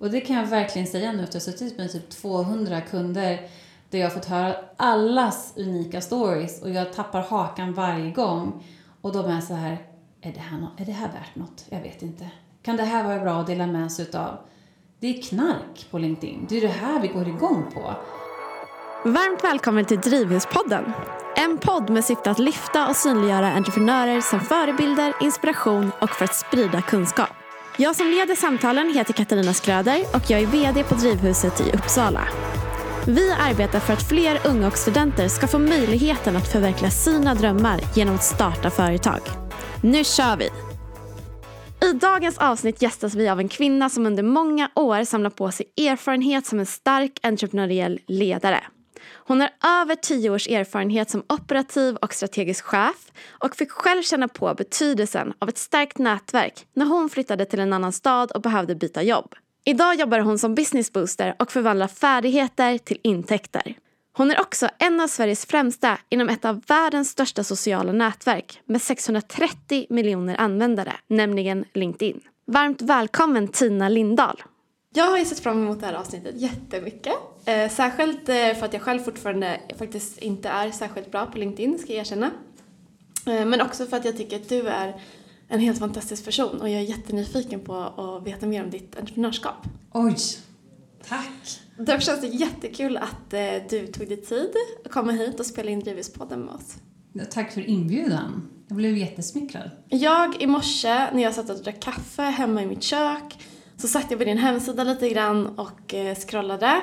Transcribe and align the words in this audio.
Och 0.00 0.10
det 0.10 0.20
kan 0.20 0.36
jag 0.36 0.46
verkligen 0.46 0.86
säga 0.86 1.12
nu 1.12 1.22
efter 1.22 1.38
att 1.38 1.46
ha 1.46 1.52
suttit 1.52 1.78
med 1.78 1.92
typ 1.92 2.10
200 2.10 2.80
kunder 2.80 3.40
där 3.90 3.98
jag 3.98 4.06
har 4.06 4.14
fått 4.14 4.24
höra 4.24 4.56
allas 4.76 5.52
unika 5.56 6.00
stories 6.00 6.62
och 6.62 6.70
jag 6.70 6.92
tappar 6.92 7.22
hakan 7.22 7.72
varje 7.72 8.10
gång. 8.10 8.64
Och 9.00 9.12
de 9.12 9.26
är 9.30 9.40
så 9.40 9.54
här, 9.54 9.78
är 10.20 10.32
det 10.32 10.40
här, 10.40 10.66
är 10.76 10.84
det 10.84 10.92
här 10.92 11.08
värt 11.08 11.34
något? 11.34 11.64
Jag 11.68 11.80
vet 11.80 12.02
inte. 12.02 12.30
Kan 12.62 12.76
det 12.76 12.82
här 12.82 13.04
vara 13.04 13.20
bra 13.20 13.40
att 13.40 13.46
dela 13.46 13.66
med 13.66 13.92
sig 13.92 14.04
utav? 14.04 14.38
Det 15.00 15.18
är 15.18 15.22
knark 15.22 15.86
på 15.90 15.98
LinkedIn. 15.98 16.46
Det 16.48 16.56
är 16.56 16.60
det 16.60 16.68
här 16.68 17.00
vi 17.00 17.08
går 17.08 17.28
igång 17.28 17.64
på. 17.74 17.94
Varmt 19.04 19.44
välkommen 19.44 19.84
till 19.84 20.00
Drivhuspodden. 20.00 20.92
En 21.36 21.58
podd 21.58 21.90
med 21.90 22.04
syfte 22.04 22.30
att 22.30 22.38
lyfta 22.38 22.88
och 22.88 22.96
synliggöra 22.96 23.52
entreprenörer 23.52 24.20
som 24.20 24.40
förebilder, 24.40 25.14
inspiration 25.20 25.90
och 26.00 26.10
för 26.10 26.24
att 26.24 26.34
sprida 26.34 26.82
kunskap. 26.82 27.47
Jag 27.80 27.96
som 27.96 28.10
leder 28.10 28.34
samtalen 28.34 28.94
heter 28.94 29.12
Katarina 29.12 29.54
Skröder 29.54 30.04
och 30.14 30.30
jag 30.30 30.40
är 30.40 30.46
VD 30.46 30.84
på 30.84 30.94
Drivhuset 30.94 31.60
i 31.60 31.72
Uppsala. 31.72 32.28
Vi 33.06 33.32
arbetar 33.32 33.80
för 33.80 33.92
att 33.92 34.08
fler 34.08 34.40
unga 34.46 34.66
och 34.66 34.76
studenter 34.76 35.28
ska 35.28 35.46
få 35.46 35.58
möjligheten 35.58 36.36
att 36.36 36.52
förverkliga 36.52 36.90
sina 36.90 37.34
drömmar 37.34 37.80
genom 37.96 38.14
att 38.14 38.24
starta 38.24 38.70
företag. 38.70 39.20
Nu 39.82 40.04
kör 40.04 40.36
vi! 40.36 40.48
I 41.88 41.92
dagens 41.92 42.38
avsnitt 42.38 42.82
gästas 42.82 43.14
vi 43.14 43.28
av 43.28 43.40
en 43.40 43.48
kvinna 43.48 43.88
som 43.88 44.06
under 44.06 44.22
många 44.22 44.70
år 44.74 45.04
samlat 45.04 45.36
på 45.36 45.50
sig 45.50 45.66
erfarenhet 45.76 46.46
som 46.46 46.58
en 46.58 46.66
stark 46.66 47.18
entreprenöriell 47.22 48.00
ledare. 48.06 48.60
Hon 49.28 49.40
har 49.40 49.50
över 49.82 49.94
tio 49.94 50.30
års 50.30 50.48
erfarenhet 50.48 51.10
som 51.10 51.22
operativ 51.28 51.96
och 51.96 52.14
strategisk 52.14 52.64
chef 52.64 53.12
och 53.30 53.56
fick 53.56 53.70
själv 53.70 54.02
känna 54.02 54.28
på 54.28 54.54
betydelsen 54.54 55.32
av 55.38 55.48
ett 55.48 55.58
starkt 55.58 55.98
nätverk 55.98 56.66
när 56.74 56.86
hon 56.86 57.08
flyttade 57.08 57.44
till 57.44 57.60
en 57.60 57.72
annan 57.72 57.92
stad 57.92 58.30
och 58.30 58.40
behövde 58.40 58.74
byta 58.74 59.02
jobb. 59.02 59.34
Idag 59.64 59.94
jobbar 59.94 60.20
hon 60.20 60.38
som 60.38 60.54
business 60.54 60.92
booster 60.92 61.34
och 61.38 61.52
förvandlar 61.52 61.88
färdigheter 61.88 62.78
till 62.78 63.00
intäkter. 63.02 63.74
Hon 64.16 64.30
är 64.30 64.40
också 64.40 64.68
en 64.78 65.00
av 65.00 65.06
Sveriges 65.06 65.46
främsta 65.46 65.98
inom 66.08 66.28
ett 66.28 66.44
av 66.44 66.62
världens 66.66 67.10
största 67.10 67.44
sociala 67.44 67.92
nätverk 67.92 68.60
med 68.64 68.82
630 68.82 69.86
miljoner 69.90 70.36
användare, 70.36 70.92
nämligen 71.06 71.64
LinkedIn. 71.74 72.20
Varmt 72.46 72.82
välkommen 72.82 73.48
Tina 73.48 73.88
Lindahl! 73.88 74.42
Jag 74.94 75.04
har 75.04 75.18
ju 75.18 75.24
sett 75.24 75.40
fram 75.40 75.62
emot 75.62 75.80
det 75.80 75.86
här 75.86 75.94
avsnittet 75.94 76.40
jättemycket. 76.40 77.14
Eh, 77.44 77.70
särskilt 77.70 78.28
eh, 78.28 78.34
för 78.34 78.64
att 78.64 78.72
jag 78.72 78.82
själv 78.82 79.00
fortfarande 79.00 79.60
faktiskt 79.78 80.18
inte 80.18 80.48
är 80.48 80.70
särskilt 80.70 81.10
bra 81.10 81.26
på 81.26 81.38
LinkedIn, 81.38 81.78
ska 81.78 81.92
jag 81.92 82.00
erkänna. 82.00 82.30
Eh, 83.26 83.44
men 83.44 83.60
också 83.60 83.86
för 83.86 83.96
att 83.96 84.04
jag 84.04 84.16
tycker 84.16 84.36
att 84.36 84.48
du 84.48 84.68
är 84.68 85.00
en 85.48 85.60
helt 85.60 85.78
fantastisk 85.78 86.24
person 86.24 86.60
och 86.60 86.68
jag 86.68 86.80
är 86.80 86.84
jättenyfiken 86.84 87.60
på 87.60 87.74
att 87.74 88.26
veta 88.26 88.46
mer 88.46 88.64
om 88.64 88.70
ditt 88.70 88.98
entreprenörskap. 88.98 89.66
Oj, 89.92 90.16
tack! 91.08 91.60
Därför 91.78 92.00
känns 92.00 92.20
det 92.20 92.26
jättekul 92.26 92.96
att 92.96 93.32
eh, 93.32 93.40
du 93.70 93.86
tog 93.86 94.08
dig 94.08 94.22
tid 94.22 94.50
att 94.84 94.90
komma 94.90 95.12
hit 95.12 95.40
och 95.40 95.46
spela 95.46 95.70
in 95.70 95.80
Drivhuspodden 95.80 96.40
med 96.40 96.54
oss. 96.54 96.76
Tack 97.30 97.52
för 97.52 97.68
inbjudan. 97.68 98.48
Jag 98.68 98.76
blev 98.76 98.96
jättesmickrad. 98.96 99.70
Jag 99.88 100.42
i 100.42 100.46
morse 100.46 100.88
när 101.12 101.22
jag 101.22 101.34
satt 101.34 101.50
och 101.50 101.56
drack 101.56 101.80
kaffe 101.80 102.22
hemma 102.22 102.62
i 102.62 102.66
mitt 102.66 102.82
kök 102.82 103.38
så 103.78 103.88
satt 103.88 104.10
jag 104.10 104.18
på 104.18 104.24
din 104.24 104.38
hemsida 104.38 104.84
lite 104.84 105.08
grann 105.08 105.46
och 105.46 105.94
eh, 105.94 106.16
scrollade. 106.16 106.80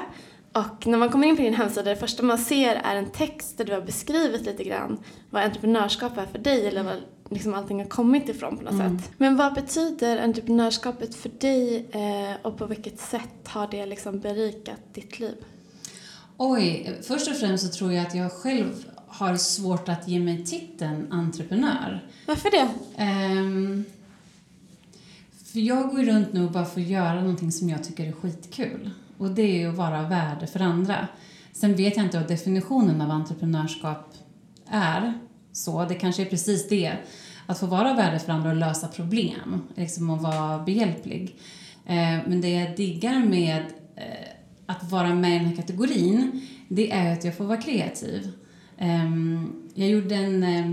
Och 0.54 0.88
när 0.88 0.98
man 0.98 1.10
kommer 1.10 1.28
in 1.28 1.36
på 1.36 1.42
din 1.42 1.54
hemsida, 1.54 1.90
det 1.90 1.96
första 1.96 2.24
man 2.24 2.38
ser 2.38 2.76
är 2.76 2.96
en 2.96 3.12
text 3.12 3.58
där 3.58 3.66
du 3.66 3.74
har 3.74 3.82
beskrivit 3.82 4.46
lite 4.46 4.64
grann 4.64 4.98
vad 5.30 5.44
entreprenörskap 5.44 6.18
är 6.18 6.26
för 6.26 6.40
dig 6.40 6.68
eller 6.68 6.84
vad 6.84 6.96
liksom 7.30 7.54
allting 7.54 7.80
har 7.80 7.86
kommit 7.86 8.30
ifrån 8.30 8.58
på 8.58 8.64
något 8.64 8.74
mm. 8.74 9.00
sätt. 9.00 9.12
Men 9.18 9.36
vad 9.36 9.54
betyder 9.54 10.24
entreprenörskapet 10.24 11.16
för 11.16 11.30
dig 11.30 11.86
eh, 11.92 12.36
och 12.42 12.58
på 12.58 12.66
vilket 12.66 13.00
sätt 13.00 13.48
har 13.48 13.68
det 13.68 13.86
liksom 13.86 14.20
berikat 14.20 14.80
ditt 14.94 15.20
liv? 15.20 15.36
Oj, 16.38 17.00
först 17.08 17.28
och 17.28 17.36
främst 17.36 17.66
så 17.66 17.78
tror 17.78 17.94
jag 17.94 18.06
att 18.06 18.16
jag 18.16 18.32
själv 18.32 18.86
har 19.08 19.36
svårt 19.38 19.90
att 19.90 20.08
ge 20.08 20.20
mig 20.20 20.46
titeln 20.46 21.12
entreprenör. 21.12 22.08
Varför 22.26 22.52
det? 22.52 22.70
Um, 23.04 23.86
för 25.56 25.60
jag 25.62 25.90
går 25.90 26.00
ju 26.00 26.06
runt 26.06 26.34
nu 26.34 26.46
och 26.46 26.52
bara 26.52 26.66
får 26.66 26.84
göra 26.84 27.22
någonting 27.22 27.52
som 27.52 27.70
jag 27.70 27.84
tycker 27.84 28.08
är 28.08 28.12
skitkul. 28.12 28.92
Och 29.18 29.32
det 29.32 29.42
är 29.42 29.60
ju 29.60 29.70
att 29.70 29.76
vara 29.76 30.08
värde 30.08 30.48
för 30.48 30.60
andra. 30.60 31.08
Sen 31.54 31.76
vet 31.76 31.98
jag 31.98 32.06
inte 32.06 32.20
vad 32.20 32.28
definitionen 32.28 33.02
av 33.02 33.12
entreprenörskap 33.12 34.14
är. 34.70 35.14
Så 35.52 35.86
det 35.86 35.96
kanske 35.96 36.22
är 36.22 36.26
precis 36.26 36.70
det. 36.70 36.94
Att 37.46 37.60
få 37.60 37.66
vara 37.66 37.94
värde 37.94 38.20
för 38.20 38.32
andra 38.32 38.50
och 38.50 38.56
lösa 38.56 38.88
problem. 38.88 39.62
Liksom 39.76 40.10
att 40.10 40.22
vara 40.22 40.64
behjälplig. 40.64 41.36
Eh, 41.86 42.20
men 42.28 42.42
det 42.42 42.50
jag 42.50 42.78
diggar 42.78 43.26
med 43.26 43.64
eh, 43.96 44.30
att 44.66 44.92
vara 44.92 45.16
med 45.16 45.36
i 45.36 45.40
den 45.40 45.48
här 45.48 45.56
kategorin, 45.56 46.48
det 46.70 46.92
är 46.92 47.14
att 47.14 47.24
jag 47.24 47.38
får 47.38 47.46
vara 47.46 47.62
kreativ. 47.62 48.32
Ehm, 48.78 49.54
jag 49.74 49.90
gjorde 49.90 50.16
en, 50.16 50.44
eh, 50.44 50.72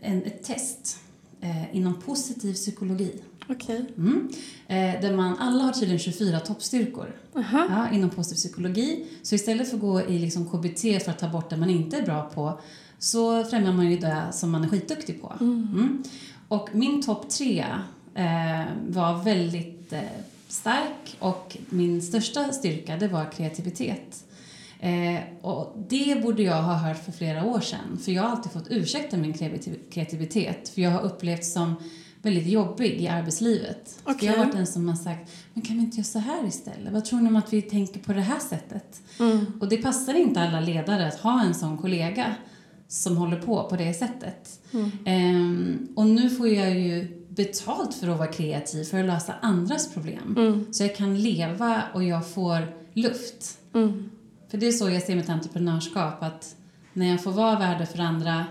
en, 0.00 0.22
ett 0.22 0.42
test 0.44 1.07
eh, 1.40 1.76
inom 1.76 2.00
positiv 2.00 2.54
psykologi. 2.54 3.12
Okay. 3.48 3.84
Mm. 3.96 4.28
Eh, 4.66 5.00
där 5.00 5.16
man, 5.16 5.38
alla 5.38 5.64
har 5.64 5.72
tydligen 5.72 5.98
24 5.98 6.40
toppstyrkor 6.40 7.16
uh 7.36 7.42
-huh. 7.42 7.66
ja, 7.70 7.96
inom 7.96 8.10
positiv 8.10 8.36
psykologi. 8.36 9.06
Så 9.22 9.34
istället 9.34 9.68
för 9.68 9.76
att 9.76 9.80
gå 9.80 10.00
i 10.00 10.18
liksom 10.18 10.46
KBT 10.46 11.04
för 11.04 11.10
att 11.10 11.18
ta 11.18 11.28
bort 11.28 11.50
det 11.50 11.56
man 11.56 11.70
inte 11.70 11.96
är 11.96 12.02
bra 12.02 12.30
på 12.34 12.60
så 12.98 13.44
främjar 13.44 13.72
man 13.72 13.90
ju 13.90 13.98
det 13.98 14.22
som 14.32 14.50
man 14.50 14.64
är 14.64 14.68
skitduktig 14.68 15.22
på. 15.22 15.32
Mm. 15.40 15.68
Mm. 15.72 16.02
Och 16.48 16.68
min 16.72 17.02
topp 17.02 17.30
tre 17.30 17.64
eh, 18.14 18.64
var 18.88 19.24
väldigt 19.24 19.92
eh, 19.92 20.00
stark 20.48 21.16
och 21.18 21.56
min 21.68 22.02
största 22.02 22.52
styrka 22.52 22.96
det 22.96 23.08
var 23.08 23.32
kreativitet. 23.32 24.24
Eh, 24.80 25.20
och 25.42 25.76
det 25.88 26.22
borde 26.22 26.42
jag 26.42 26.62
ha 26.62 26.74
hört 26.74 27.04
för 27.04 27.12
flera 27.12 27.44
år 27.44 27.60
sedan, 27.60 27.98
för 28.04 28.12
jag 28.12 28.22
har 28.22 28.30
alltid 28.30 28.52
fått 28.52 28.70
ursäkta 28.70 29.16
min 29.16 29.34
kreativitet, 29.90 30.68
för 30.68 30.82
jag 30.82 30.90
har 30.90 31.02
upplevt 31.02 31.44
som 31.44 31.74
väldigt 32.22 32.46
jobbig 32.46 33.00
i 33.00 33.08
arbetslivet. 33.08 34.02
Okay. 34.04 34.28
Jag 34.28 34.36
har 34.36 34.44
varit 34.44 34.56
den 34.56 34.66
som 34.66 34.88
har 34.88 34.96
sagt, 34.96 35.30
men 35.54 35.62
kan 35.62 35.76
vi 35.76 35.82
inte 35.82 35.96
göra 35.96 36.04
så 36.04 36.18
här 36.18 36.46
istället? 36.46 36.92
Vad 36.92 37.04
tror 37.04 37.20
ni 37.20 37.28
om 37.28 37.36
att 37.36 37.52
vi 37.52 37.62
tänker 37.62 38.00
på 38.00 38.12
det 38.12 38.20
här 38.20 38.38
sättet? 38.38 39.02
Mm. 39.20 39.46
Och 39.60 39.68
det 39.68 39.76
passar 39.76 40.14
inte 40.14 40.40
alla 40.40 40.60
ledare 40.60 41.08
att 41.08 41.20
ha 41.20 41.44
en 41.44 41.54
sån 41.54 41.78
kollega 41.78 42.34
som 42.88 43.16
håller 43.16 43.36
på 43.36 43.68
på 43.68 43.76
det 43.76 43.94
sättet. 43.94 44.60
Mm. 44.72 44.90
Ehm, 45.04 45.88
och 45.96 46.06
nu 46.06 46.30
får 46.30 46.48
jag 46.48 46.78
ju 46.78 47.24
betalt 47.28 47.94
för 47.94 48.08
att 48.08 48.18
vara 48.18 48.32
kreativ, 48.32 48.84
för 48.84 49.00
att 49.00 49.06
lösa 49.06 49.34
andras 49.40 49.94
problem. 49.94 50.34
Mm. 50.36 50.72
Så 50.72 50.82
jag 50.82 50.96
kan 50.96 51.22
leva 51.22 51.82
och 51.94 52.04
jag 52.04 52.30
får 52.30 52.74
luft. 52.92 53.58
För 54.48 54.58
det 54.58 54.66
är 54.66 54.72
så 54.72 54.90
jag 54.90 55.02
ser 55.02 55.16
mitt 55.16 55.28
entreprenörskap, 55.28 56.22
att 56.22 56.56
när 56.92 57.10
jag 57.10 57.22
får 57.22 57.32
vara 57.32 57.58
värde 57.58 57.86
för 57.86 57.98
andra 57.98 58.44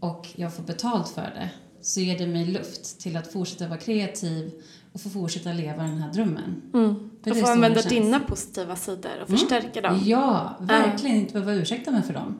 och 0.00 0.28
jag 0.36 0.54
får 0.54 0.62
betalt 0.62 1.08
för 1.08 1.22
det 1.22 1.50
så 1.80 2.00
ger 2.00 2.18
det 2.18 2.26
mig 2.26 2.46
luft 2.46 3.00
till 3.00 3.16
att 3.16 3.32
fortsätta 3.32 3.68
vara 3.68 3.78
kreativ 3.78 4.52
och 4.92 5.00
få 5.00 5.10
fortsätta 5.10 5.52
leva 5.52 5.82
den 5.82 5.98
här 5.98 6.12
drömmen. 6.12 6.62
Mm. 6.74 7.10
och 7.26 7.36
få 7.36 7.46
använda 7.46 7.82
dina 7.82 8.20
positiva 8.20 8.76
sidor 8.76 9.10
och 9.22 9.28
mm. 9.28 9.38
förstärka 9.38 9.80
dem. 9.80 10.00
Ja, 10.04 10.56
verkligen. 10.60 11.16
Inte 11.16 11.32
behöva 11.32 11.54
ursäkta 11.54 11.90
mig 11.90 12.02
för 12.02 12.14
dem. 12.14 12.38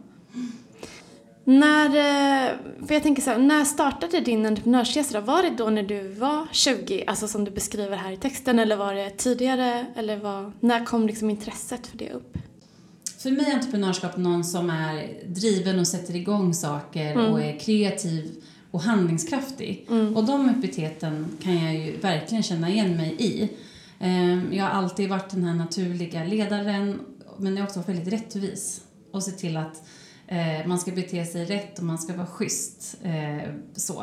När, 1.44 1.86
eh, 1.86 2.52
för 2.86 2.94
jag 2.94 3.02
tänker 3.02 3.22
så 3.22 3.30
här, 3.30 3.38
när 3.38 3.64
startade 3.64 4.20
din 4.20 4.46
entreprenörsresa? 4.46 5.20
Var 5.20 5.42
det 5.42 5.50
då 5.50 5.70
när 5.70 5.82
du 5.82 6.08
var 6.08 6.46
20, 6.52 7.04
alltså 7.06 7.28
som 7.28 7.44
du 7.44 7.50
beskriver 7.50 7.96
här 7.96 8.12
i 8.12 8.16
texten, 8.16 8.58
eller 8.58 8.76
var 8.76 8.94
det 8.94 9.10
tidigare? 9.10 9.86
Eller 9.96 10.16
var, 10.16 10.52
när 10.60 10.84
kom 10.84 11.06
liksom 11.06 11.30
intresset 11.30 11.86
för 11.86 11.98
det 11.98 12.10
upp? 12.10 12.38
För 13.18 13.30
mig 13.30 13.50
är 13.50 13.54
entreprenörskap 13.54 14.16
någon 14.16 14.44
som 14.44 14.70
är 14.70 15.24
driven 15.26 15.78
och 15.78 15.86
sätter 15.86 16.16
igång 16.16 16.54
saker 16.54 17.12
mm. 17.12 17.32
och 17.32 17.42
är 17.42 17.58
kreativ 17.58 18.42
och 18.70 18.80
handlingskraftig. 18.80 19.86
Mm. 19.90 20.16
Och 20.16 20.24
de 20.24 20.48
epiteten 20.48 21.26
kan 21.42 21.64
jag 21.64 21.74
ju 21.74 21.96
verkligen 21.96 22.42
känna 22.42 22.70
igen 22.70 22.96
mig 22.96 23.16
i. 23.18 23.50
Ehm, 24.00 24.52
jag 24.52 24.64
har 24.64 24.70
alltid 24.70 25.08
varit 25.08 25.30
den 25.30 25.44
här 25.44 25.54
naturliga 25.54 26.24
ledaren, 26.24 27.00
men 27.38 27.56
jag 27.56 27.62
har 27.62 27.66
också 27.66 27.80
varit 27.80 27.88
väldigt 27.88 28.12
rättvis 28.12 28.80
och 29.12 29.22
sett 29.22 29.38
till 29.38 29.56
att 29.56 29.82
Eh, 30.28 30.66
man 30.66 30.78
ska 30.78 30.92
bete 30.92 31.24
sig 31.24 31.44
rätt 31.44 31.78
och 31.78 31.84
man 31.84 31.98
ska 31.98 32.16
vara 32.16 32.26
schysst. 32.26 32.98
Eh, 33.02 33.50
så. 33.72 34.02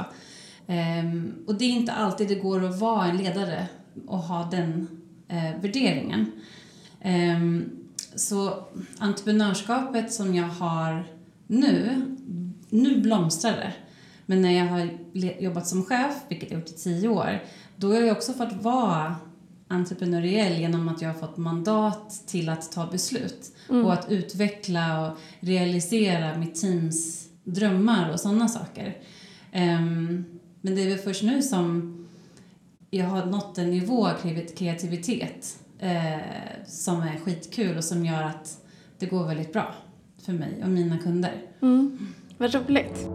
Eh, 0.67 1.06
och 1.47 1.56
det 1.57 1.65
är 1.65 1.69
inte 1.69 1.91
alltid 1.91 2.27
det 2.27 2.35
går 2.35 2.65
att 2.65 2.79
vara 2.79 3.06
en 3.06 3.17
ledare 3.17 3.67
och 4.07 4.17
ha 4.17 4.50
den 4.51 4.88
eh, 5.27 5.62
värderingen. 5.62 6.31
Ehm, 7.01 7.69
så 8.15 8.63
entreprenörskapet 8.97 10.13
som 10.13 10.35
jag 10.35 10.47
har 10.47 11.07
nu, 11.47 12.01
nu 12.69 13.01
blomstrar 13.01 13.51
det. 13.51 13.73
Men 14.25 14.41
när 14.41 14.51
jag 14.51 14.65
har 14.65 14.89
jobbat 15.39 15.67
som 15.67 15.85
chef, 15.85 16.13
vilket 16.29 16.51
jag 16.51 16.59
gjort 16.59 16.69
i 16.69 16.73
tio 16.73 17.07
år, 17.09 17.44
då 17.75 17.94
har 17.94 18.01
jag 18.01 18.17
också 18.17 18.33
fått 18.33 18.53
vara 18.53 19.15
entreprenöriell 19.67 20.59
genom 20.59 20.89
att 20.89 21.01
jag 21.01 21.09
har 21.09 21.19
fått 21.19 21.38
mandat 21.38 22.27
till 22.27 22.50
att 22.50 22.71
ta 22.71 22.88
beslut 22.88 23.51
mm. 23.69 23.85
och 23.85 23.94
att 23.94 24.12
utveckla 24.12 25.07
och 25.07 25.17
realisera 25.39 26.38
mitt 26.38 26.56
teams 26.62 27.27
drömmar 27.44 28.12
och 28.12 28.19
sådana 28.19 28.47
saker. 28.47 28.97
Um, 29.53 30.25
men 30.62 30.75
det 30.75 30.81
är 30.81 30.89
väl 30.89 30.97
först 30.97 31.23
nu 31.23 31.41
som 31.41 31.91
jag 32.89 33.06
har 33.06 33.25
nått 33.25 33.57
en 33.57 33.69
nivå 33.69 34.07
av 34.07 34.13
kreativitet 34.56 35.59
eh, 35.80 36.66
som 36.66 37.01
är 37.01 37.19
skitkul 37.19 37.77
och 37.77 37.83
som 37.83 38.06
gör 38.06 38.24
att 38.24 38.57
det 39.00 39.06
går 39.06 39.27
väldigt 39.27 39.54
bra 39.54 39.75
för 40.25 40.33
mig 40.33 40.62
och 40.63 40.69
mina 40.69 40.98
kunder. 40.98 41.42
Mm. 41.62 41.98
Vad 42.38 42.56
roligt. 42.56 43.07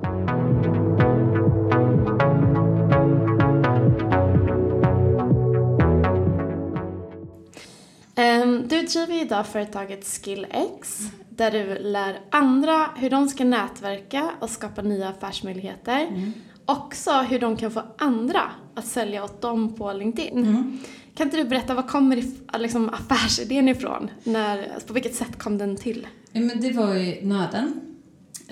Um, 8.17 8.69
du 8.69 8.83
driver 8.83 9.23
idag 9.23 9.47
företaget 9.47 10.05
SkillX 10.05 10.99
där 11.29 11.51
du 11.51 11.79
lär 11.79 12.21
andra 12.31 12.87
hur 12.97 13.11
de 13.11 13.29
ska 13.29 13.45
nätverka 13.45 14.31
och 14.41 14.51
skapa 14.51 14.83
nya 14.83 15.09
affärsmöjligheter. 15.09 16.07
Mm. 16.07 16.33
Också 16.65 17.11
hur 17.11 17.39
de 17.39 17.57
kan 17.57 17.71
få 17.71 17.83
andra 17.99 18.43
att 18.75 18.87
sälja 18.87 19.25
åt 19.25 19.41
dem 19.41 19.75
på 19.75 19.93
LinkedIn. 19.93 20.39
Mm. 20.39 20.79
Kan 21.21 21.27
inte 21.27 21.37
du 21.37 21.45
berätta, 21.45 21.75
var 21.75 21.83
kommer 21.83 22.25
liksom, 22.59 22.89
affärsidén 22.89 23.69
ifrån? 23.69 24.11
När, 24.25 24.81
på 24.87 24.93
vilket 24.93 25.15
sätt 25.15 25.39
kom 25.39 25.59
den 25.59 25.77
till? 25.77 26.07
Ja, 26.33 26.41
men 26.41 26.61
det 26.61 26.73
var 26.73 26.95
ju 26.95 27.27
nöden. 27.27 27.81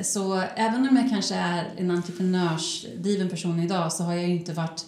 Så 0.00 0.42
även 0.56 0.88
om 0.88 0.96
jag 0.96 1.10
kanske 1.10 1.34
är 1.34 1.64
en 1.76 1.90
entreprenörsdriven 1.90 3.28
person 3.28 3.60
idag 3.60 3.92
så 3.92 4.02
har 4.02 4.14
jag 4.14 4.22
ju 4.22 4.30
inte 4.30 4.52
varit 4.52 4.86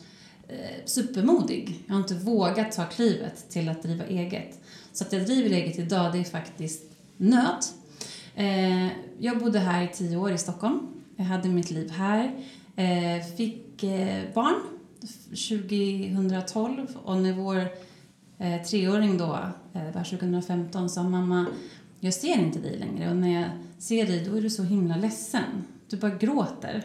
eh, 0.48 0.84
supermodig. 0.84 1.84
Jag 1.86 1.94
har 1.94 2.00
inte 2.00 2.14
vågat 2.14 2.72
ta 2.72 2.84
klivet 2.84 3.50
till 3.50 3.68
att 3.68 3.82
driva 3.82 4.04
eget. 4.04 4.60
Så 4.92 5.04
att 5.04 5.12
jag 5.12 5.26
driver 5.26 5.50
eget 5.50 5.78
idag, 5.78 6.12
det 6.12 6.18
är 6.18 6.24
faktiskt 6.24 6.82
nöd. 7.16 7.64
Eh, 8.34 8.86
jag 9.18 9.38
bodde 9.38 9.58
här 9.58 9.84
i 9.84 9.88
tio 9.88 10.16
år 10.16 10.32
i 10.32 10.38
Stockholm. 10.38 10.80
Jag 11.16 11.24
hade 11.24 11.48
mitt 11.48 11.70
liv 11.70 11.90
här. 11.90 12.44
Eh, 12.76 13.26
fick 13.36 13.82
eh, 13.82 14.22
barn 14.34 14.60
2012 15.00 16.86
och 17.04 17.16
när 17.16 17.32
vår 17.32 17.68
eh, 18.38 18.62
treåring 18.62 19.18
då 19.18 19.38
eh, 19.72 19.94
var 19.94 20.04
2015 20.04 20.90
sa 20.90 21.02
mamma, 21.02 21.46
jag 22.00 22.14
ser 22.14 22.38
inte 22.38 22.58
dig 22.58 22.78
längre 22.78 23.10
och 23.10 23.16
när 23.16 23.40
jag 23.40 23.50
ser 23.78 24.06
dig 24.06 24.24
då 24.24 24.36
är 24.36 24.42
du 24.42 24.50
så 24.50 24.62
himla 24.62 24.96
ledsen. 24.96 25.64
Du 25.88 25.96
bara 25.96 26.10
gråter. 26.10 26.70
Mm. 26.72 26.84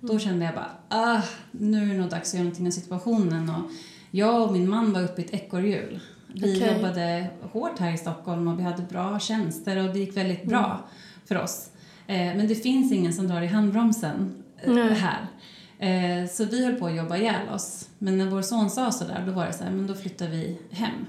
Då 0.00 0.18
kände 0.18 0.44
jag 0.44 0.54
bara, 0.54 0.70
ah, 0.88 1.22
nu 1.50 1.82
är 1.82 1.94
det 1.94 2.00
nog 2.00 2.10
dags 2.10 2.28
att 2.28 2.34
göra 2.34 2.44
någonting 2.44 2.64
med 2.64 2.74
situationen. 2.74 3.50
Och 3.50 3.70
jag 4.10 4.42
och 4.42 4.52
min 4.52 4.68
man 4.68 4.92
var 4.92 5.02
uppe 5.02 5.22
i 5.22 5.24
ett 5.24 5.34
ekorrhjul. 5.34 6.00
Vi 6.26 6.56
okay. 6.56 6.74
jobbade 6.74 7.26
hårt 7.52 7.78
här 7.78 7.94
i 7.94 7.98
Stockholm 7.98 8.48
och 8.48 8.58
vi 8.58 8.62
hade 8.62 8.82
bra 8.82 9.20
tjänster 9.20 9.76
och 9.76 9.94
det 9.94 9.98
gick 9.98 10.16
väldigt 10.16 10.44
bra 10.44 10.64
mm. 10.64 10.78
för 11.24 11.42
oss. 11.42 11.70
Eh, 12.06 12.16
men 12.16 12.48
det 12.48 12.54
finns 12.54 12.92
ingen 12.92 13.12
som 13.12 13.28
drar 13.28 13.42
i 13.42 13.46
handbromsen 13.46 14.42
eh, 14.62 14.74
här. 14.74 15.26
Eh, 15.80 16.28
så 16.30 16.44
vi 16.44 16.64
höll 16.64 16.74
på 16.74 16.86
att 16.86 16.96
jobba 16.96 17.16
ihjäl 17.16 17.48
oss. 17.48 17.88
Men 17.98 18.18
när 18.18 18.26
vår 18.26 18.42
son 18.42 18.70
sa 18.70 18.92
sådär, 18.92 19.22
då 19.26 19.32
var 19.32 19.46
det 19.46 19.52
så 19.52 19.64
här, 19.64 19.70
men 19.70 19.86
då 19.86 19.94
flyttar 19.94 20.28
vi 20.28 20.58
hem 20.70 21.06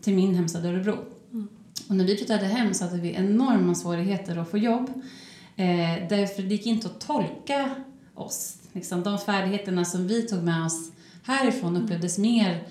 till 0.00 0.14
min 0.14 0.34
hemstad 0.34 0.66
Örebro. 0.66 0.98
Mm. 1.32 1.48
Och 1.88 1.96
när 1.96 2.04
vi 2.04 2.16
flyttade 2.16 2.46
hem 2.46 2.74
så 2.74 2.84
hade 2.84 3.00
vi 3.00 3.14
enorma 3.14 3.74
svårigheter 3.74 4.36
att 4.36 4.50
få 4.50 4.58
jobb. 4.58 4.92
Eh, 5.56 6.08
därför 6.08 6.42
det 6.42 6.48
gick 6.54 6.66
inte 6.66 6.86
att 6.86 7.00
tolka 7.00 7.70
oss. 8.14 8.56
Liksom, 8.72 9.02
de 9.02 9.18
färdigheterna 9.18 9.84
som 9.84 10.08
vi 10.08 10.22
tog 10.22 10.42
med 10.42 10.66
oss 10.66 10.92
härifrån 11.22 11.76
upplevdes 11.76 12.18
mer 12.18 12.66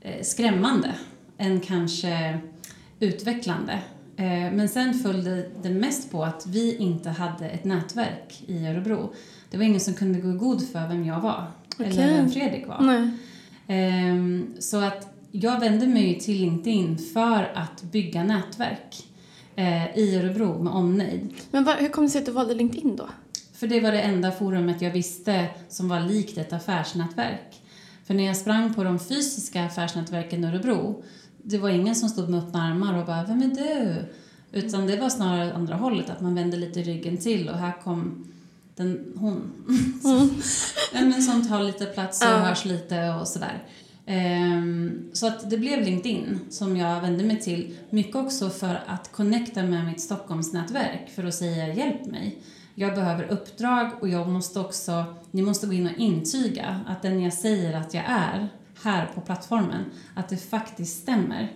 eh, 0.00 0.22
skrämmande 0.22 0.94
än 1.38 1.60
kanske 1.60 2.38
utvecklande. 3.00 3.72
Eh, 4.16 4.52
men 4.52 4.68
sen 4.68 4.94
följde 4.94 5.48
det 5.62 5.70
mest 5.70 6.10
på 6.10 6.24
att 6.24 6.46
vi 6.46 6.76
inte 6.76 7.10
hade 7.10 7.48
ett 7.48 7.64
nätverk 7.64 8.42
i 8.46 8.66
Örebro 8.66 9.14
det 9.52 9.58
var 9.58 9.64
ingen 9.64 9.80
som 9.80 9.94
kunde 9.94 10.20
gå 10.20 10.30
i 10.30 10.32
god 10.32 10.68
för 10.68 10.88
vem 10.88 11.04
jag 11.04 11.20
var. 11.20 11.46
Okay. 11.74 11.86
Eller 11.86 12.16
vem 12.16 12.30
Fredrik 12.30 12.66
var. 12.66 13.10
Um, 13.68 14.54
så 14.58 14.76
att 14.76 15.14
jag 15.30 15.60
vände 15.60 15.86
mig 15.86 16.20
till 16.20 16.36
LinkedIn 16.40 16.98
för 16.98 17.52
att 17.54 17.82
bygga 17.82 18.24
nätverk 18.24 19.06
uh, 19.58 19.98
i 19.98 20.16
Örebro 20.16 20.62
med 20.62 20.72
omnejd. 20.72 21.34
Men 21.50 21.64
var, 21.64 21.76
hur 21.76 21.88
kom 21.88 22.04
det 22.04 22.10
sig 22.10 22.18
att 22.18 22.26
du 22.26 22.32
valde 22.32 22.54
LinkedIn 22.54 22.96
då? 22.96 23.08
För 23.54 23.66
det 23.66 23.80
var 23.80 23.92
det 23.92 24.00
enda 24.00 24.30
forumet 24.30 24.82
jag 24.82 24.90
visste 24.90 25.46
som 25.68 25.88
var 25.88 26.00
likt 26.00 26.38
ett 26.38 26.52
affärsnätverk. 26.52 27.62
För 28.04 28.14
när 28.14 28.24
jag 28.24 28.36
sprang 28.36 28.74
på 28.74 28.84
de 28.84 28.98
fysiska 28.98 29.64
affärsnätverken 29.64 30.44
i 30.44 30.46
Örebro, 30.46 31.02
det 31.42 31.58
var 31.58 31.68
ingen 31.68 31.94
som 31.94 32.08
stod 32.08 32.28
med 32.28 32.40
öppna 32.40 32.62
armar 32.62 32.98
och 32.98 33.06
bara 33.06 33.24
”Vem 33.24 33.42
är 33.42 33.54
du?” 33.54 34.04
Utan 34.52 34.86
det 34.86 34.96
var 34.96 35.08
snarare 35.08 35.52
andra 35.52 35.74
hållet, 35.74 36.10
att 36.10 36.20
man 36.20 36.34
vände 36.34 36.56
lite 36.56 36.80
ryggen 36.82 37.16
till 37.16 37.48
och 37.48 37.56
här 37.56 37.72
kom 37.84 38.31
den, 38.76 39.12
hon. 39.16 39.52
Mm. 40.04 40.30
men 41.10 41.22
som 41.22 41.48
tar 41.48 41.62
lite 41.62 41.86
plats 41.86 42.22
och 42.22 42.28
ja. 42.28 42.36
hörs 42.36 42.64
lite 42.64 43.10
och 43.10 43.28
sådär. 43.28 43.64
Um, 44.06 45.10
så 45.12 45.26
att 45.26 45.50
det 45.50 45.58
blev 45.58 45.80
LinkedIn 45.80 46.40
som 46.50 46.76
jag 46.76 47.00
vände 47.00 47.24
mig 47.24 47.40
till. 47.40 47.76
Mycket 47.90 48.16
också 48.16 48.50
för 48.50 48.82
att 48.86 49.12
connecta 49.12 49.62
med 49.62 49.86
mitt 49.86 50.00
Stockholmsnätverk 50.00 51.10
för 51.14 51.24
att 51.24 51.34
säga 51.34 51.74
hjälp 51.74 52.06
mig. 52.06 52.38
Jag 52.74 52.94
behöver 52.94 53.24
uppdrag 53.24 53.90
och 54.00 54.08
jag 54.08 54.28
måste 54.28 54.60
också, 54.60 55.04
ni 55.30 55.42
måste 55.42 55.66
gå 55.66 55.72
in 55.72 55.86
och 55.86 55.98
intyga 55.98 56.80
att 56.86 57.02
den 57.02 57.20
jag 57.20 57.32
säger 57.32 57.80
att 57.80 57.94
jag 57.94 58.04
är 58.06 58.48
här 58.82 59.06
på 59.14 59.20
plattformen, 59.20 59.84
att 60.14 60.28
det 60.28 60.36
faktiskt 60.36 61.02
stämmer. 61.02 61.52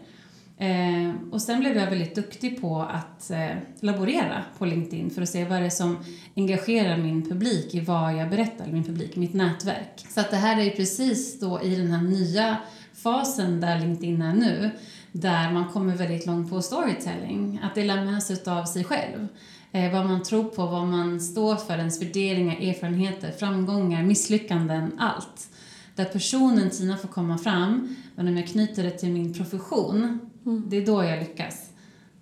Eh, 0.59 1.15
och 1.31 1.43
sen 1.43 1.61
blev 1.61 1.77
jag 1.77 1.91
väldigt 1.91 2.15
duktig 2.15 2.61
på 2.61 2.81
att 2.81 3.31
eh, 3.31 3.57
laborera 3.81 4.45
på 4.59 4.65
LinkedIn 4.65 5.11
för 5.11 5.23
att 5.23 5.29
se 5.29 5.45
vad 5.45 5.61
det 5.61 5.67
är 5.67 5.71
som 5.71 5.97
engagerar 6.37 6.97
min 6.97 7.29
publik 7.29 7.75
i 7.75 7.81
vad 7.81 8.17
jag 8.17 8.31
berättar, 8.31 8.67
min 8.67 8.85
publik, 8.85 9.17
mitt 9.17 9.35
nätverk. 9.35 10.07
Så 10.09 10.21
att 10.21 10.31
det 10.31 10.37
här 10.37 10.61
är 10.61 10.71
precis 10.71 11.41
då 11.41 11.63
i 11.63 11.77
den 11.77 11.87
här 11.87 12.03
nya 12.03 12.57
fasen 12.95 13.61
där 13.61 13.81
LinkedIn 13.81 14.23
är 14.23 14.35
nu, 14.35 14.71
där 15.13 15.53
man 15.53 15.69
kommer 15.69 15.97
väldigt 15.97 16.27
långt 16.27 16.51
på 16.51 16.63
storytelling, 16.63 17.61
att 17.63 17.75
dela 17.75 18.05
med 18.05 18.23
sig 18.23 18.37
av 18.47 18.65
sig 18.65 18.85
själv. 18.85 19.29
Eh, 19.73 19.93
vad 19.93 20.07
man 20.07 20.23
tror 20.23 20.45
på, 20.45 20.67
vad 20.67 20.87
man 20.87 21.21
står 21.21 21.57
för, 21.57 21.79
ens 21.79 22.03
värderingar, 22.03 22.57
erfarenheter, 22.57 23.31
framgångar, 23.31 24.03
misslyckanden, 24.03 24.93
allt. 24.99 25.49
Där 25.95 26.05
personen 26.05 26.71
Tina 26.71 26.97
får 26.97 27.09
komma 27.09 27.39
fram, 27.39 27.97
men 28.15 28.29
om 28.29 28.37
jag 28.37 28.47
knyter 28.47 28.83
det 28.83 28.91
till 28.91 29.11
min 29.11 29.35
profession, 29.35 30.21
Mm. 30.47 30.65
Det 30.69 30.77
är 30.77 30.87
då 30.87 31.05
jag 31.05 31.19
lyckas. 31.19 31.71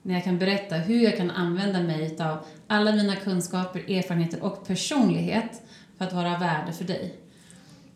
När 0.03 0.15
jag 0.15 0.25
kan 0.25 0.38
berätta 0.38 0.76
hur 0.76 1.00
jag 1.05 1.17
kan 1.17 1.31
använda 1.31 1.82
mig 1.82 2.17
av 2.21 2.38
alla 2.67 2.93
mina 2.93 3.17
kunskaper, 3.17 3.91
erfarenheter 3.91 4.43
och 4.43 4.67
personlighet 4.67 5.62
för 5.99 6.05
att 6.05 6.12
vara 6.12 6.38
värde 6.38 6.73
för 6.73 6.85
dig. 6.85 7.15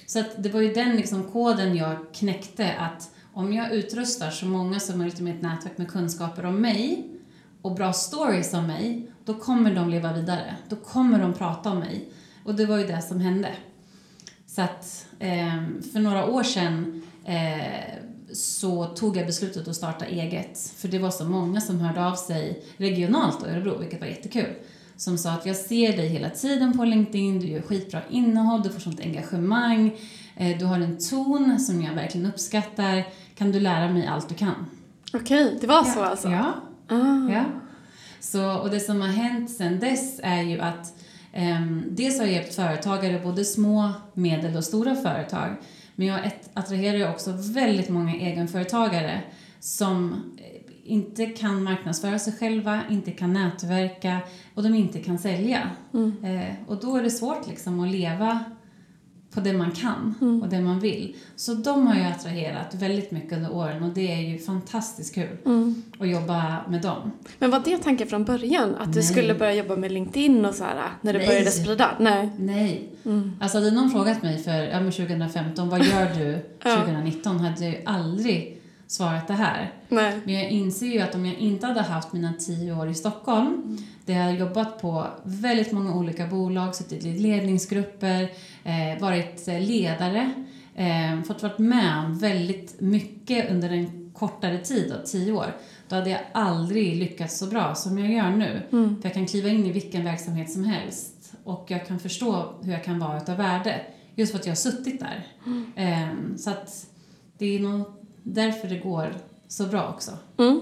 Så 0.07 0.21
att 0.21 0.43
det 0.43 0.49
var 0.49 0.61
ju 0.61 0.73
den 0.73 0.97
liksom 0.97 1.25
koden 1.25 1.77
jag 1.77 1.97
knäckte 2.15 2.73
att 2.73 3.11
om 3.33 3.53
jag 3.53 3.73
utrustar 3.73 4.31
så 4.31 4.47
många 4.47 4.81
som 4.81 4.99
möjligt 4.99 5.21
i 5.21 5.23
mitt 5.23 5.43
nätverk 5.43 5.79
med 5.79 5.89
kunskaper 5.89 6.45
om 6.47 6.61
mig 6.61 7.09
och 7.63 7.75
bra 7.75 7.93
stories 7.93 8.55
om 8.55 8.67
mig, 8.67 9.11
då 9.25 9.35
kommer 9.35 9.75
de 9.75 9.91
leva 9.91 10.13
vidare. 10.13 10.57
Då 10.69 10.77
kommer 10.77 11.19
de 11.19 11.33
prata 11.33 11.71
om 11.71 11.79
mig. 11.79 12.09
Och 12.45 12.55
det 12.55 12.67
var 12.67 12.79
ju 12.79 12.87
det 12.87 13.03
som 13.03 13.21
hände. 13.21 13.49
Så 14.47 14.63
att 14.63 15.07
eh, 15.19 15.63
för 15.93 16.01
några 16.01 16.27
år 16.27 16.43
sedan 16.43 17.03
eh, 17.25 17.98
så 18.33 18.87
tog 18.87 19.17
jag 19.17 19.27
beslutet 19.27 19.69
att 19.69 19.77
starta 19.77 20.05
eget. 20.07 20.73
För 20.77 20.89
det 20.89 20.99
var 20.99 21.11
så 21.11 21.25
många 21.25 21.61
som 21.61 21.81
hörde 21.81 22.07
av 22.07 22.15
sig 22.15 22.63
regionalt 22.77 23.47
i 23.47 23.51
Örebro, 23.51 23.79
vilket 23.79 24.01
var 24.01 24.07
jättekul. 24.07 24.55
Som 24.97 25.19
sa 25.19 25.31
att 25.31 25.47
jag 25.47 25.57
ser 25.57 25.97
dig 25.97 26.09
hela 26.09 26.31
tiden 26.31 26.79
på 26.79 26.85
LinkedIn, 26.85 27.41
du 27.41 27.47
gör 27.47 27.63
skitbra 27.63 28.01
innehåll, 28.11 28.63
du 28.63 28.71
får 28.71 28.81
sånt 28.81 29.01
engagemang, 29.01 29.99
eh, 30.37 30.59
du 30.59 30.65
har 30.65 30.81
en 30.81 30.99
ton 30.99 31.61
som 31.61 31.83
jag 31.83 31.95
verkligen 31.95 32.27
uppskattar. 32.27 33.05
Kan 33.35 33.53
du 33.53 33.61
lära 33.61 33.93
mig 33.93 34.07
allt 34.07 34.29
du 34.29 34.35
kan? 34.35 34.67
Okej, 35.13 35.59
det 35.61 35.67
var 35.67 35.85
så 35.85 36.03
alltså? 36.03 36.29
Ja. 36.29 36.55
Ah. 36.89 37.33
ja. 37.33 37.45
Så, 38.21 38.59
och 38.59 38.71
det 38.71 38.81
som 38.81 39.01
har 39.01 39.09
hänt 39.09 39.51
sen 39.51 39.81
dess 39.81 40.21
är 40.23 40.43
ju 40.43 40.61
att 40.61 40.95
um, 41.37 41.85
dels 41.91 42.19
har 42.19 42.27
jag 42.27 42.35
hjälpt 42.35 42.55
företagare, 42.55 43.21
både 43.25 43.45
små, 43.45 43.91
medel 44.15 44.57
och 44.57 44.65
stora 44.65 44.95
företag, 44.97 45.57
men 45.99 46.07
jag 46.07 46.31
attraherar 46.55 47.11
också 47.11 47.33
väldigt 47.33 47.89
många 47.89 48.15
egenföretagare 48.15 49.23
som 49.61 50.13
eh, 50.39 50.93
inte 50.93 51.27
kan 51.27 51.63
marknadsföra 51.63 52.19
sig 52.19 52.33
själva, 52.33 52.81
inte 52.91 53.11
kan 53.11 53.33
nätverka 53.33 54.19
och 54.55 54.63
de 54.63 54.75
inte 54.75 54.99
kan 54.99 55.19
sälja. 55.19 55.71
Mm. 55.95 56.25
Eh, 56.25 56.55
och 56.67 56.81
då 56.81 56.97
är 56.97 57.03
det 57.03 57.11
svårt 57.11 57.49
liksom 57.49 57.81
att 57.81 57.91
leva 57.91 58.45
på 59.35 59.41
det 59.41 59.53
man 59.53 59.71
kan 59.71 60.15
mm. 60.21 60.43
och 60.43 60.49
det 60.49 60.61
man 60.61 60.81
vill. 60.81 61.17
Så 61.37 61.55
de 61.55 61.87
har 61.87 61.95
jag 61.95 62.07
attraherat 62.07 62.75
väldigt 62.75 63.11
mycket 63.11 63.33
under 63.33 63.53
åren 63.53 63.83
och 63.83 63.91
det 63.91 64.13
är 64.13 64.21
ju 64.21 64.39
fantastiskt 64.39 65.15
kul 65.15 65.37
mm. 65.45 65.83
att 65.99 66.09
jobba 66.09 66.57
med 66.69 66.83
dem. 66.83 67.13
Men 67.39 67.51
var 67.51 67.63
det 67.65 67.79
tanken 67.79 68.09
från 68.09 68.25
början? 68.25 68.75
Att 68.75 68.87
Nej. 68.87 68.95
du 68.95 69.03
skulle 69.03 69.35
börja 69.35 69.55
jobba 69.55 69.77
med 69.77 69.93
LinkedIn 69.93 70.45
och 70.45 70.55
så 70.55 70.65
här 70.65 70.83
när 71.01 71.13
du 71.13 71.19
Nej. 71.19 71.29
började 71.29 71.51
sprida? 71.51 71.91
Nej. 71.99 72.31
Nej. 72.39 72.89
Mm. 73.05 73.33
Alltså 73.41 73.59
hade 73.59 73.71
någon 73.71 73.91
frågat 73.91 74.23
mig 74.23 74.39
för 74.43 74.63
ja, 74.63 74.79
2015, 74.79 75.69
vad 75.69 75.85
gör 75.85 76.07
du 76.19 76.39
2019? 76.75 77.41
hade 77.41 77.65
jag 77.65 77.75
ju 77.75 77.83
aldrig 77.85 78.58
svarat 78.89 79.29
det 79.29 79.35
här. 79.35 79.73
Nej. 79.89 80.21
Men 80.25 80.35
jag 80.35 80.51
inser 80.51 80.87
ju 80.87 81.01
att 81.01 81.15
om 81.15 81.27
jag 81.27 81.35
inte 81.35 81.67
hade 81.67 81.83
haft 81.83 82.13
mina 82.13 82.33
tio 82.33 82.73
år 82.73 82.89
i 82.89 82.95
Stockholm, 82.95 83.47
mm. 83.47 83.79
där 84.05 84.15
jag 84.15 84.23
har 84.23 84.33
jobbat 84.33 84.81
på 84.81 85.07
väldigt 85.23 85.73
många 85.73 85.95
olika 85.95 86.27
bolag, 86.27 86.75
suttit 86.75 87.05
i 87.05 87.19
ledningsgrupper, 87.19 88.23
eh, 88.65 89.01
varit 89.01 89.47
ledare 89.47 90.33
eh, 90.79 91.23
fått 91.23 91.43
varit 91.43 91.59
med 91.59 92.05
om 92.05 92.19
väldigt 92.19 92.81
mycket 92.81 93.51
under 93.51 93.71
en 93.71 94.11
kortare 94.15 94.59
tid, 94.59 94.93
då, 94.97 95.07
tio 95.07 95.33
år, 95.33 95.57
då 95.89 95.97
hade 95.97 96.11
jag 96.11 96.21
aldrig 96.33 96.97
lyckats 96.97 97.39
så 97.39 97.47
bra 97.47 97.75
som 97.75 97.99
jag 97.99 98.13
gör 98.13 98.31
nu. 98.31 98.63
Mm. 98.73 98.97
För 99.03 99.09
jag 99.09 99.15
kan 99.15 99.27
kliva 99.27 99.49
in 99.49 99.67
i 99.67 99.73
vilken 99.73 100.05
verksamhet 100.05 100.51
som 100.51 100.65
helst 100.65 101.33
och 101.45 101.65
jag 101.69 101.87
kan 101.87 101.99
förstå 101.99 102.55
hur 102.63 102.73
jag 102.73 102.85
kan 102.85 102.99
vara 102.99 103.23
utav 103.23 103.37
värde. 103.37 103.81
Just 104.15 104.33
för 104.33 104.39
att 104.39 104.47
jag 104.47 104.51
har 104.51 104.57
suttit 104.57 105.01
där. 105.01 105.27
Eh, 105.77 106.37
så 106.37 106.51
att 106.51 106.87
det 107.39 107.47
är 107.57 107.61
nog 107.61 107.98
därför 108.35 108.69
det 108.69 108.77
går 108.79 109.15
så 109.49 109.65
bra 109.65 109.89
också. 109.89 110.11
Mm. 110.39 110.61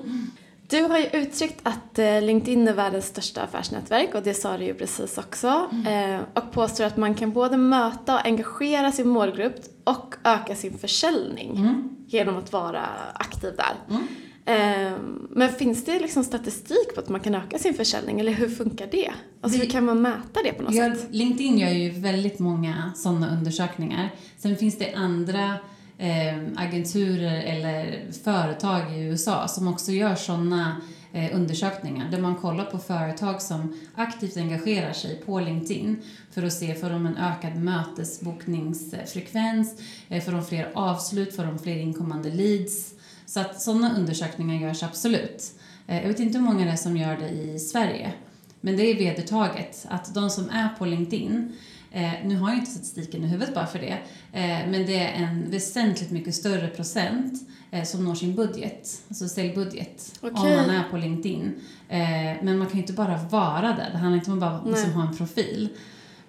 Du 0.69 0.83
har 0.83 0.99
ju 0.99 1.05
uttryckt 1.13 1.61
att 1.63 1.99
eh, 1.99 2.23
LinkedIn 2.23 2.69
är 2.69 2.73
världens 2.73 3.07
största 3.07 3.43
affärsnätverk 3.43 4.15
och 4.15 4.23
det 4.23 4.35
sa 4.35 4.59
du 4.59 4.65
ju 4.65 4.75
precis 4.75 5.19
också. 5.19 5.47
Eh, 5.89 6.21
och 6.35 6.53
påstår 6.53 6.85
att 6.85 6.97
man 6.97 7.15
kan 7.15 7.33
både 7.33 7.57
möta 7.57 8.15
och 8.15 8.27
engagera 8.27 8.93
sin 8.93 9.09
målgrupp 9.09 9.55
och 9.85 10.15
öka 10.25 10.55
sin 10.55 10.79
försäljning 10.79 11.57
Mm. 11.57 11.89
genom 12.07 12.37
att 12.37 12.53
vara 12.53 12.83
aktiv 13.15 13.53
där. 13.57 13.97
Mm. 13.97 14.07
Eh, 14.49 14.99
men 15.31 15.49
finns 15.49 15.85
det 15.85 15.99
liksom 15.99 16.25
statistik 16.25 16.95
på 16.95 17.01
att 17.01 17.09
man 17.09 17.21
kan 17.21 17.35
öka 17.35 17.59
sin 17.59 17.75
försäljning 17.75 18.21
eller 18.21 18.33
hur 18.33 18.49
funkar 18.49 18.89
det? 18.91 19.13
Alltså 19.41 19.59
Det- 19.59 19.65
hur 19.65 19.71
kan 19.73 19.85
man 19.85 20.03
mäta 20.03 20.43
det 20.45 20.53
på 20.53 20.63
något 20.63 20.75
Jag, 20.75 20.97
sätt? 20.97 21.09
LinkedIn 21.11 21.59
gör 21.59 21.71
ju 21.71 21.91
väldigt 21.91 22.39
många 22.39 22.93
sådana 22.97 23.31
undersökningar. 23.39 24.15
Sen 24.39 24.57
finns 24.57 24.79
det 24.79 24.95
andra 24.95 25.55
Eh, 25.99 26.37
agenturer 26.57 27.43
eller 27.43 28.05
företag 28.25 28.97
i 28.97 29.01
USA 29.01 29.49
som 29.49 29.69
också 29.69 29.93
gör 29.93 30.15
sådana 30.15 30.77
eh, 31.13 31.37
undersökningar 31.37 32.11
där 32.11 32.21
man 32.21 32.37
kollar 32.37 32.65
på 32.65 32.79
företag 32.79 33.43
som 33.43 33.81
aktivt 33.95 34.37
engagerar 34.37 34.93
sig 34.93 35.17
på 35.17 35.41
LinkedIn 35.41 36.03
för 36.31 36.43
att 36.43 36.53
se 36.53 36.75
får 36.75 36.91
de 36.91 37.07
en 37.07 37.17
ökad 37.17 37.57
mötesbokningsfrekvens, 37.57 39.81
eh, 40.09 40.25
får 40.25 40.33
de 40.33 40.45
fler 40.45 40.71
avslut, 40.75 41.37
får 41.37 41.45
de 41.45 41.59
fler 41.59 41.77
inkommande 41.77 42.31
leads. 42.31 42.95
Så 43.27 43.41
att 43.41 43.61
sådana 43.61 43.97
undersökningar 43.97 44.69
görs 44.69 44.83
absolut. 44.83 45.53
Eh, 45.87 46.01
jag 46.01 46.09
vet 46.09 46.21
inte 46.21 46.39
hur 46.39 46.45
många 46.45 46.65
det 46.65 46.71
är 46.71 46.77
som 46.77 46.97
gör 46.97 47.17
det 47.17 47.29
i 47.29 47.59
Sverige. 47.59 48.13
Men 48.61 48.77
det 48.77 48.83
är 48.83 48.95
vedertaget 48.95 49.87
att 49.89 50.15
de 50.15 50.31
som 50.31 50.51
är 50.51 50.69
på 50.69 50.85
LinkedIn, 50.85 51.57
eh, 51.97 52.13
nu 52.25 52.37
har 52.37 52.49
jag 52.49 52.59
inte 52.59 52.71
statistiken 52.71 53.25
i 53.25 53.27
huvudet 53.27 53.55
bara 53.55 53.67
för 53.67 53.79
det, 53.79 53.99
eh, 54.33 54.71
men 54.71 54.87
det 54.87 54.99
är 54.99 55.13
en 55.13 55.51
väsentligt 55.51 56.11
mycket 56.11 56.35
större 56.35 56.69
procent 56.69 57.49
eh, 57.71 57.85
som 57.85 58.05
når 58.05 58.15
sin 58.15 58.35
budget, 58.35 59.03
alltså 59.09 59.29
säljbudget, 59.29 60.19
om 60.21 60.31
Okej. 60.33 60.57
man 60.57 60.71
är 60.71 60.85
på 60.91 60.97
LinkedIn. 60.97 61.55
Eh, 61.89 61.99
men 62.43 62.59
man 62.59 62.67
kan 62.67 62.77
ju 62.77 62.81
inte 62.81 62.93
bara 62.93 63.21
vara 63.31 63.69
där, 63.69 63.89
det 63.93 63.99
handlar 63.99 64.19
inte 64.19 64.31
om 64.31 64.43
att 64.43 64.65
bara 64.65 64.71
liksom, 64.71 64.93
ha 64.93 65.09
en 65.09 65.17
profil. 65.17 65.69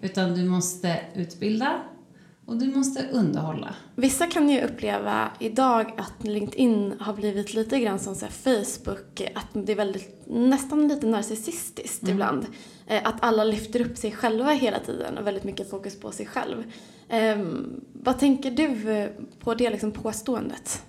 Utan 0.02 0.36
du 0.36 0.44
måste 0.44 1.00
utbilda 1.16 1.82
och 2.48 2.58
du 2.58 2.66
måste 2.76 3.06
underhålla. 3.12 3.76
Vissa 3.96 4.28
kan 4.28 4.50
ju 4.50 4.62
uppleva 4.62 5.32
idag 5.40 5.94
att 5.98 6.28
LinkedIn 6.28 6.94
har 7.00 7.14
blivit 7.14 7.54
lite 7.54 7.80
grann 7.80 8.00
som 8.00 8.16
så 8.16 8.26
Facebook, 8.28 9.22
att 9.36 9.48
det 9.54 9.72
är 9.72 9.76
väldigt, 9.76 10.22
nästan 10.28 10.88
lite 10.88 11.08
narcissistiskt 11.08 12.04
Mm. 12.04 12.14
ibland. 12.14 12.46
Eh, 12.88 13.02
Att 13.08 13.16
alla 13.24 13.44
lyfter 13.44 13.82
upp 13.82 13.98
sig 13.98 14.12
själva 14.12 14.52
hela 14.52 14.80
tiden 14.80 15.18
och 15.18 15.28
väldigt 15.28 15.44
mycket 15.44 15.70
fokus 15.70 16.00
på 16.00 16.12
sig 16.12 16.26
själv. 16.26 16.64
Ehm, 17.10 17.82
vad 17.94 18.20
tänker 18.20 18.52
du 18.52 18.92
eh, 18.92 19.10
på 19.40 19.54
det 19.54 19.70
liksom 19.70 19.92
påståendet? 19.92 20.82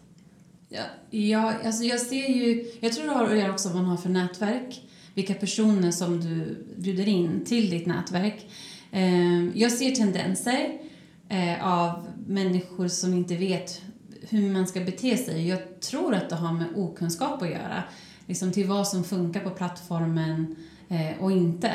Ja, 0.68 0.82
ja, 1.10 1.52
alltså 1.64 1.84
jag 1.84 2.00
ser 2.00 2.28
ju, 2.28 2.70
jag 2.80 2.92
tror 2.92 3.04
det 3.06 3.12
har 3.12 3.24
att 3.24 3.38
göra 3.38 3.50
också 3.52 3.68
vad 3.68 3.76
man 3.76 3.84
har 3.84 3.96
för 3.96 4.08
nätverk. 4.08 4.82
Vilka 5.14 5.34
personer 5.34 5.90
som 5.90 6.20
du 6.20 6.64
bjuder 6.76 7.08
in 7.08 7.44
till 7.44 7.70
ditt 7.70 7.86
nätverk. 7.86 8.46
Eh, 8.90 9.58
jag 9.58 9.72
ser 9.72 9.90
tendenser 9.90 10.78
eh, 11.28 11.66
av 11.78 12.06
människor 12.26 12.88
som 12.88 13.14
inte 13.14 13.36
vet 13.36 13.82
hur 14.22 14.50
man 14.52 14.66
ska 14.66 14.80
bete 14.80 15.16
sig. 15.16 15.48
Jag 15.48 15.80
tror 15.80 16.14
att 16.14 16.28
det 16.30 16.36
har 16.36 16.52
med 16.52 16.66
okunskap 16.76 17.42
att 17.42 17.48
göra. 17.50 17.82
Liksom 18.26 18.52
till 18.52 18.66
vad 18.66 18.88
som 18.88 19.04
funkar 19.04 19.40
på 19.40 19.50
plattformen 19.50 20.56
eh, 20.88 21.22
och 21.24 21.32
inte. 21.32 21.70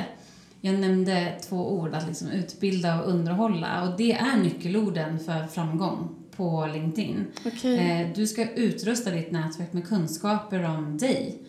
Jag 0.62 0.80
nämnde 0.80 1.34
två 1.50 1.74
ord, 1.74 1.94
att 1.94 2.08
liksom 2.08 2.28
utbilda 2.30 3.02
och 3.02 3.10
underhålla. 3.10 3.84
Och 3.90 3.98
det 3.98 4.12
är 4.14 4.38
nyckelorden 4.38 5.20
för 5.20 5.48
framgång 5.48 6.16
på 6.36 6.70
LinkedIn. 6.74 7.26
Okej. 7.46 7.78
Eh, 7.78 8.08
Du 8.16 8.28
ska 8.28 8.50
utrusta 8.52 9.12
ditt 9.12 9.32
nätverk 9.32 9.74
med 9.74 9.88
kunskaper 9.88 10.64
om 10.64 10.98
dig 10.98 11.44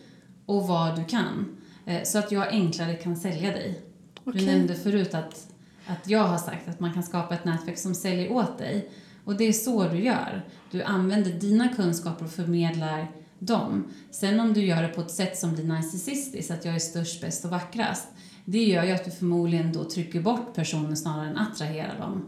och 0.45 0.67
vad 0.67 0.95
du 0.95 1.03
kan. 1.03 1.57
Eh, 1.85 2.03
Så 2.03 2.17
att 2.19 2.31
jag 2.31 2.47
enklare 2.47 2.93
kan 2.93 3.15
sälja 3.17 3.51
dig. 3.51 3.79
Okej. 4.23 4.39
Du 4.41 4.45
nämnde 4.45 4.75
förut 4.75 5.13
att, 5.13 5.47
att 5.87 6.09
jag 6.09 6.23
har 6.23 6.37
sagt 6.37 6.67
att 6.67 6.79
man 6.79 6.93
kan 6.93 7.03
skapa 7.03 7.35
ett 7.35 7.45
nätverk 7.45 7.77
som 7.77 7.95
säljer 7.95 8.31
åt 8.31 8.57
dig. 8.57 8.89
Och 9.25 9.37
det 9.37 9.43
är 9.43 9.53
så 9.53 9.83
du 9.87 9.99
gör. 9.99 10.45
Du 10.71 10.83
använder 10.83 11.31
dina 11.31 11.69
kunskaper 11.69 12.25
och 12.25 12.31
förmedlar 12.31 13.07
dem. 13.39 13.83
Sen 14.11 14.39
om 14.39 14.53
du 14.53 14.65
gör 14.65 14.81
det 14.81 14.87
på 14.87 15.01
ett 15.01 15.11
sätt 15.11 15.37
som 15.37 15.53
blir 15.55 15.63
narcissistiskt, 15.65 16.51
att 16.51 16.65
jag 16.65 16.75
är 16.75 16.79
störst, 16.79 17.21
bäst 17.21 17.45
och 17.45 17.51
vackrast. 17.51 18.07
Det 18.45 18.63
gör 18.63 18.83
ju 18.83 18.91
att 18.91 19.05
du 19.05 19.11
förmodligen 19.11 19.73
då 19.73 19.83
trycker 19.83 20.21
bort 20.21 20.53
personer 20.55 20.95
snarare 20.95 21.29
än 21.29 21.37
attraherar 21.37 21.99
dem 21.99 22.25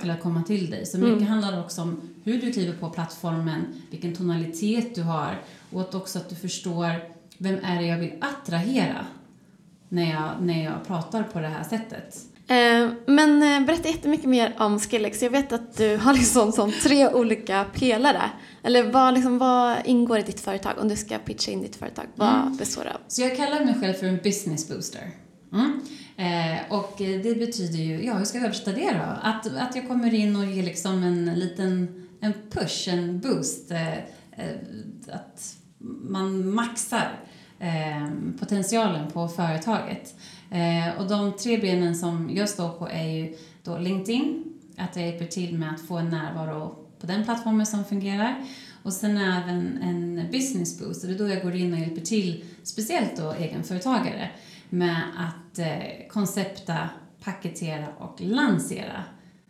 till 0.00 0.10
att 0.10 0.20
komma 0.22 0.42
till 0.42 0.70
dig. 0.70 0.86
Så 0.86 0.96
Mm. 0.98 1.12
mycket 1.12 1.28
handlar 1.28 1.60
också 1.60 1.82
om 1.82 2.00
hur 2.24 2.40
du 2.40 2.52
kliver 2.52 2.72
på 2.78 2.90
plattformen, 2.90 3.66
vilken 3.90 4.14
tonalitet 4.14 4.94
du 4.94 5.02
har 5.02 5.42
och 5.72 5.94
också 5.94 6.18
att 6.18 6.28
du 6.28 6.34
förstår 6.34 6.90
vem 7.38 7.58
är 7.64 7.80
det 7.80 7.86
jag 7.86 7.98
vill 7.98 8.12
attrahera 8.20 9.06
när 9.88 10.10
jag, 10.12 10.30
när 10.40 10.64
jag 10.64 10.86
pratar 10.86 11.22
på 11.22 11.40
det 11.40 11.48
här 11.48 11.64
sättet. 11.64 12.18
Eh, 12.48 12.88
Men 13.06 13.42
eh, 13.42 13.66
berätta 13.66 13.88
jättemycket 13.88 14.26
mer 14.28 14.54
om 14.58 14.78
Skillex. 14.80 15.22
Jag 15.22 15.30
vet 15.30 15.52
att 15.52 15.76
du 15.76 15.96
har 15.96 16.14
liksom 16.14 16.52
som 16.52 16.72
tre 16.72 17.08
olika 17.08 17.64
pelare. 17.64 18.22
Eller 18.62 18.92
vad, 18.92 19.14
liksom, 19.14 19.38
vad 19.38 19.76
ingår 19.84 20.18
i 20.18 20.22
ditt 20.22 20.40
företag? 20.40 20.72
Om 20.80 20.88
du 20.88 20.96
ska 20.96 21.18
pitcha 21.18 21.50
in 21.52 21.62
ditt 21.62 21.76
företag, 21.76 22.04
vad 22.14 22.34
Mm. 22.34 22.56
består 22.56 22.84
det 22.84 22.90
av? 22.94 23.00
Så 23.08 23.22
jag 23.22 23.36
kallar 23.36 23.64
mig 23.64 23.74
själv 23.80 23.94
för 23.94 24.06
en 24.06 24.18
business 24.24 24.68
booster. 24.68 25.10
Mm. 25.52 25.80
Eh, 26.16 26.72
och 26.72 26.94
det 26.98 27.38
betyder 27.38 27.78
ju, 27.78 28.04
ja 28.04 28.14
hur 28.14 28.24
ska 28.24 28.38
jag 28.38 28.44
översätta 28.44 28.72
det 28.72 28.90
då? 28.92 29.28
Att, 29.28 29.46
att 29.56 29.76
jag 29.76 29.88
kommer 29.88 30.14
in 30.14 30.36
och 30.36 30.44
ger 30.44 30.62
liksom 30.62 31.02
en 31.02 31.24
liten 31.38 32.00
en 32.20 32.32
push, 32.50 32.88
en 32.88 33.20
boost. 33.20 33.70
Eh, 33.70 33.92
eh, 33.98 34.56
att 35.12 35.54
man 36.08 36.54
maxar 36.54 37.08
potentialen 38.38 39.10
på 39.10 39.28
företaget. 39.28 40.14
Eh, 40.50 40.98
och 40.98 41.08
de 41.08 41.32
tre 41.32 41.58
benen 41.58 41.94
som 41.94 42.30
jag 42.34 42.48
står 42.48 42.68
på 42.68 42.88
är 42.88 43.08
ju 43.08 43.36
då 43.62 43.78
LinkedIn, 43.78 44.44
att 44.76 44.96
jag 44.96 45.06
hjälper 45.06 45.26
till 45.26 45.58
med 45.58 45.74
att 45.74 45.80
få 45.80 45.96
en 45.96 46.08
närvaro 46.08 46.76
på 47.00 47.06
den 47.06 47.24
plattformen 47.24 47.66
som 47.66 47.84
fungerar. 47.84 48.44
Och 48.82 48.92
sen 48.92 49.16
även 49.16 49.78
en 49.82 50.28
business 50.32 50.78
boost, 50.78 51.04
och 51.04 51.10
det 51.10 51.16
är 51.16 51.18
då 51.18 51.28
jag 51.28 51.42
går 51.42 51.54
in 51.54 51.72
och 51.72 51.78
hjälper 51.78 52.00
till, 52.00 52.44
speciellt 52.62 53.16
då 53.16 53.32
egenföretagare, 53.32 54.30
med 54.70 55.02
att 55.18 55.58
eh, 55.58 56.08
koncepta, 56.08 56.88
paketera 57.24 57.86
och 57.98 58.20
lansera 58.20 59.04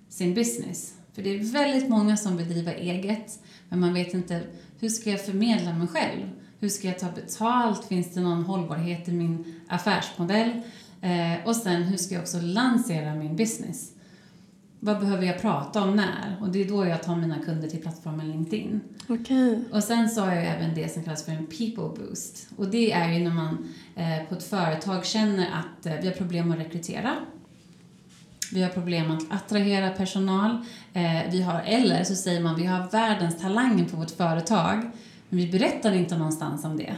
sin 0.08 0.34
business. 0.34 0.94
För 1.14 1.22
det 1.22 1.30
är 1.30 1.52
väldigt 1.52 1.88
många 1.88 2.16
som 2.16 2.36
vill 2.36 2.48
driva 2.48 2.72
eget, 2.72 3.38
men 3.68 3.80
man 3.80 3.94
vet 3.94 4.14
inte 4.14 4.40
hur 4.80 4.88
ska 4.88 5.10
jag 5.10 5.24
förmedla 5.24 5.72
mig 5.72 5.88
själv? 5.88 6.30
Hur 6.60 6.68
ska 6.68 6.88
jag 6.88 6.98
ta 6.98 7.10
betalt? 7.10 7.84
Finns 7.84 8.14
det 8.14 8.20
någon 8.20 8.44
hållbarhet 8.44 9.08
i 9.08 9.12
min 9.12 9.60
affärsmodell? 9.68 10.60
Eh, 11.04 11.46
och 11.46 11.56
sen 11.56 11.82
hur 11.82 11.96
ska 11.96 12.14
jag 12.14 12.22
också 12.22 12.40
lansera 12.40 13.14
min 13.14 13.36
business? 13.36 13.90
Vad 14.80 15.00
behöver 15.00 15.26
jag 15.26 15.40
prata 15.40 15.82
om 15.82 15.96
när? 15.96 16.36
Och 16.40 16.48
det 16.48 16.62
är 16.62 16.68
då 16.68 16.86
jag 16.86 17.02
tar 17.02 17.16
mina 17.16 17.38
kunder 17.38 17.68
till 17.68 17.82
plattformen 17.82 18.30
LinkedIn. 18.30 18.80
Okej. 19.08 19.64
Och 19.72 19.82
sen 19.82 20.08
så 20.08 20.20
har 20.20 20.34
jag 20.34 20.44
även 20.44 20.74
det 20.74 20.92
som 20.92 21.04
kallas 21.04 21.24
för 21.24 21.32
en 21.32 21.46
people 21.46 22.04
boost. 22.04 22.48
Och 22.56 22.68
det 22.68 22.92
är 22.92 23.12
ju 23.12 23.24
när 23.24 23.34
man 23.34 23.74
eh, 23.96 24.28
på 24.28 24.34
ett 24.34 24.42
företag 24.42 25.06
känner 25.06 25.46
att 25.46 25.86
eh, 25.86 25.92
vi 26.02 26.06
har 26.06 26.14
problem 26.14 26.52
att 26.52 26.58
rekrytera. 26.58 27.16
Vi 28.52 28.62
har 28.62 28.70
problem 28.70 29.10
att 29.10 29.32
attrahera 29.32 29.90
personal. 29.90 30.50
Eh, 30.92 31.30
vi 31.30 31.42
har, 31.42 31.60
eller 31.60 32.04
så 32.04 32.14
säger 32.14 32.40
man 32.40 32.56
vi 32.56 32.66
har 32.66 32.90
världens 32.90 33.38
talanger 33.40 33.84
på 33.84 33.96
vårt 33.96 34.10
företag, 34.10 34.90
men 35.28 35.38
vi 35.38 35.52
berättar 35.52 35.92
inte 35.92 36.18
någonstans 36.18 36.64
om 36.64 36.76
det. 36.76 36.96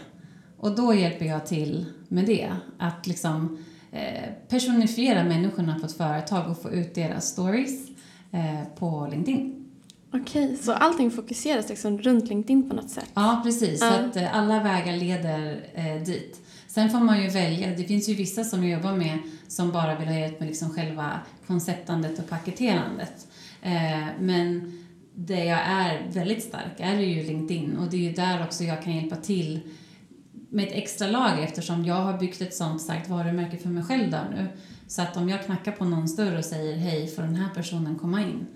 Och 0.57 0.77
då 0.77 0.95
hjälper 0.95 1.27
jag 1.27 1.47
till 1.47 1.87
med 2.09 2.27
det. 2.27 2.53
Att 2.79 3.07
liksom 3.07 3.59
personifiera 4.49 5.25
människorna 5.25 5.79
på 5.81 5.87
ett 5.87 5.97
företag 5.97 6.51
och 6.51 6.63
få 6.63 6.71
ut 6.71 6.95
deras 6.95 7.27
stories 7.29 7.89
eh, 8.33 8.69
på 8.79 9.09
LinkedIn. 9.11 9.53
Okej, 10.13 10.57
så 10.57 10.73
allting 10.73 11.11
fokuseras 11.11 11.69
liksom 11.69 11.99
runt 11.99 12.29
LinkedIn 12.29 12.71
på 12.71 12.77
något 12.77 12.91
sätt? 12.91 13.11
Ja, 13.15 13.41
precis. 13.45 13.81
Så 13.81 13.87
Ja. 13.87 13.91
att 13.93 14.17
eh, 14.17 14.37
alla 14.39 14.63
vägar 14.63 14.97
leder 14.97 15.67
eh, 15.75 16.03
dit. 16.03 16.41
Sen 16.67 16.91
får 16.91 16.99
man 17.01 17.23
ju 17.23 17.29
välja. 17.29 17.69
Det 17.77 17.85
finns 17.85 18.09
ju 18.09 18.15
vissa 18.15 18.45
som 18.45 18.63
jag 18.65 18.73
jobbar 18.79 18.97
med 18.97 19.19
som 19.49 19.73
bara 19.73 19.99
vill 19.99 20.09
ha 20.09 20.15
hjälp 20.15 20.41
med 20.41 20.49
liksom 20.49 20.71
själva 20.71 21.11
konceptandet 21.47 22.19
och 22.19 22.29
paketerandet. 22.29 23.27
Eh, 23.63 24.07
men 24.21 24.73
det 25.15 25.45
jag 25.45 25.61
är 25.61 26.03
väldigt 26.13 26.43
stark 26.43 26.73
är 26.79 27.01
ju 27.01 27.23
LinkedIn 27.23 27.77
och 27.77 27.91
det 27.91 27.97
är 27.97 28.01
ju 28.01 28.13
där 28.13 28.43
också 28.45 28.65
jag 28.65 28.83
kan 28.83 28.97
hjälpa 28.97 29.17
till 29.17 29.61
med 30.51 30.65
ett 30.69 30.75
extra 30.75 31.09
lager 31.09 31.43
eftersom 31.43 31.85
jag 31.85 31.95
har 31.95 32.19
byggt 32.19 32.41
ett 32.41 32.55
sånt 32.55 32.83
starkt 32.83 33.09
varumärke 33.09 33.57
för 33.57 33.69
mig 33.69 33.85
själv 33.85 34.11
där 34.11 34.25
nu. 34.37 34.47
Så 34.89 35.03
att 35.03 35.17
om 35.17 35.29
jag 35.29 35.45
knackar 35.45 35.73
på 35.73 35.85
någon 35.85 36.09
större 36.09 36.39
och 36.39 36.45
säger 36.45 36.77
hej, 36.77 37.09
får 37.09 37.23
den 37.23 37.35
här 37.37 37.55
personen 37.55 37.97
komma 37.99 38.21
in? 38.23 38.47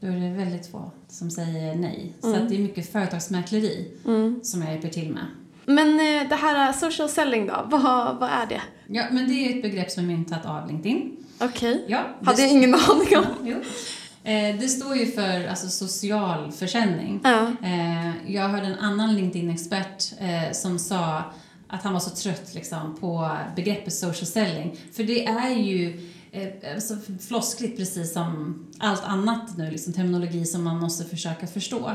då 0.00 0.06
är 0.06 0.12
det 0.20 0.36
väldigt 0.44 0.66
få 0.70 0.90
som 1.08 1.30
säger 1.30 1.74
nej. 1.74 2.12
Så 2.20 2.26
Mm. 2.28 2.42
att 2.42 2.48
det 2.48 2.54
är 2.54 2.58
mycket 2.58 2.92
företagsmäkleri 2.92 3.88
Mm. 4.06 4.40
som 4.42 4.62
jag 4.62 4.72
hjälper 4.72 4.88
till 4.88 5.10
med. 5.12 5.24
Men 5.66 5.88
eh, 6.00 6.28
det 6.28 6.34
här 6.36 6.72
social 6.72 7.08
selling 7.08 7.46
då, 7.46 7.66
vad, 7.66 8.16
vad 8.20 8.30
är 8.30 8.46
det? 8.48 8.60
Ja, 8.86 9.04
men 9.10 9.28
det 9.28 9.34
är 9.34 9.56
ett 9.56 9.62
begrepp 9.62 9.90
som 9.90 10.02
är 10.04 10.08
myntat 10.08 10.46
av 10.46 10.68
LinkedIn. 10.68 11.16
Okej. 11.40 11.84
Ja, 11.88 12.04
det 12.20 12.26
Hade 12.26 12.42
jag 12.42 12.50
ingen 12.50 12.74
aning 12.74 13.18
om. 13.18 13.24
Jo. 13.44 13.56
Eh, 14.30 14.56
det 14.60 14.68
står 14.68 14.96
ju 14.96 15.06
för 15.12 15.46
alltså, 15.46 15.68
social 15.68 16.52
försäljning. 16.52 17.20
Ja. 17.24 17.52
Eh, 17.62 18.32
jag 18.34 18.48
hörde 18.48 18.66
en 18.66 18.78
annan 18.78 19.14
LinkedIn-expert 19.16 20.12
eh, 20.20 20.52
som 20.52 20.78
sa 20.78 21.22
att 21.68 21.82
han 21.82 21.92
var 21.92 22.00
så 22.00 22.10
trött 22.10 22.54
liksom, 22.54 22.96
på 23.00 23.30
begreppet 23.56 23.94
social 23.94 24.26
selling. 24.26 24.76
För 24.92 25.02
det 25.04 25.26
är 25.26 25.50
ju 25.50 26.10
alltså, 26.74 26.96
floskligt 27.28 27.76
precis 27.76 28.12
som 28.12 28.58
allt 28.78 29.04
annat 29.04 29.56
nu, 29.58 29.70
liksom, 29.70 29.92
terminologi 29.92 30.44
som 30.44 30.64
man 30.64 30.76
måste 30.80 31.04
försöka 31.04 31.46
förstå. 31.46 31.90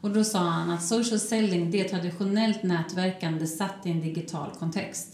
Och 0.00 0.10
då 0.10 0.24
sa 0.24 0.38
han 0.38 0.70
att 0.70 0.84
social 0.86 1.20
selling 1.20 1.70
det 1.70 1.80
är 1.80 1.88
traditionellt 1.88 2.62
nätverkande 2.62 3.46
satt 3.46 3.74
i 3.86 3.90
en 3.90 4.00
digital 4.00 4.50
kontext. 4.58 5.08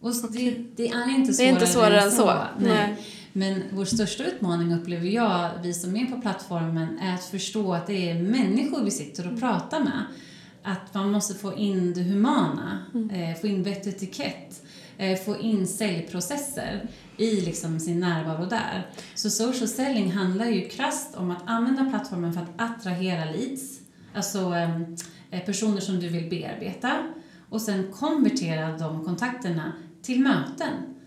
Och 0.00 0.10
s- 0.10 0.22
det, 0.32 0.54
det 0.76 0.88
är 0.88 1.10
inte 1.10 1.30
Det 1.30 1.34
svårare, 1.34 1.48
är 1.48 1.52
inte 1.52 1.66
svårare 1.66 2.00
än 2.00 2.10
så. 2.10 2.26
Nej. 2.26 2.68
Nej. 2.72 2.96
Men 3.32 3.62
vår 3.72 3.84
största 3.84 4.24
utmaning 4.24 4.74
upplever 4.74 5.06
jag, 5.06 5.50
vi 5.62 5.74
som 5.74 5.96
är 5.96 6.06
på 6.06 6.20
plattformen, 6.20 6.98
är 6.98 7.14
att 7.14 7.24
förstå 7.24 7.74
att 7.74 7.86
det 7.86 8.10
är 8.10 8.22
människor 8.22 8.84
vi 8.84 8.90
sitter 8.90 9.32
och 9.32 9.40
pratar 9.40 9.80
med. 9.80 10.04
Att 10.62 10.94
man 10.94 11.10
måste 11.10 11.34
få 11.34 11.56
in 11.56 11.94
det 11.94 12.02
humana, 12.02 12.78
eh, 12.94 13.40
få 13.40 13.46
in 13.46 13.60
och 13.60 13.66
etikett, 13.66 14.62
eh, 14.98 15.18
få 15.18 15.38
in 15.38 15.66
säljprocesser 15.66 16.88
i 17.16 17.40
liksom 17.40 17.80
sin 17.80 18.00
närvaro 18.00 18.46
där. 18.46 18.86
Så 19.14 19.30
social 19.30 19.68
selling 19.68 20.12
handlar 20.12 20.46
ju 20.46 20.68
krasst 20.68 21.14
om 21.14 21.30
att 21.30 21.42
använda 21.46 21.90
plattformen 21.90 22.32
för 22.32 22.40
att 22.40 22.60
attrahera 22.60 23.24
leads, 23.24 23.80
alltså 24.14 24.54
eh, 25.30 25.40
personer 25.40 25.80
som 25.80 26.00
du 26.00 26.08
vill 26.08 26.30
bearbeta 26.30 26.92
och 27.48 27.60
sen 27.60 27.92
konvertera 27.92 28.78
de 28.78 29.04
kontakterna 29.04 29.72
till 30.02 30.20
möten. 30.20 30.97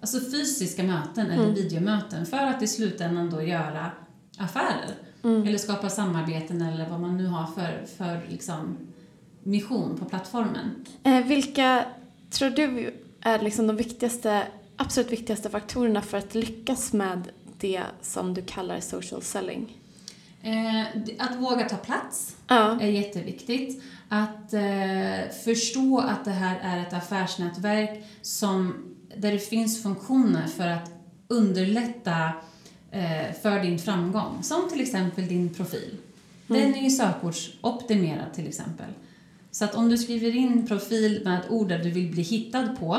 Alltså 0.00 0.20
fysiska 0.20 0.82
möten 0.82 1.30
eller 1.30 1.50
videomöten 1.52 2.26
för 2.26 2.36
att 2.36 2.62
i 2.62 2.66
slutändan 2.66 3.30
då 3.30 3.42
göra 3.42 3.90
affärer. 4.38 4.94
Eller 5.22 5.58
skapa 5.58 5.88
samarbeten 5.90 6.62
eller 6.62 6.88
vad 6.88 7.00
man 7.00 7.16
nu 7.16 7.26
har 7.26 7.46
för, 7.46 7.86
för 7.96 8.26
liksom 8.30 8.76
mission 9.42 9.96
på 9.98 10.04
plattformen. 10.04 10.84
Eh, 11.02 11.24
vilka 11.26 11.84
tror 12.30 12.50
du 12.50 12.94
är 13.20 13.38
liksom 13.38 13.66
de 13.66 13.76
viktigaste, 13.76 14.42
absolut 14.76 15.12
viktigaste 15.12 15.50
faktorerna 15.50 16.02
för 16.02 16.18
att 16.18 16.34
lyckas 16.34 16.92
med 16.92 17.22
det 17.58 17.82
som 18.02 18.34
du 18.34 18.42
kallar 18.42 18.80
social 18.80 19.22
selling? 19.22 19.78
Eh, 20.42 20.80
att 21.18 21.36
våga 21.36 21.68
ta 21.68 21.76
plats 21.76 22.36
Ja. 22.48 22.80
är 22.80 22.88
jätteviktigt. 22.88 23.82
Att 24.08 24.52
eh, 24.52 25.30
förstå 25.44 25.98
att 25.98 26.24
det 26.24 26.30
här 26.30 26.58
är 26.62 26.82
ett 26.82 26.92
affärsnätverk 26.92 28.04
som, 28.22 28.74
där 29.18 29.32
det 29.32 29.38
finns 29.38 29.82
funktioner 29.82 30.46
för 30.46 30.66
att 30.66 30.90
underlätta 31.28 32.32
eh, 32.90 33.34
för 33.42 33.62
din 33.62 33.78
framgång. 33.78 34.42
Som 34.42 34.68
till 34.68 34.80
exempel 34.80 35.28
din 35.28 35.54
profil. 35.54 35.94
Den 36.46 36.74
är 36.74 36.82
ju 36.82 36.90
sökordsoptimerad 36.90 38.34
till 38.34 38.48
exempel. 38.48 38.86
Så 39.50 39.64
att 39.64 39.74
om 39.74 39.88
du 39.88 39.98
skriver 39.98 40.36
in 40.36 40.66
profil 40.66 41.20
med 41.24 41.40
ett 41.40 41.50
ord 41.50 41.68
där 41.68 41.78
du 41.78 41.90
vill 41.90 42.10
bli 42.10 42.22
hittad 42.22 42.76
på 42.80 42.98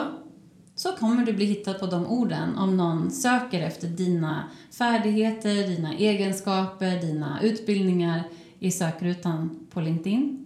så 0.75 0.91
kommer 0.91 1.25
du 1.25 1.33
bli 1.33 1.45
hittad 1.45 1.73
på 1.73 1.85
de 1.85 2.07
orden 2.07 2.55
om 2.57 2.77
någon 2.77 3.11
söker 3.11 3.61
efter 3.61 3.87
dina 3.87 4.43
färdigheter, 4.71 5.67
dina 5.67 5.93
egenskaper, 5.93 7.01
dina 7.01 7.39
utbildningar 7.41 8.23
i 8.59 8.71
sökrutan 8.71 9.67
på 9.71 9.81
LinkedIn. 9.81 10.45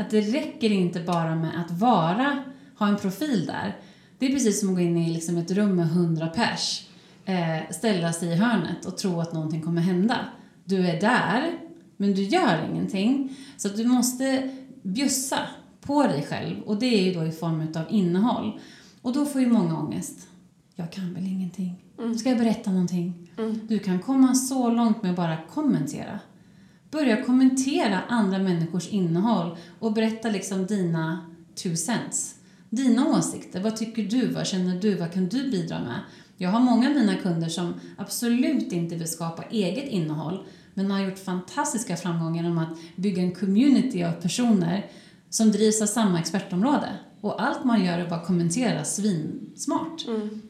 Att 0.00 0.10
det 0.10 0.20
räcker 0.20 0.72
inte 0.72 1.00
bara 1.00 1.34
med 1.34 1.60
att 1.60 1.70
vara, 1.70 2.42
ha 2.78 2.88
en 2.88 2.96
profil 2.96 3.46
där. 3.46 3.76
Det 4.20 4.26
är 4.26 4.32
precis 4.32 4.60
som 4.60 4.68
att 4.68 4.74
gå 4.74 4.80
in 4.80 4.96
i 4.96 5.10
liksom 5.10 5.36
ett 5.36 5.50
rum 5.50 5.76
med 5.76 5.86
100 5.86 6.26
pers, 6.26 6.86
eh, 7.24 7.70
ställa 7.70 8.12
sig 8.12 8.28
i 8.28 8.34
hörnet 8.34 8.84
och 8.86 8.98
tro 8.98 9.20
att 9.20 9.32
någonting 9.32 9.62
kommer 9.62 9.82
hända. 9.82 10.16
Du 10.64 10.86
är 10.86 11.00
där, 11.00 11.58
men 11.96 12.14
du 12.14 12.22
gör 12.22 12.68
ingenting. 12.72 13.36
Så 13.56 13.68
att 13.68 13.76
du 13.76 13.84
måste 13.84 14.50
bjussa 14.82 15.38
på 15.80 16.02
dig 16.02 16.22
själv 16.22 16.62
och 16.62 16.78
det 16.78 16.86
är 16.86 17.02
ju 17.02 17.14
då 17.14 17.26
i 17.26 17.32
form 17.32 17.60
av 17.60 17.84
innehåll. 17.90 18.60
Och 19.02 19.12
då 19.12 19.26
får 19.26 19.40
ju 19.40 19.46
många 19.46 19.78
ångest. 19.78 20.28
Jag 20.74 20.92
kan 20.92 21.14
väl 21.14 21.26
ingenting. 21.26 21.84
Ska 22.18 22.28
jag 22.28 22.38
berätta 22.38 22.70
någonting? 22.70 23.30
Du 23.68 23.78
kan 23.78 23.98
komma 23.98 24.34
så 24.34 24.70
långt 24.70 25.02
med 25.02 25.10
att 25.10 25.16
bara 25.16 25.36
kommentera. 25.50 26.20
Börja 26.90 27.24
kommentera 27.24 28.00
andra 28.08 28.38
människors 28.38 28.88
innehåll 28.88 29.56
och 29.78 29.92
berätta 29.92 30.28
liksom 30.28 30.66
dina 30.66 31.30
two 31.54 31.74
cents. 31.74 32.39
Dina 32.70 33.18
åsikter. 33.18 33.60
Vad 33.60 33.76
tycker 33.76 34.02
du? 34.02 34.26
Vad 34.26 34.46
känner 34.46 34.80
du? 34.80 34.94
Vad 34.94 35.12
kan 35.12 35.28
du 35.28 35.50
bidra 35.50 35.78
med? 35.78 36.00
Jag 36.36 36.50
har 36.50 36.60
många 36.60 36.88
av 36.88 36.94
mina 36.94 37.16
kunder 37.16 37.48
som 37.48 37.74
absolut 37.98 38.72
inte 38.72 38.94
vill 38.94 39.08
skapa 39.08 39.42
eget 39.50 39.88
innehåll 39.88 40.44
men 40.74 40.90
har 40.90 41.00
gjort 41.00 41.18
fantastiska 41.18 41.96
framgångar 41.96 42.42
genom 42.42 42.58
att 42.58 42.78
bygga 42.96 43.22
en 43.22 43.34
community 43.34 44.04
av 44.04 44.12
personer 44.12 44.90
som 45.30 45.52
drivs 45.52 45.82
av 45.82 45.86
samma 45.86 46.20
expertområde. 46.20 46.88
Och 47.22 47.42
allt 47.42 47.64
man 47.64 47.84
gör 47.84 47.98
är 47.98 48.08
bara 48.08 48.24
kommentera 48.24 48.84
svinsmart 48.84 50.00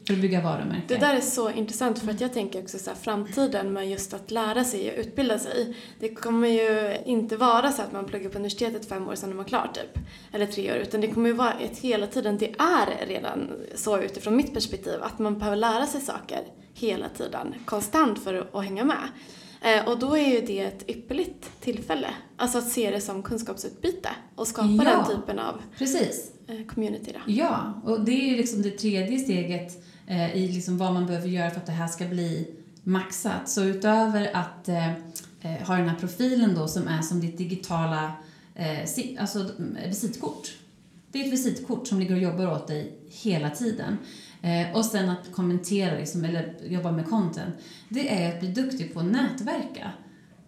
för 0.07 0.13
att 0.13 0.19
bygga 0.19 0.41
varumärke. 0.41 0.81
Det 0.87 0.97
där 0.97 1.15
är 1.15 1.21
så 1.21 1.51
intressant 1.51 1.99
för 1.99 2.11
att 2.11 2.21
jag 2.21 2.33
tänker 2.33 2.61
också 2.61 2.77
så 2.77 2.89
här, 2.89 2.97
framtiden 2.97 3.73
med 3.73 3.89
just 3.89 4.13
att 4.13 4.31
lära 4.31 4.63
sig 4.63 4.91
och 4.91 4.99
utbilda 4.99 5.39
sig. 5.39 5.77
Det 5.99 6.15
kommer 6.15 6.47
ju 6.47 6.97
inte 7.05 7.37
vara 7.37 7.71
så 7.71 7.81
att 7.81 7.91
man 7.91 8.05
pluggar 8.05 8.29
på 8.29 8.35
universitetet 8.35 8.85
fem 8.89 9.07
år 9.07 9.13
är 9.13 9.33
man 9.33 9.45
klar 9.45 9.71
typ. 9.73 10.03
Eller 10.31 10.45
tre 10.45 10.71
år. 10.71 10.77
Utan 10.77 11.01
det 11.01 11.07
kommer 11.07 11.29
ju 11.29 11.35
vara 11.35 11.53
ett 11.53 11.77
hela 11.77 12.07
tiden, 12.07 12.37
det 12.37 12.55
är 12.59 13.07
redan 13.07 13.49
så 13.75 13.99
utifrån 13.99 14.35
mitt 14.35 14.53
perspektiv, 14.53 15.01
att 15.01 15.19
man 15.19 15.39
behöver 15.39 15.57
lära 15.57 15.85
sig 15.87 16.01
saker 16.01 16.39
hela 16.73 17.09
tiden, 17.09 17.55
konstant 17.65 18.23
för 18.23 18.33
att, 18.33 18.55
att 18.55 18.63
hänga 18.63 18.83
med. 18.83 19.07
Eh, 19.61 19.87
och 19.87 19.99
då 19.99 20.17
är 20.17 20.27
ju 20.27 20.41
det 20.45 20.59
ett 20.59 20.89
ypperligt 20.89 21.61
tillfälle. 21.61 22.07
Alltså 22.37 22.57
att 22.57 22.69
se 22.69 22.91
det 22.91 23.01
som 23.01 23.23
kunskapsutbyte 23.23 24.09
och 24.35 24.47
skapa 24.47 24.67
Ja. 24.67 24.83
den 24.83 25.05
typen 25.17 25.39
av 25.39 25.61
Precis. 25.77 26.31
Eh, 26.51 26.65
community 26.65 27.11
då. 27.13 27.31
Ja, 27.31 27.81
och 27.83 28.05
det 28.05 28.11
är 28.11 28.29
ju 28.31 28.37
liksom 28.37 28.61
det 28.61 28.71
tredje 28.71 29.19
steget 29.19 29.83
eh, 30.07 30.35
i 30.35 30.47
liksom 30.47 30.77
vad 30.77 30.93
man 30.93 31.05
behöver 31.05 31.27
göra 31.27 31.49
för 31.49 31.57
att 31.57 31.65
det 31.65 31.71
här 31.71 31.87
ska 31.87 32.05
bli 32.05 32.47
maxat. 32.83 33.49
Så 33.49 33.63
utöver 33.63 34.35
att 34.35 34.69
eh, 34.69 34.91
eh 35.41 35.67
ha 35.67 35.75
den 35.75 35.89
här 35.89 35.97
profilen 35.97 36.55
då 36.55 36.67
som 36.67 36.87
är 36.87 37.01
som 37.01 37.21
ditt 37.21 37.37
digitala 37.37 38.11
eh, 38.55 38.85
si, 38.85 39.17
alltså, 39.19 39.39
eh, 39.39 39.87
visitkort. 39.87 40.57
Det 41.11 41.21
är 41.21 41.25
ett 41.25 41.33
visitkort 41.33 41.87
som 41.87 41.99
ligger 41.99 42.15
och 42.15 42.21
jobbar 42.21 42.51
åt 42.51 42.67
dig 42.67 42.97
hela 43.09 43.49
tiden. 43.49 43.97
Eh, 44.41 44.75
och 44.75 44.85
sen 44.85 45.09
att 45.09 45.31
kommentera 45.31 45.97
liksom, 45.97 46.25
eller 46.25 46.55
jobba 46.63 46.91
med 46.91 47.09
content. 47.09 47.55
Det 47.89 48.23
är 48.23 48.33
att 48.33 48.39
bli 48.39 48.49
duktig 48.49 48.93
på 48.93 48.99
att 48.99 49.05
nätverka. 49.05 49.91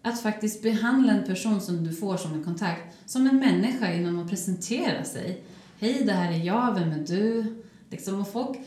Att 0.02 0.22
faktiskt 0.22 0.64
behandla 0.64 1.14
en 1.14 1.24
person 1.24 1.62
som 1.62 1.84
du 1.84 1.94
får 1.94 2.18
som 2.18 2.34
en 2.34 2.44
kontakt 2.44 2.96
som 3.06 3.28
en 3.28 3.40
människa 3.40 3.94
genom 3.94 4.20
att 4.20 4.30
presentera 4.30 5.04
sig. 5.04 5.44
Hej, 5.84 6.04
det 6.06 6.12
här 6.12 6.32
är 6.34 6.38
jag, 6.38 6.74
vem 6.76 6.92
är 6.92 7.00
du? 7.08 7.46
Liksom, 7.90 8.22
och 8.22 8.32
folk, 8.32 8.58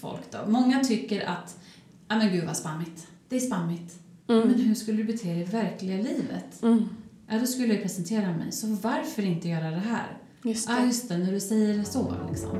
folk 0.00 0.30
då, 0.30 0.38
många 0.50 0.84
tycker 0.84 1.26
att, 1.28 1.58
ja 2.08 2.16
men 2.16 2.32
gud 2.32 2.44
vad 2.46 2.56
spammigt. 2.56 3.06
Det 3.28 3.36
är 3.36 3.40
spammigt. 3.40 3.94
Men 4.26 4.54
hur 4.54 4.74
skulle 4.74 4.96
du 4.96 5.04
bete 5.04 5.28
dig 5.28 5.40
i 5.40 5.44
verkliga 5.44 5.96
livet? 5.96 6.62
Mm. 6.62 6.88
Ja, 7.28 7.38
då 7.38 7.46
skulle 7.46 7.74
jag 7.74 7.82
presentera 7.82 8.32
mig. 8.36 8.52
Så 8.52 8.66
varför 8.66 9.22
inte 9.22 9.48
göra 9.48 9.70
det 9.70 9.76
här? 9.76 10.18
Just 10.42 10.68
Ja, 10.68 10.76
det. 10.76 10.86
just 10.86 11.08
det, 11.08 11.18
när 11.18 11.32
du 11.32 11.40
säger 11.40 11.78
det 11.78 11.84
så 11.84 12.14
liksom. 12.30 12.56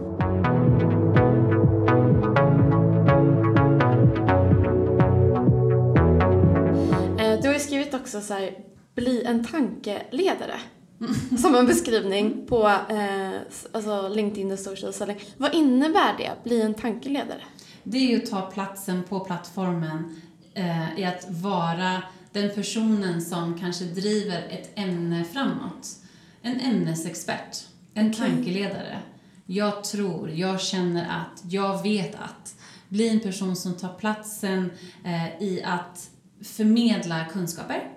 Eh, 7.19 7.41
Du 7.41 7.49
har 7.49 7.55
ju 7.55 7.61
skrivit 7.61 7.95
också 7.95 8.21
så 8.21 8.35
här, 8.35 8.51
bli 8.95 9.25
en 9.25 9.45
tankeledare. 9.45 10.61
Som 11.39 11.55
en 11.55 11.67
beskrivning 11.67 12.47
på 12.47 12.69
eh, 12.69 13.41
alltså 13.73 14.09
LinkedIn 14.09 14.53
och 14.53 14.59
social 14.59 14.93
selling. 14.93 15.17
Vad 15.37 15.55
innebär 15.55 16.17
det, 16.19 16.33
bli 16.45 16.63
en 16.63 16.75
tankeledare? 16.75 17.41
Det 17.83 17.99
är 17.99 18.11
ju 18.11 18.17
att 18.17 18.31
ta 18.31 18.41
platsen 18.41 19.03
på 19.03 19.21
plattformen 19.21 20.21
eh, 20.55 20.99
i 20.99 21.05
att 21.05 21.27
vara 21.31 22.03
den 22.33 22.51
personen 22.55 23.23
som 23.23 23.59
kanske 23.59 23.85
driver 23.85 24.43
ett 24.51 24.71
ämne 24.75 25.25
framåt. 25.25 25.89
En 26.43 26.61
ämnesexpert, 26.61 27.57
en 27.95 28.11
Okej. 28.11 28.19
tankeledare. 28.21 28.99
Jag 29.47 29.85
tror, 29.85 30.31
jag 30.31 30.61
känner 30.61 31.03
att, 31.03 31.43
jag 31.53 31.83
vet 31.83 32.15
att. 32.15 32.55
Bli 32.89 33.09
en 33.09 33.21
person 33.21 33.57
som 33.57 33.75
tar 33.75 33.95
platsen 33.95 34.71
eh, 35.05 35.43
i 35.43 35.63
att 35.65 36.11
förmedla 36.43 37.25
kunskaper, 37.25 37.96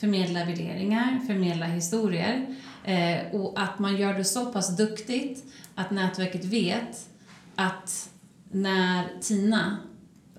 förmedla 0.00 0.44
värderingar, 0.44 1.20
förmedla 1.26 1.66
historier 1.66 2.46
eh, 2.84 3.34
och 3.34 3.60
att 3.60 3.78
man 3.78 3.96
gör 3.96 4.14
det 4.14 4.24
så 4.24 4.46
pass 4.46 4.76
duktigt 4.76 5.44
att 5.74 5.90
nätverket 5.90 6.44
vet 6.44 7.08
att 7.54 8.10
när 8.50 9.04
Tina 9.20 9.76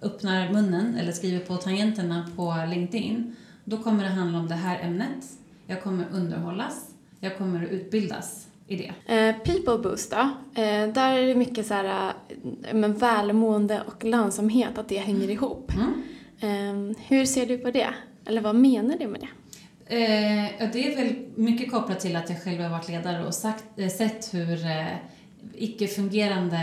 öppnar 0.02 0.54
munnen 0.54 0.96
eller 0.96 1.12
skriver 1.12 1.40
på 1.40 1.58
tangenterna 1.58 2.30
på 2.36 2.56
LinkedIn 2.70 3.36
då 3.64 3.78
kommer 3.78 4.04
det 4.04 4.10
handla 4.10 4.40
om 4.40 4.48
det 4.48 4.56
här 4.56 4.80
ämnet. 4.80 5.26
Jag 5.68 5.84
kommer 5.84 6.06
underhållas. 6.12 6.90
Jag 7.20 7.38
kommer 7.38 7.66
att 7.66 7.72
utbildas 7.72 8.48
i 8.68 8.76
det. 8.76 9.16
Eh, 9.16 9.36
people 9.36 9.78
boost 9.90 10.12
då? 10.12 10.30
Eh, 10.62 10.94
där 10.94 11.18
är 11.18 11.28
det 11.28 11.36
mycket 11.36 11.68
så 11.68 11.74
här, 11.74 12.14
eh, 12.64 12.74
men 12.74 12.94
välmående 12.94 13.82
och 13.88 14.04
lönsamhet, 14.04 14.78
att 14.78 14.90
det 14.90 14.98
hänger 14.98 15.30
ihop. 15.30 15.72
Mm. 15.74 16.90
Eh, 16.90 16.98
hur 17.08 17.26
ser 17.26 17.46
du 17.46 17.58
på 17.58 17.72
det? 17.72 17.90
Eller 18.26 18.42
vad 18.42 18.56
menar 18.56 18.98
du 18.98 19.08
med 19.08 19.22
det? 19.22 19.30
Eh, 19.90 20.70
det 20.72 20.92
är 20.92 20.96
väl 20.96 21.16
mycket 21.36 21.72
kopplat 21.72 22.00
till 22.00 22.16
att 22.16 22.30
jag 22.30 22.44
själv 22.44 22.62
har 22.62 22.70
varit 22.70 22.90
ledare 22.90 23.26
och 23.26 23.34
sagt, 23.34 23.64
eh, 23.76 23.90
sett 23.90 24.34
hur 24.34 24.66
eh, 24.66 24.96
icke-fungerande 25.54 26.58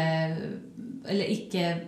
eller 1.09 1.31
icke 1.31 1.81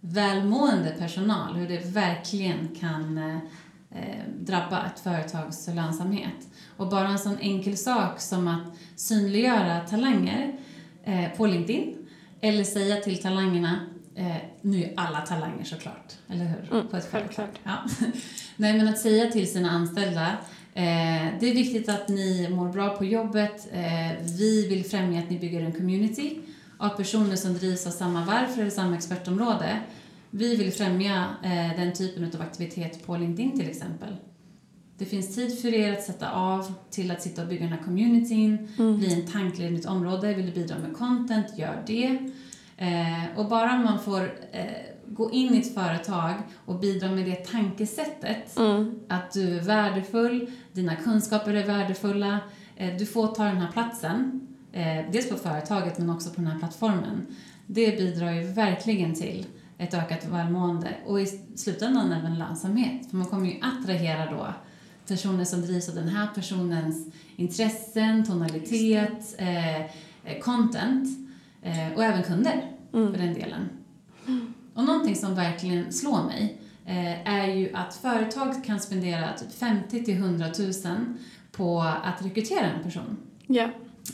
välmående 0.00 0.90
personal, 0.98 1.56
hur 1.56 1.68
det 1.68 1.84
verkligen 1.84 2.68
kan 2.80 3.18
eh, 3.18 4.22
drabba 4.40 4.86
ett 4.86 5.00
företags 5.00 5.66
lönsamhet. 5.66 6.48
Och 6.76 6.88
bara 6.88 7.08
en 7.08 7.18
sån 7.18 7.38
enkel 7.40 7.76
sak 7.76 8.20
som 8.20 8.48
att 8.48 9.00
synliggöra 9.00 9.80
talanger 9.80 10.58
eh, 11.04 11.28
på 11.36 11.46
LinkedIn 11.46 12.08
eller 12.40 12.64
säga 12.64 12.96
till 12.96 13.22
talangerna 13.22 13.78
Eh, 14.18 14.36
nu 14.60 14.84
är 14.84 14.92
alla 14.96 15.20
talanger 15.20 15.64
såklart, 15.64 16.14
eller 16.28 16.44
hur? 16.44 16.72
Mm, 16.72 16.88
på 16.88 16.96
ett 16.96 17.08
självklart. 17.10 17.60
Ja. 17.64 17.84
Nej, 18.56 18.76
men 18.78 18.88
att 18.88 18.98
säga 18.98 19.30
till 19.30 19.52
sina 19.52 19.70
anställda 19.70 20.36
eh, 20.74 21.26
det 21.40 21.50
är 21.50 21.54
viktigt 21.54 21.88
att 21.88 22.08
ni 22.08 22.48
mår 22.50 22.68
bra 22.68 22.96
på 22.96 23.04
jobbet. 23.04 23.68
Eh, 23.72 24.24
vi 24.38 24.68
vill 24.68 24.84
främja 24.84 25.18
att 25.18 25.30
ni 25.30 25.38
bygger 25.38 25.60
en 25.60 25.72
community 25.72 26.38
av 26.78 26.88
personer 26.88 27.36
som 27.36 27.54
drivs 27.54 27.86
av 27.86 27.90
samma 27.90 28.24
varför 28.24 28.60
eller 28.60 28.70
samma 28.70 28.96
expertområde. 28.96 29.80
Vi 30.30 30.56
vill 30.56 30.72
främja 30.72 31.26
eh, 31.44 31.80
den 31.80 31.92
typen 31.92 32.24
av 32.24 32.42
aktivitet 32.42 33.06
på 33.06 33.16
LinkedIn 33.16 33.58
till 33.58 33.70
exempel. 33.70 34.16
Det 34.98 35.04
finns 35.04 35.34
tid 35.34 35.60
för 35.60 35.74
er 35.74 35.92
att 35.92 36.02
sätta 36.02 36.32
av 36.32 36.72
till 36.90 37.10
att 37.10 37.22
sitta 37.22 37.42
och 37.42 37.48
bygga 37.48 37.62
den 37.62 37.72
här 37.72 37.84
communityn, 37.84 38.68
mm. 38.78 38.98
bli 38.98 39.14
en 39.14 39.26
tankled 39.26 39.72
i 39.72 39.76
ett 39.76 39.86
område. 39.86 40.34
Vill 40.34 40.46
du 40.46 40.52
bidra 40.52 40.78
med 40.78 40.96
content, 40.96 41.58
gör 41.58 41.82
det. 41.86 42.18
Eh, 42.76 43.38
och 43.38 43.48
bara 43.48 43.76
man 43.76 43.98
får 44.00 44.20
eh, 44.52 44.64
gå 45.10 45.30
in 45.30 45.54
i 45.54 45.58
ett 45.58 45.74
företag 45.74 46.34
och 46.64 46.80
bidra 46.80 47.10
med 47.10 47.24
det 47.24 47.34
tankesättet, 47.34 48.58
mm. 48.58 49.00
att 49.08 49.32
du 49.32 49.56
är 49.56 49.60
värdefull, 49.62 50.50
dina 50.72 50.96
kunskaper 50.96 51.54
är 51.54 51.66
värdefulla, 51.66 52.40
eh, 52.76 52.96
du 52.98 53.06
får 53.06 53.26
ta 53.26 53.44
den 53.44 53.56
här 53.56 53.72
platsen, 53.72 54.48
eh, 54.72 55.10
dels 55.12 55.30
på 55.30 55.36
företaget 55.36 55.98
men 55.98 56.10
också 56.10 56.30
på 56.30 56.40
den 56.40 56.50
här 56.50 56.58
plattformen. 56.58 57.26
Det 57.66 57.98
bidrar 57.98 58.32
ju 58.32 58.52
verkligen 58.52 59.14
till 59.14 59.46
ett 59.78 59.94
ökat 59.94 60.26
välmående 60.26 60.88
och 61.06 61.20
i 61.20 61.26
slutändan 61.56 62.12
även 62.12 62.38
lönsamhet. 62.38 63.10
För 63.10 63.16
man 63.16 63.26
kommer 63.26 63.46
ju 63.46 63.60
attrahera 63.62 64.30
då 64.30 64.54
personer 65.06 65.44
som 65.44 65.60
drivs 65.62 65.88
av 65.88 65.94
den 65.94 66.08
här 66.08 66.28
personens 66.34 67.14
intressen, 67.36 68.24
tonalitet, 68.24 69.34
eh, 69.38 69.80
eh, 69.80 70.38
content 70.42 71.28
Eh, 71.62 71.92
och 71.96 72.04
även 72.04 72.22
kunder, 72.22 72.70
mm. 72.92 73.12
för 73.12 73.18
den 73.22 73.34
delen. 73.34 73.68
Och 74.78 74.84
någonting 74.84 75.16
som 75.16 75.34
verkligen 75.34 75.92
slår 75.92 76.24
mig 76.24 76.60
eh, 76.86 77.28
är 77.28 77.46
ju 77.46 77.74
att 77.74 77.94
företag 77.94 78.64
kan 78.64 78.80
spendera 78.80 79.32
typ 79.32 79.52
50 79.52 80.04
till 80.04 80.14
100 80.14 80.46
000 80.58 80.72
på 81.52 81.80
att 81.80 82.24
rekrytera 82.24 82.66
en 82.66 82.82
person. 82.82 83.16
Yeah. 83.48 83.70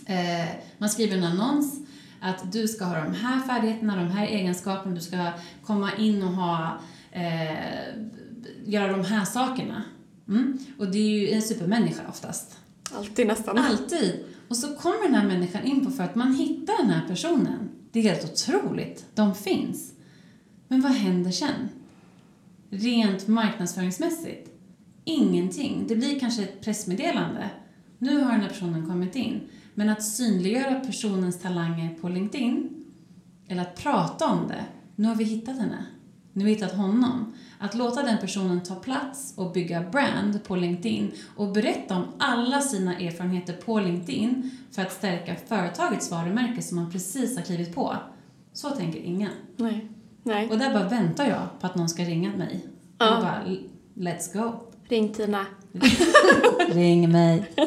Eh, 0.06 0.48
man 0.78 0.90
skriver 0.90 1.16
en 1.16 1.24
annons 1.24 1.80
att 2.20 2.52
du 2.52 2.68
ska 2.68 2.84
ha 2.84 3.04
de 3.04 3.14
här 3.14 3.40
färdigheterna, 3.40 3.96
de 3.96 4.10
här 4.10 4.26
egenskaperna, 4.26 4.94
du 4.94 5.00
ska 5.00 5.32
komma 5.64 5.90
in 5.98 6.22
och 6.22 6.32
ha, 6.32 6.78
eh, 7.12 7.58
göra 8.64 8.92
de 8.92 9.04
här 9.04 9.24
sakerna. 9.24 9.82
Mm. 10.28 10.58
Och 10.78 10.86
det 10.90 10.98
är 10.98 11.20
ju 11.20 11.30
en 11.30 11.42
supermänniska 11.42 12.02
oftast. 12.08 12.58
Alltid 12.96 13.26
nästan. 13.26 13.58
Alltid. 13.58 14.24
Och 14.48 14.56
så 14.56 14.76
kommer 14.76 15.02
den 15.02 15.14
här 15.14 15.26
människan 15.26 15.62
in 15.64 15.84
på 15.84 15.90
för 15.90 16.04
att 16.04 16.14
man 16.14 16.34
hittar 16.34 16.78
den 16.78 16.90
här 16.90 17.08
personen. 17.08 17.68
Det 17.92 17.98
är 17.98 18.02
helt 18.02 18.24
otroligt. 18.24 19.06
De 19.14 19.34
finns. 19.34 19.93
Men 20.68 20.80
vad 20.80 20.92
händer 20.92 21.30
sen? 21.30 21.68
Rent 22.70 23.28
marknadsföringsmässigt? 23.28 24.50
Ingenting. 25.04 25.84
Det 25.88 25.96
blir 25.96 26.20
kanske 26.20 26.42
ett 26.42 26.60
pressmeddelande. 26.60 27.50
Nu 27.98 28.20
har 28.20 28.32
den 28.32 28.40
här 28.40 28.48
personen 28.48 28.86
kommit 28.86 29.16
in. 29.16 29.40
Men 29.74 29.88
att 29.88 30.02
synliggöra 30.02 30.80
personens 30.80 31.40
talanger 31.40 31.94
på 32.00 32.08
LinkedIn, 32.08 32.84
eller 33.48 33.62
att 33.62 33.76
prata 33.76 34.26
om 34.26 34.48
det, 34.48 34.64
nu 34.96 35.08
har 35.08 35.14
vi 35.14 35.24
hittat 35.24 35.58
henne. 35.58 35.86
Nu 36.32 36.44
har 36.44 36.46
vi 36.46 36.54
hittat 36.54 36.76
honom. 36.76 37.32
Att 37.58 37.74
låta 37.74 38.02
den 38.02 38.18
personen 38.18 38.62
ta 38.62 38.74
plats 38.74 39.34
och 39.36 39.52
bygga 39.52 39.90
brand 39.90 40.44
på 40.44 40.56
LinkedIn 40.56 41.12
och 41.36 41.52
berätta 41.52 41.96
om 41.96 42.04
alla 42.18 42.60
sina 42.60 42.98
erfarenheter 42.98 43.52
på 43.52 43.80
LinkedIn 43.80 44.50
för 44.70 44.82
att 44.82 44.92
stärka 44.92 45.36
företagets 45.46 46.10
varumärke 46.10 46.62
som 46.62 46.76
man 46.76 46.90
precis 46.90 47.36
har 47.36 47.44
klivit 47.44 47.74
på. 47.74 47.96
Så 48.52 48.70
tänker 48.70 49.00
ingen. 49.00 49.30
Nej. 49.56 49.88
Nej. 50.26 50.50
Och 50.50 50.58
där 50.58 50.74
bara 50.74 50.88
väntar 50.88 51.26
jag 51.26 51.60
på 51.60 51.66
att 51.66 51.74
någon 51.74 51.88
ska 51.88 52.02
ringa 52.02 52.30
mig. 52.36 52.66
Ja. 52.98 53.16
Och 53.16 53.22
bara, 53.22 53.42
let's 53.94 54.42
go. 54.42 54.52
Ring 54.88 55.12
Tina. 55.12 55.46
Ring 56.68 57.12
mig. 57.12 57.50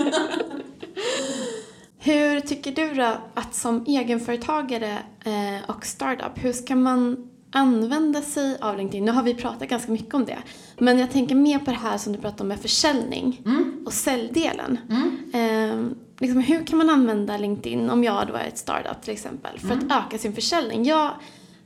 Hur 1.99 2.39
tycker 2.39 2.71
du 2.71 2.93
då 2.93 3.17
att 3.33 3.55
som 3.55 3.85
egenföretagare 3.87 4.97
eh, 5.25 5.69
och 5.69 5.85
startup, 5.85 6.31
hur 6.35 6.53
ska 6.53 6.75
man 6.75 7.29
använda 7.51 8.21
sig 8.21 8.57
av 8.61 8.77
LinkedIn. 8.77 9.05
Nu 9.05 9.11
har 9.11 9.23
vi 9.23 9.33
pratat 9.33 9.69
ganska 9.69 9.91
mycket 9.91 10.13
om 10.13 10.25
det. 10.25 10.37
Men 10.77 10.99
jag 10.99 11.11
tänker 11.11 11.35
mer 11.35 11.59
på 11.59 11.71
det 11.71 11.77
här 11.77 11.97
som 11.97 12.13
du 12.13 12.19
pratade 12.19 12.41
om 12.41 12.47
med 12.47 12.59
försäljning 12.59 13.41
mm. 13.45 13.83
och 13.85 13.93
säljdelen. 13.93 14.77
Mm. 14.89 15.11
Eh, 15.33 15.97
liksom, 16.19 16.41
hur 16.41 16.65
kan 16.65 16.77
man 16.77 16.89
använda 16.89 17.37
LinkedIn 17.37 17.89
om 17.89 18.03
jag 18.03 18.27
då 18.27 18.33
är 18.33 18.47
ett 18.47 18.57
startup 18.57 19.01
till 19.01 19.13
exempel 19.13 19.59
för 19.59 19.71
mm. 19.71 19.91
att 19.91 20.05
öka 20.05 20.17
sin 20.17 20.33
försäljning? 20.33 20.85
Jag 20.85 21.11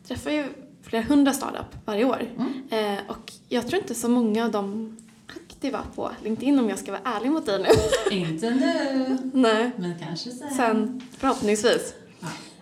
träffar 0.07 0.31
ju 0.31 0.45
flera 0.91 1.03
hundra 1.03 1.33
startup 1.33 1.85
varje 1.85 2.05
år 2.05 2.27
mm. 2.37 2.95
eh, 2.95 2.99
och 3.07 3.33
jag 3.49 3.67
tror 3.67 3.81
inte 3.81 3.95
så 3.95 4.09
många 4.09 4.45
av 4.45 4.51
dem 4.51 4.97
aktiva 5.27 5.83
på 5.95 6.11
LinkedIn 6.23 6.59
om 6.59 6.69
jag 6.69 6.79
ska 6.79 6.91
vara 6.91 7.01
ärlig 7.03 7.31
mot 7.31 7.45
dig 7.45 7.59
nu. 7.59 8.15
Inte 8.17 8.49
nu. 8.49 9.17
Nej. 9.33 9.71
Men 9.77 9.99
kanske 9.99 10.29
sen. 10.31 10.49
Sen 10.55 11.01
förhoppningsvis. 11.17 11.93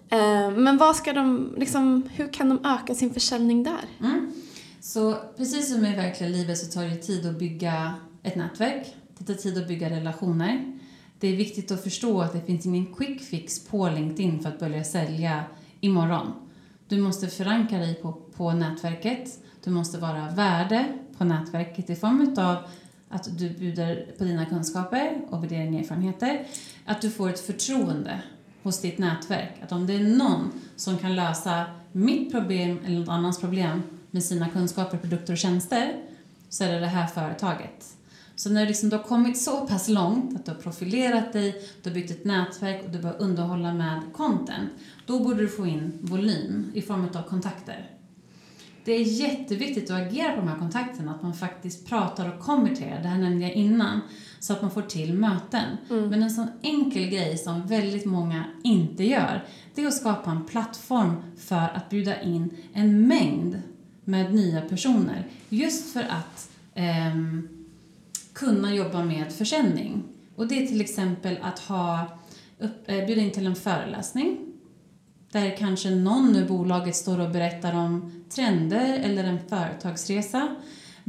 Eh, 0.10 0.52
men 0.52 0.78
vad 0.78 0.96
ska 0.96 1.14
de, 1.14 1.56
liksom, 1.58 2.10
hur 2.14 2.34
kan 2.34 2.50
de 2.50 2.66
öka 2.66 2.96
sin 2.96 3.14
försäljning 3.14 3.64
där? 3.64 3.86
Mm. 4.00 4.32
Så 4.82 5.16
precis 5.38 5.74
som 5.74 5.86
i 5.86 5.96
verkliga 5.96 6.30
livet 6.30 6.58
så 6.58 6.72
tar 6.72 6.84
det 6.84 6.96
tid 6.96 7.26
att 7.26 7.40
bygga 7.40 7.94
ett 8.24 8.36
nätverk. 8.36 8.96
Det 9.18 9.24
tar 9.26 9.34
tid 9.34 9.58
att 9.58 9.68
bygga 9.68 9.90
relationer. 9.90 10.80
Det 11.20 11.28
är 11.28 11.36
viktigt 11.36 11.72
att 11.72 11.84
förstå 11.84 12.22
att 12.22 12.34
det 12.34 12.42
finns 12.42 12.66
ingen 12.66 12.96
quick 12.96 13.22
fix 13.22 13.68
på 13.68 13.90
LinkedIn 13.90 14.40
för 14.40 14.50
att 14.50 14.60
börja 14.60 14.84
sälja 14.84 15.44
imorgon. 15.80 16.49
Du 16.90 17.02
måste 17.02 17.28
förankra 17.28 17.80
dig 17.80 17.96
på, 17.96 18.12
på 18.12 18.52
nätverket. 18.52 19.40
Du 19.64 19.72
måste 19.72 19.98
vara 19.98 20.30
värde 20.30 20.86
på 21.18 21.24
nätverket 21.24 21.90
i 21.90 21.96
form 21.96 22.36
av 22.38 22.58
att 23.10 23.38
du 23.38 23.50
bjuder 23.50 24.16
på 24.18 24.24
dina 24.24 24.46
kunskaper 24.46 25.22
och 25.30 25.44
värderingar 25.44 25.74
och 25.74 25.80
erfarenheter. 25.80 26.48
Att 26.86 27.02
du 27.02 27.12
får 27.12 27.30
ett 27.30 27.40
förtroende 27.40 28.22
hos 28.64 28.82
ditt 28.82 28.98
nätverk. 28.98 29.54
Att 29.64 29.72
om 29.72 29.88
det 29.88 29.94
är 29.94 30.04
någon 30.04 30.52
som 30.76 30.98
kan 30.98 31.16
lösa 31.16 31.66
mitt 31.92 32.32
problem 32.32 32.80
eller 32.86 33.00
någon 33.00 33.10
annans 33.10 33.40
problem 33.40 33.82
med 34.12 34.24
sina 34.24 34.50
kunskaper, 34.50 34.98
produkter 34.98 35.34
och 35.34 35.40
tjänster 35.40 35.94
så 36.50 36.64
är 36.64 36.72
det 36.72 36.80
det 36.80 36.88
här 36.88 37.08
företaget. 37.08 37.99
Så 38.40 38.50
när 38.50 38.66
liksom 38.66 38.90
du 38.90 38.96
har 38.96 39.04
kommit 39.04 39.38
så 39.38 39.68
pass 39.68 39.90
långt 39.90 40.36
att 40.36 40.46
du 40.46 40.52
har 40.52 40.60
profilerat 40.60 41.34
dig, 41.34 41.64
du 41.84 41.90
har 41.90 41.96
byggt 41.96 42.12
ett 42.12 42.26
nätverk 42.26 42.86
och 42.86 42.92
du 42.92 43.00
börjar 43.00 43.22
underhålla 43.22 43.74
med 43.74 44.02
content, 44.14 44.70
då 45.06 45.20
borde 45.20 45.42
du 45.42 45.48
få 45.48 45.68
in 45.68 46.00
volym 46.02 46.72
i 46.74 46.82
form 46.82 47.08
av 47.16 47.24
kontakter. 47.24 47.90
Det 48.86 48.92
är 48.92 49.04
jätteviktigt 49.04 49.92
att 49.92 50.08
agera 50.08 50.32
på 50.32 50.40
de 50.42 50.48
här 50.48 50.60
kontakterna, 50.60 51.16
att 51.16 51.24
man 51.24 51.34
faktiskt 51.34 51.88
pratar 51.88 52.34
och 52.34 52.40
konverterar. 52.40 53.02
Det 53.02 53.08
här 53.08 53.18
nämnde 53.18 53.46
jag 53.46 53.54
innan 53.54 54.02
så 54.40 54.54
att 54.54 54.62
man 54.62 54.72
får 54.72 54.82
till 54.82 55.14
möten. 55.14 55.78
Mm. 55.90 56.10
Men 56.10 56.24
en 56.24 56.32
sån 56.32 56.48
enkel 56.62 57.10
grej 57.10 57.38
som 57.38 57.68
väldigt 57.68 58.06
många 58.06 58.44
inte 58.64 59.04
gör, 59.04 59.46
det 59.76 59.84
är 59.84 59.88
att 59.88 59.94
skapa 59.94 60.32
en 60.32 60.46
plattform 60.46 61.16
för 61.38 61.70
att 61.76 61.90
bjuda 61.90 62.22
in 62.22 62.58
en 62.74 63.08
mängd 63.08 63.62
med 64.04 64.34
nya 64.34 64.62
personer. 64.62 65.28
Just 65.50 65.94
för 65.94 66.02
att 66.02 66.50
eh, 66.74 67.16
kunna 68.40 68.76
jobba 68.76 69.04
med 69.04 69.34
försäljning. 69.34 70.04
Och 70.36 70.48
det 70.48 70.64
är 70.64 70.68
till 70.68 70.82
exempel 70.82 71.38
att 71.42 71.60
ha, 71.60 72.18
upp, 72.60 72.90
eh, 72.90 73.06
bjuda 73.06 73.22
in 73.22 73.32
till 73.32 73.46
en 73.46 73.56
föreläsning 73.56 74.38
där 75.32 75.58
kanske 75.58 75.90
någon 75.90 76.36
i 76.36 76.46
bolaget 76.46 76.96
står 76.96 77.20
och 77.20 77.30
berättar 77.30 77.76
om 77.76 78.24
trender 78.30 79.00
eller 79.04 79.24
en 79.24 79.40
företagsresa 79.50 80.56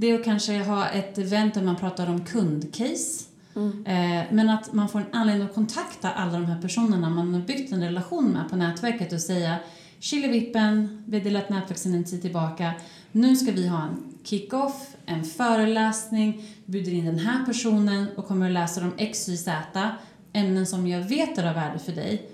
det 0.01 0.11
är 0.11 0.15
att 0.15 0.25
kanske 0.25 0.59
ha 0.59 0.89
ett 0.89 1.19
event 1.19 1.55
där 1.55 1.63
man 1.63 1.77
pratar 1.77 2.11
om 2.11 2.25
kundcase. 2.25 3.25
Mm. 3.57 3.87
Eh, 3.87 4.25
men 4.31 4.51
att 4.51 4.73
man 4.73 4.89
får 4.89 4.99
en 4.99 5.07
anledning 5.13 5.47
att 5.47 5.55
kontakta 5.55 6.11
alla 6.11 6.33
de 6.33 6.45
här 6.45 6.63
personerna 6.63 7.11
man 7.11 7.35
har 7.35 7.41
byggt 7.41 7.73
en 7.73 7.83
relation 7.83 8.33
med 8.33 8.51
på 8.51 8.57
nätverket 8.57 9.13
och 9.13 9.21
säga 9.21 9.57
Chilivippen, 9.99 11.05
vi 11.07 11.19
har 11.19 11.25
delat 11.25 11.49
nätverk 11.49 11.79
sedan 11.79 11.95
en 11.95 12.05
tid 12.05 12.23
tillbaka. 12.23 12.73
Nu 13.13 13.37
ska 13.37 13.53
vi 13.53 13.69
ha 13.69 13.83
en 13.83 14.19
kick-off, 14.25 14.97
en 15.11 15.25
föreläsning, 15.25 16.43
bjuder 16.67 16.93
in 16.93 17.05
den 17.05 17.19
här 17.19 17.45
personen 17.45 18.07
och 18.17 18.27
kommer 18.27 18.47
att 18.47 18.53
läsa 18.53 18.81
om 18.81 18.93
X, 18.99 19.29
Y, 19.29 19.37
Z, 19.37 19.89
ämnen 20.33 20.67
som 20.67 20.87
jag 20.87 21.01
vet 21.01 21.39
är 21.39 21.49
av 21.49 21.55
värde 21.55 21.79
för 21.79 21.93
dig. 21.93 22.31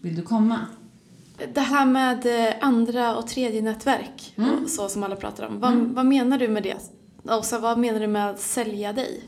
Vill 0.00 0.16
du 0.16 0.22
komma? 0.22 0.58
Det 1.54 1.60
här 1.60 1.86
med 1.86 2.26
eh, 2.48 2.54
andra 2.60 3.16
och 3.16 3.26
tredje 3.26 3.62
nätverk, 3.62 4.32
Mm. 4.36 4.64
och 4.64 4.70
så 4.70 4.88
som 4.88 5.02
alla 5.02 5.16
pratar 5.16 5.46
om. 5.46 5.60
Vad, 5.60 5.72
Mm. 5.72 5.94
vad 5.94 6.06
menar 6.06 6.38
du 6.38 6.48
med 6.48 6.62
det? 6.62 6.76
Och 7.22 7.44
så, 7.44 7.58
vad 7.58 7.78
menar 7.78 8.00
du 8.00 8.06
med 8.06 8.30
att 8.30 8.40
sälja 8.40 8.92
dig? 8.92 9.22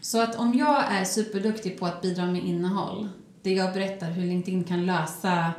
Så 0.00 0.22
att 0.22 0.36
om 0.36 0.54
jag 0.54 0.84
är 0.92 1.04
superduktig 1.04 1.78
på 1.80 1.86
att 1.86 2.02
bidra 2.02 2.26
med 2.26 2.44
innehåll, 2.44 3.08
det 3.42 3.52
jag 3.52 3.72
berättar 3.74 4.10
hur 4.10 4.24
LinkedIn 4.26 4.64
kan 4.64 4.86
lösa 4.86 5.50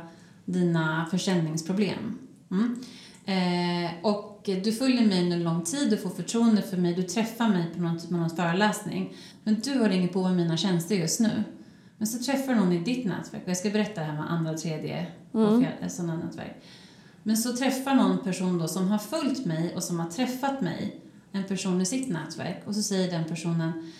dina 0.44 1.06
försäljningsproblem. 1.10 2.18
Mm. 2.50 2.80
Eh, 3.26 3.90
och 4.02 4.29
du 4.54 4.72
följer 4.72 5.06
mig 5.06 5.22
under 5.22 5.36
lång 5.36 5.64
tid, 5.64 5.90
du 5.90 5.96
får 5.96 6.10
förtroende 6.10 6.62
för 6.62 6.76
mig, 6.76 6.94
du 6.94 7.02
träffar 7.02 7.48
mig 7.48 7.64
på 7.74 7.80
någon, 7.82 7.98
på 8.00 8.14
någon 8.14 8.30
föreläsning. 8.30 9.12
Men 9.44 9.60
du 9.60 9.78
har 9.78 9.88
inget 9.88 10.12
behov 10.12 10.26
av 10.26 10.36
mina 10.36 10.56
tjänster 10.56 10.94
just 10.94 11.20
nu. 11.20 11.44
Men 11.98 12.06
så 12.06 12.18
träffar 12.18 12.54
någon 12.54 12.72
i 12.72 12.78
ditt 12.78 13.04
nätverk, 13.06 13.42
och 13.42 13.50
jag 13.50 13.56
ska 13.56 13.70
berätta 13.70 14.00
det 14.00 14.06
här 14.06 14.14
med 14.14 14.32
andra, 14.32 14.54
tredje 14.54 15.06
och 15.32 15.54
Mm. 15.54 15.88
sådana 15.88 16.16
nätverk. 16.16 16.62
Men 17.22 17.36
så 17.36 17.56
träffar 17.56 17.94
någon 17.94 18.18
person 18.18 18.58
då 18.58 18.68
som 18.68 18.88
har 18.88 18.98
följt 18.98 19.46
mig 19.46 19.74
och 19.76 19.82
som 19.82 20.00
har 20.00 20.10
träffat 20.10 20.60
mig, 20.60 21.00
en 21.32 21.44
person 21.44 21.80
i 21.80 21.86
sitt 21.86 22.08
nätverk, 22.08 22.62
och 22.66 22.74
så 22.74 22.82
säger 22.82 23.10
den 23.10 23.24
personen 23.24 23.92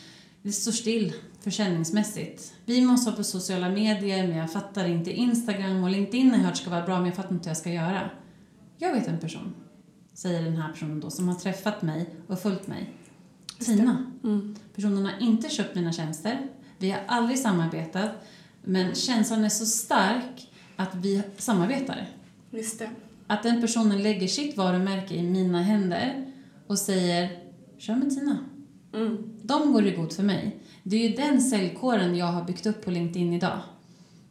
det 0.43 0.53
står 0.53 0.73
still 0.73 1.13
försäljningsmässigt. 1.41 2.53
Vi 2.65 2.81
måste 2.81 3.11
ha 3.11 3.17
på 3.17 3.25
sociala 3.25 3.69
medier, 3.69 4.29
men 4.29 4.37
jag 4.37 4.53
fattar 4.53 4.89
inte 4.89 5.11
Instagram 5.11 5.85
och 5.85 5.91
LinkedIn 5.91 6.31
har 6.31 6.37
jag 6.39 6.45
hört 6.45 6.57
ska 6.57 6.71
vara 6.71 6.87
bra, 6.87 6.97
men 6.97 7.07
jag 7.07 7.15
fattar 7.15 7.33
inte 7.33 7.49
vad 7.49 7.51
jag 7.51 7.57
ska 7.57 7.71
göra. 7.71 8.11
Jag 8.79 8.95
vet 8.95 9.09
en 9.09 9.19
person, 9.19 9.55
säger 10.15 10.43
den 10.43 10.57
här 10.57 10.73
personen 10.73 11.01
då, 11.01 11.11
som 11.11 11.29
har 11.29 11.35
träffat 11.35 11.83
mig 11.83 12.11
och 12.27 12.39
följt 12.39 12.67
mig. 12.67 12.91
Tina. 13.59 14.13
Mm. 14.25 14.57
Personen 14.75 15.05
har 15.05 15.15
inte 15.21 15.49
köpt 15.49 15.75
mina 15.75 15.93
tjänster. 15.93 16.49
Vi 16.79 16.91
har 16.91 17.01
aldrig 17.07 17.39
samarbetat. 17.39 18.11
Men 18.63 18.95
känslan 18.95 19.45
är 19.45 19.49
så 19.49 19.67
stark 19.67 20.51
att 20.77 20.95
vi 20.95 21.23
samarbetar. 21.37 22.09
Just 22.51 22.79
det. 22.79 22.91
Att 23.27 23.43
den 23.43 23.61
personen 23.61 24.03
lägger 24.03 24.29
sitt 24.29 24.57
varumärke 24.57 25.15
i 25.15 25.23
mina 25.23 25.63
händer 25.63 26.33
och 26.67 26.79
säger 26.79 27.39
Kör 27.79 27.95
med 27.95 28.11
Tina. 28.11 28.39
Mm. 28.95 29.31
De 29.43 29.73
går 29.73 29.87
i 29.87 29.91
god 29.91 30.13
för 30.13 30.23
mig. 30.23 30.61
Det 30.83 30.97
är 30.97 31.09
ju 31.09 31.17
den 31.17 31.41
säljkåren 31.41 32.17
jag 32.17 32.27
har 32.27 32.45
byggt 32.45 32.67
upp 32.67 32.85
på 32.85 32.91
LinkedIn 32.91 33.33
idag. 33.33 33.61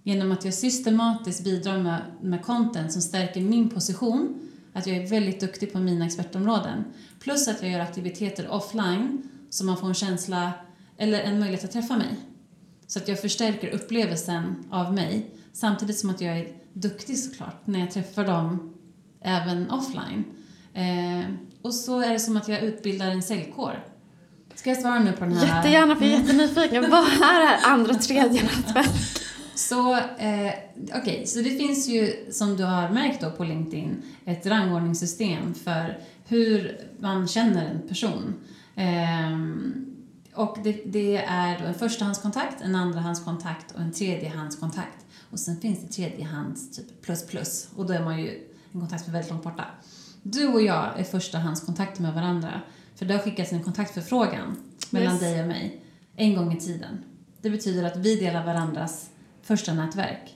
Genom 0.03 0.31
att 0.31 0.45
jag 0.45 0.53
systematiskt 0.53 1.43
bidrar 1.43 1.77
med, 1.77 2.01
med 2.21 2.45
content 2.45 2.91
som 2.91 3.01
stärker 3.01 3.41
min 3.41 3.69
position, 3.69 4.48
att 4.73 4.87
jag 4.87 4.97
är 4.97 5.07
väldigt 5.07 5.39
duktig 5.39 5.73
på 5.73 5.79
mina 5.79 6.05
expertområden, 6.05 6.83
plus 7.19 7.47
att 7.47 7.61
jag 7.61 7.71
gör 7.71 7.79
aktiviteter 7.79 8.49
offline 8.49 9.29
så 9.49 9.65
man 9.65 9.77
får 9.77 9.87
en 9.87 9.93
känsla, 9.93 10.51
eller 10.97 11.21
en 11.21 11.39
möjlighet 11.39 11.63
att 11.63 11.71
träffa 11.71 11.97
mig. 11.97 12.15
Så 12.87 12.99
att 12.99 13.07
jag 13.07 13.21
förstärker 13.21 13.69
upplevelsen 13.69 14.63
av 14.69 14.93
mig, 14.93 15.35
samtidigt 15.53 15.97
som 15.97 16.09
att 16.09 16.21
jag 16.21 16.37
är 16.37 16.47
duktig 16.73 17.17
såklart 17.17 17.67
när 17.67 17.79
jag 17.79 17.91
träffar 17.91 18.25
dem 18.25 18.73
även 19.21 19.71
offline. 19.71 20.23
Eh, 20.73 21.31
och 21.61 21.73
så 21.73 22.01
är 22.01 22.13
det 22.13 22.19
som 22.19 22.37
att 22.37 22.47
jag 22.47 22.61
utbildar 22.61 23.07
en 23.07 23.23
säljkår. 23.23 23.85
Ska 24.55 24.69
jag 24.69 24.79
svara 24.79 24.99
nu 24.99 25.11
på 25.11 25.25
den 25.25 25.33
här? 25.33 25.57
Jättegärna, 25.57 25.95
för 25.95 26.05
jag 26.05 26.13
är 26.13 26.19
jättenyfiken. 26.19 26.89
Vad 26.91 26.99
är 26.99 27.19
det 27.19 27.25
här 27.25 27.71
andra 27.73 27.93
tredje 27.93 28.43
nätverk? 28.65 28.89
Så, 29.59 29.95
eh, 29.97 30.53
okej, 30.95 31.27
så 31.27 31.39
det 31.39 31.49
finns 31.49 31.87
ju, 31.87 32.31
som 32.31 32.57
du 32.57 32.63
har 32.63 32.89
märkt 32.89 33.21
då 33.21 33.31
på 33.31 33.43
LinkedIn, 33.43 34.01
ett 34.25 34.45
rangordningssystem 34.45 35.53
för 35.53 35.99
hur 36.27 36.81
man 36.99 37.27
känner 37.27 37.65
en 37.65 37.87
person. 37.87 38.33
Ehm, 38.75 39.85
och 40.33 40.57
det, 40.63 40.81
det 40.85 41.17
är 41.17 41.59
då 41.59 41.65
en 41.65 41.73
förstahandskontakt, 41.73 42.61
en 42.61 42.75
andrahandskontakt 42.75 43.71
och 43.71 43.79
en 43.81 43.91
tredjehandskontakt. 43.91 45.05
Och 45.31 45.39
sen 45.39 45.61
finns 45.61 45.79
det 45.79 45.87
tredjehands 45.87 46.71
typ 46.77 47.01
plus 47.01 47.27
plus 47.27 47.69
och 47.75 47.85
då 47.85 47.93
är 47.93 48.03
man 48.03 48.19
ju 48.21 48.29
en 48.73 48.79
kontakt 48.79 49.03
som 49.03 49.11
är 49.11 49.13
väldigt 49.13 49.31
långt 49.31 49.43
borta. 49.43 49.65
Du 50.23 50.47
och 50.47 50.61
jag 50.61 50.99
är 50.99 51.03
förstahandskontakter 51.03 52.01
med 52.01 52.13
varandra 52.13 52.61
för 52.95 53.05
det 53.05 53.13
har 53.13 53.21
skickats 53.21 53.51
en 53.51 53.63
kontaktförfrågan 53.63 54.57
mellan 54.89 55.13
Yes. 55.13 55.21
dig 55.21 55.41
och 55.41 55.47
mig 55.47 55.81
en 56.15 56.35
gång 56.35 56.53
i 56.53 56.59
tiden. 56.59 57.03
Det 57.41 57.49
betyder 57.49 57.83
att 57.83 57.97
vi 57.97 58.15
delar 58.15 58.45
varandras 58.45 59.09
första 59.41 59.73
nätverk. 59.73 60.35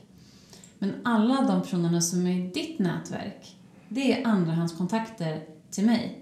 Men 0.80 0.94
alla 1.04 1.42
de 1.42 1.62
personerna 1.62 2.02
som 2.02 2.28
är 2.28 2.32
i 2.32 2.52
ditt 2.54 2.80
nätverk, 2.80 3.58
det 3.90 4.14
är 4.14 4.28
andrahandskontakter 4.28 5.46
till 5.72 5.86
mig. 5.86 6.20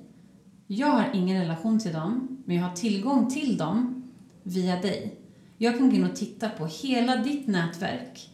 Jag 0.68 0.88
har 0.88 1.10
ingen 1.14 1.42
relation 1.42 1.80
till 1.80 1.94
dem, 1.94 2.44
men 2.46 2.56
jag 2.56 2.64
har 2.64 2.76
tillgång 2.76 3.30
till 3.30 3.58
dem 3.58 4.04
via 4.44 4.82
dig. 4.82 5.16
Jag 5.58 5.78
kan 5.78 5.90
gå 5.90 5.96
in 5.96 6.04
och 6.04 6.16
titta 6.16 6.50
på 6.50 6.66
hela 6.66 7.16
ditt 7.16 7.48
nätverk 7.48 8.30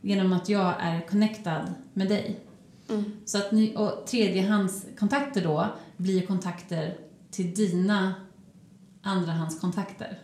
genom 0.00 0.32
att 0.32 0.48
jag 0.48 0.74
är 0.78 1.06
connectad 1.06 1.74
med 1.92 2.08
dig. 2.08 2.40
Mm. 2.88 3.04
Så 3.24 3.38
att 3.38 3.52
ni, 3.52 3.76
och 3.76 4.06
tredjehandskontakter 4.06 5.44
då 5.44 5.66
blir 5.96 6.26
kontakter 6.26 6.98
till 7.30 7.54
dina 7.54 8.14
andrahandskontakter. 9.02 10.18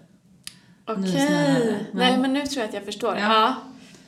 Okej. 0.98 1.10
snällare. 1.10 1.86
Nej, 1.92 2.18
men 2.18 2.32
nu 2.32 2.46
tror 2.46 2.60
jag 2.60 2.68
att 2.68 2.74
jag 2.74 2.84
förstår. 2.84 3.16
Ja. 3.16 3.20
Ja. 3.22 3.54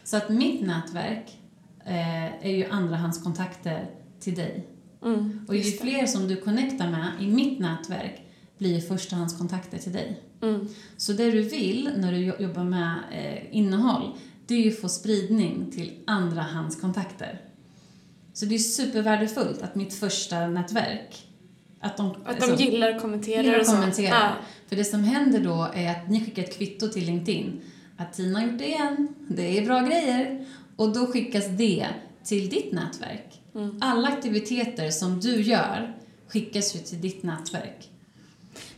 Så 0.05 0.17
att 0.17 0.29
mitt 0.29 0.61
nätverk 0.67 1.39
eh, 1.87 2.47
är 2.47 2.51
ju 2.51 2.65
andrahandskontakter 2.71 3.87
till 4.21 4.35
dig. 4.35 4.67
Mm. 5.05 5.45
Och 5.49 5.57
ju 5.57 5.63
fler 5.63 6.07
som 6.07 6.29
du 6.29 6.37
connectar 6.37 6.91
med 6.91 7.09
i 7.21 7.27
mitt 7.27 7.59
nätverk 7.61 8.23
blir 8.59 8.75
ju 8.75 8.81
förstahandskontakter 8.81 9.79
till 9.79 9.93
dig. 9.93 10.21
Mm. 10.43 10.69
Så 10.97 11.13
det 11.13 11.31
du 11.31 11.43
vill 11.43 11.91
när 11.97 12.13
du 12.13 12.19
jo- 12.19 12.35
jobbar 12.39 12.65
med 12.65 12.95
eh, 13.13 13.57
innehåll, 13.57 14.11
det 14.47 14.55
är 14.55 14.59
ju 14.59 14.71
att 14.71 14.79
få 14.81 14.89
spridning 14.89 15.71
till 15.71 15.93
andrahandskontakter. 16.07 17.41
Så 18.35 18.45
det 18.45 18.55
är 18.55 18.59
supervärdefullt 18.59 19.63
att 19.63 19.75
mitt 19.75 19.95
första 19.95 20.47
nätverk, 20.47 21.27
att 21.81 21.97
de, 21.97 22.11
Att 22.11 22.17
de 22.25 22.31
alltså, 22.51 22.65
gillar 22.65 22.95
och 22.95 23.01
kommenterar 23.03 23.43
gillar 23.43 23.55
och 23.55 23.61
att 23.61 23.67
så. 23.67 23.73
kommentera. 23.73 24.09
Ja. 24.09 24.31
För 24.73 24.77
det 24.77 24.85
som 24.85 25.05
händer 25.05 25.41
då 25.41 25.69
är 25.75 25.91
att 25.91 26.09
ni 26.11 26.25
skickar 26.25 26.43
ett 26.43 26.57
kvitto 26.59 26.89
till 26.89 27.05
LinkedIn. 27.05 27.61
Att 27.97 28.13
Tina 28.13 28.41
har 28.41 28.47
gjort 28.47 28.59
det 28.59 28.67
igen, 28.67 29.09
det 29.29 29.59
är 29.59 29.67
bra 29.67 29.81
grejer. 29.81 30.47
Och 30.77 30.93
då 30.93 31.07
skickas 31.07 31.47
det 31.47 31.89
till 32.25 32.49
ditt 32.49 32.73
nätverk. 32.73 33.41
Mm. 33.55 33.79
Alla 33.81 34.09
aktiviteter 34.09 34.91
som 34.91 35.21
du 35.21 35.41
gör 35.43 35.97
skickas 36.29 36.77
ju 36.77 36.79
till 36.81 37.01
ditt 37.01 37.23
nätverk. 37.23 37.91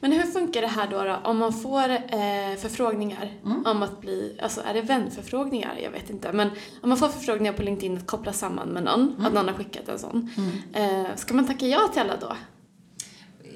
Men 0.00 0.12
hur 0.12 0.22
funkar 0.22 0.60
det 0.60 0.66
här 0.68 0.90
då, 0.90 1.04
då 1.04 1.16
om 1.24 1.38
man 1.38 1.52
får 1.52 1.90
eh, 1.90 2.56
förfrågningar 2.58 3.32
Mm. 3.44 3.66
om 3.66 3.82
att 3.82 4.00
bli, 4.00 4.38
alltså 4.42 4.60
är 4.60 4.74
det 4.74 4.82
vänförfrågningar? 4.82 5.78
Jag 5.82 5.90
vet 5.90 6.10
inte. 6.10 6.32
Men 6.32 6.50
om 6.82 6.88
man 6.88 6.98
får 6.98 7.08
förfrågningar 7.08 7.52
på 7.52 7.62
LinkedIn 7.62 7.96
att 7.96 8.06
koppla 8.06 8.32
samman 8.32 8.68
med 8.68 8.82
någon, 8.82 9.00
Mm. 9.00 9.26
att 9.26 9.32
någon 9.32 9.48
har 9.48 9.54
skickat 9.54 9.88
en 9.88 9.98
sån. 9.98 10.30
Mm. 10.72 11.04
Eh, 11.04 11.16
ska 11.16 11.34
man 11.34 11.46
tacka 11.46 11.66
ja 11.66 11.88
till 11.92 12.00
alla 12.00 12.16
då? 12.16 12.36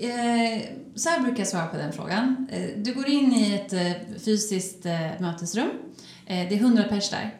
Eh, 0.00 0.62
så 0.94 1.08
här 1.08 1.20
brukar 1.20 1.38
jag 1.38 1.48
svara 1.48 1.66
på 1.66 1.76
den 1.76 1.92
frågan. 1.92 2.46
Eh, 2.50 2.70
du 2.76 2.94
går 2.94 3.08
in 3.08 3.32
i 3.32 3.54
ett 3.54 3.72
eh, 3.72 4.18
fysiskt 4.18 4.84
mötesrum. 5.18 5.70
Det 6.26 6.54
är 6.54 6.56
100 6.56 6.84
pers 6.88 7.11
där. 7.11 7.38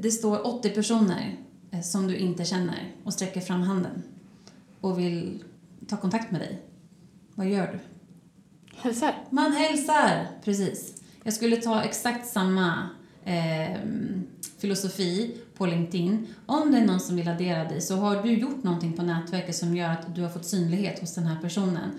Det 0.00 0.10
står 0.10 0.46
80 0.46 0.70
personer 0.70 1.36
som 1.84 2.06
du 2.06 2.16
inte 2.16 2.44
känner 2.44 2.92
och 3.04 3.12
sträcker 3.12 3.40
fram 3.40 3.62
handen 3.62 4.02
och 4.80 4.98
vill 4.98 5.44
ta 5.88 5.96
kontakt 5.96 6.30
med 6.30 6.40
dig. 6.40 6.62
Vad 7.34 7.46
gör 7.46 7.66
du? 7.72 7.78
Hälsar. 8.76 9.14
Man 9.30 9.52
hälsar, 9.52 10.26
precis. 10.44 11.02
Jag 11.22 11.34
skulle 11.34 11.56
ta 11.56 11.82
exakt 11.82 12.26
samma 12.26 12.88
eh, 13.28 13.78
filosofi 14.58 15.36
på 15.56 15.66
LinkedIn. 15.66 16.26
Om 16.46 16.72
det 16.72 16.78
är 16.78 16.86
någon 16.86 17.00
som 17.00 17.16
vill 17.16 17.28
addera 17.28 17.64
dig 17.64 17.80
så 17.80 17.96
har 17.96 18.22
du 18.22 18.32
gjort 18.32 18.62
någonting 18.64 18.92
på 18.92 19.02
nätverket 19.02 19.56
som 19.56 19.76
gör 19.76 19.90
att 19.90 20.14
du 20.14 20.22
har 20.22 20.28
fått 20.28 20.44
synlighet 20.44 21.00
hos 21.00 21.14
den 21.14 21.24
här 21.24 21.40
personen. 21.42 21.90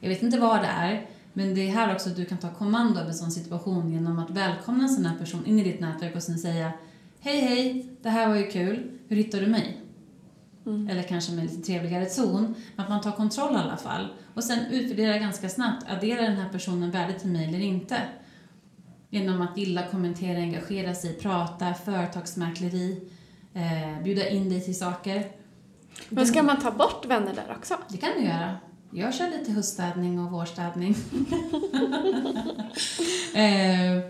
Jag 0.00 0.08
vet 0.08 0.22
inte 0.22 0.38
vad 0.38 0.60
det 0.60 0.66
är, 0.66 1.06
men 1.32 1.54
det 1.54 1.68
är 1.68 1.70
här 1.70 1.94
också 1.94 2.10
att 2.10 2.16
du 2.16 2.24
kan 2.24 2.38
ta 2.38 2.50
kommando 2.50 3.00
över 3.00 3.10
en 3.10 3.14
sån 3.14 3.30
situation 3.30 3.92
genom 3.92 4.18
att 4.18 4.30
välkomna 4.30 4.84
en 4.84 4.88
sån 4.88 5.06
här 5.06 5.18
person 5.18 5.46
in 5.46 5.58
i 5.58 5.64
ditt 5.64 5.80
nätverk 5.80 6.16
och 6.16 6.22
sen 6.22 6.38
säga 6.38 6.72
Hej 7.20 7.40
hej, 7.40 7.86
det 8.02 8.08
här 8.08 8.28
var 8.28 8.36
ju 8.36 8.50
kul. 8.50 8.90
Hur 9.08 9.16
hittar 9.16 9.40
du 9.40 9.46
mig? 9.46 9.80
Mm. 10.66 10.88
Eller 10.88 11.02
kanske 11.02 11.32
med 11.32 11.44
lite 11.44 11.62
trevligare 11.62 12.04
ton. 12.04 12.54
Att 12.76 12.88
man 12.88 13.00
tar 13.00 13.12
kontroll 13.12 13.54
i 13.54 13.58
alla 13.58 13.76
fall. 13.76 14.08
Och 14.34 14.44
sen 14.44 14.58
utvärdera 14.70 15.18
ganska 15.18 15.48
snabbt. 15.48 15.86
Adderar 15.90 16.22
den 16.22 16.36
här 16.36 16.48
personen 16.48 16.90
värde 16.90 17.12
till 17.12 17.30
mig 17.30 17.48
eller 17.48 17.60
inte? 17.60 17.96
Genom 19.14 19.42
att 19.42 19.58
gilla, 19.58 19.86
kommentera, 19.86 20.38
engagera 20.38 20.94
sig, 20.94 21.14
prata, 21.14 21.74
företagsmäkleri, 21.74 23.00
eh, 23.54 24.02
bjuda 24.02 24.28
in 24.28 24.48
dig 24.48 24.60
till 24.60 24.78
saker. 24.78 25.26
Men 26.08 26.26
ska 26.26 26.42
man 26.42 26.60
ta 26.60 26.70
bort 26.70 27.06
vänner 27.06 27.34
där 27.34 27.56
också? 27.58 27.74
Det 27.88 27.96
kan 27.96 28.10
du 28.16 28.24
göra. 28.24 28.56
Jag 28.90 29.14
kör 29.14 29.30
lite 29.30 29.52
höststädning 29.52 30.20
och 30.20 30.30
vårstädning. 30.30 30.90
eh, 33.34 34.00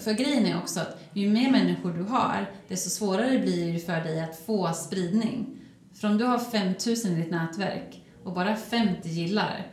för 0.00 0.12
grejen 0.12 0.46
är 0.46 0.58
också 0.58 0.80
att 0.80 1.00
ju 1.12 1.30
mer 1.30 1.50
människor 1.50 1.92
du 1.92 2.02
har, 2.02 2.50
desto 2.68 2.90
svårare 2.90 3.38
blir 3.38 3.72
det 3.72 3.78
för 3.78 4.00
dig 4.00 4.20
att 4.20 4.46
få 4.46 4.72
spridning. 4.72 5.46
För 5.94 6.08
om 6.08 6.18
du 6.18 6.24
har 6.24 6.38
5000 6.38 7.12
i 7.12 7.14
ditt 7.14 7.30
nätverk 7.30 8.04
och 8.24 8.32
bara 8.32 8.56
50 8.56 9.08
gillar, 9.08 9.66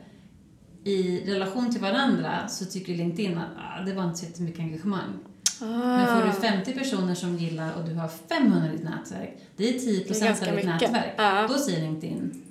i 0.84 1.24
relation 1.34 1.72
till 1.72 1.82
varandra 1.82 2.48
så 2.48 2.66
tycker 2.66 2.96
LinkedIn 2.96 3.38
att 3.38 3.48
ah, 3.58 3.82
det 3.86 3.94
var 3.94 4.04
inte 4.04 4.18
så 4.18 4.26
jättemycket 4.26 4.60
engagemang. 4.60 5.14
Ah. 5.62 5.66
Men 5.66 6.22
får 6.22 6.28
du 6.28 6.48
50 6.48 6.74
personer 6.74 7.16
som 7.16 7.36
gillar 7.38 7.74
och 7.78 7.90
du 7.90 7.96
har 7.96 8.08
500 8.08 8.68
i 8.68 8.72
ditt 8.72 8.84
nätverk, 8.84 9.38
det 9.58 9.70
är 9.76 9.80
10 9.80 10.04
Det 10.08 10.22
är 10.22 10.26
ganska 10.26 10.50
av 10.50 10.56
ditt 10.56 10.66
mycket. 10.66 10.92
nätverk. 10.92 11.14
Ja. 11.18 11.48
Då 11.50 11.54
säger 11.58 11.82
LinkedIn, 11.82 12.42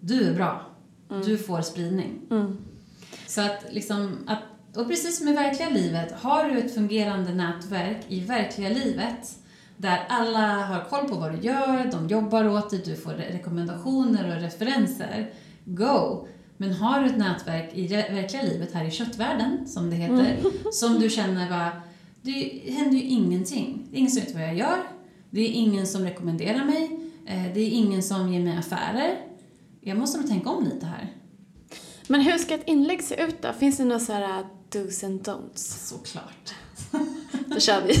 du 0.00 0.28
är 0.28 0.34
bra. 0.34 0.62
Du 1.24 1.38
får 1.38 1.62
spridning. 1.62 2.20
Mm. 2.30 2.58
Så 3.26 3.40
att 3.40 3.64
liksom, 3.70 4.16
att, 4.26 4.38
och 4.78 4.88
precis 4.88 5.18
som 5.18 5.28
i 5.28 5.32
verkliga 5.34 5.70
livet, 5.70 6.12
har 6.12 6.44
du 6.44 6.58
ett 6.58 6.74
fungerande 6.74 7.34
nätverk 7.34 7.98
i 8.08 8.20
verkliga 8.20 8.68
livet 8.68 9.38
där 9.76 10.00
alla 10.08 10.54
har 10.64 10.84
koll 10.84 11.08
på 11.08 11.14
vad 11.14 11.32
du 11.32 11.38
gör, 11.46 11.90
de 11.92 12.08
jobbar 12.08 12.48
åt 12.48 12.70
dig, 12.70 12.82
du 12.84 12.96
får 12.96 13.10
re- 13.10 13.32
rekommendationer 13.32 14.36
och 14.36 14.42
referenser, 14.42 15.30
go! 15.64 16.26
Men 16.60 16.72
har 16.72 17.00
du 17.00 17.06
ett 17.06 17.18
nätverk 17.18 17.70
i 17.74 17.86
verkliga 17.86 18.42
livet 18.42 18.74
här 18.74 18.84
i 18.84 18.90
köttvärlden, 18.90 19.68
som 19.68 19.90
det 19.90 19.96
heter, 19.96 20.36
som 20.72 21.00
du 21.00 21.10
känner 21.10 21.50
bara, 21.50 21.82
det 22.22 22.62
händer 22.72 22.98
ju 22.98 23.02
ingenting. 23.02 23.86
Det 23.90 23.96
är 23.96 23.98
ingen 23.98 24.10
som 24.10 24.22
vet 24.22 24.34
vad 24.34 24.42
jag 24.42 24.56
gör, 24.56 24.82
det 25.30 25.40
är 25.40 25.52
ingen 25.52 25.86
som 25.86 26.04
rekommenderar 26.04 26.64
mig, 26.64 27.00
eh, 27.26 27.54
det 27.54 27.60
är 27.60 27.70
ingen 27.70 28.02
som 28.02 28.32
ger 28.32 28.40
mig 28.40 28.56
affärer. 28.56 29.18
Jag 29.80 29.98
måste 29.98 30.18
nog 30.18 30.28
tänka 30.28 30.50
om 30.50 30.64
lite 30.64 30.86
här. 30.86 31.12
Men 32.06 32.20
hur 32.20 32.38
ska 32.38 32.54
ett 32.54 32.68
inlägg 32.68 33.02
se 33.02 33.22
ut 33.22 33.42
då? 33.42 33.52
Finns 33.52 33.76
det 33.76 33.84
några 33.84 34.00
så 34.00 34.12
här 34.12 34.40
uh, 34.40 34.46
dos 34.72 35.04
and 35.04 35.20
don'ts? 35.20 35.88
Såklart. 35.88 36.54
Då 37.46 37.60
kör 37.60 37.82
vi. 37.86 37.94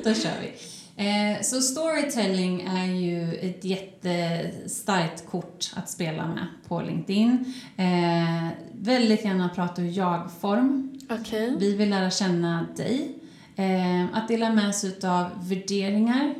Då 0.04 0.14
kör 0.14 0.40
vi. 0.42 0.52
Eh, 0.96 1.42
så 1.42 1.60
storytelling 1.60 2.60
är 2.60 2.86
ju 2.86 3.34
ett 3.34 3.64
jättestarkt 3.64 5.26
kort 5.30 5.72
att 5.74 5.90
spela 5.90 6.26
med 6.26 6.46
på 6.68 6.80
LinkedIn. 6.80 7.54
Eh, 7.76 8.48
väldigt 8.72 9.24
gärna 9.24 9.48
prata 9.48 9.82
ur 9.82 9.98
jag-form. 9.98 11.00
Okej. 11.10 11.56
Vi 11.58 11.76
vill 11.76 11.90
lära 11.90 12.10
känna 12.10 12.66
dig. 12.76 13.18
Eh, 13.56 14.04
att 14.12 14.28
dela 14.28 14.52
med 14.52 14.74
sig 14.74 14.96
av 15.04 15.30
värderingar 15.48 16.34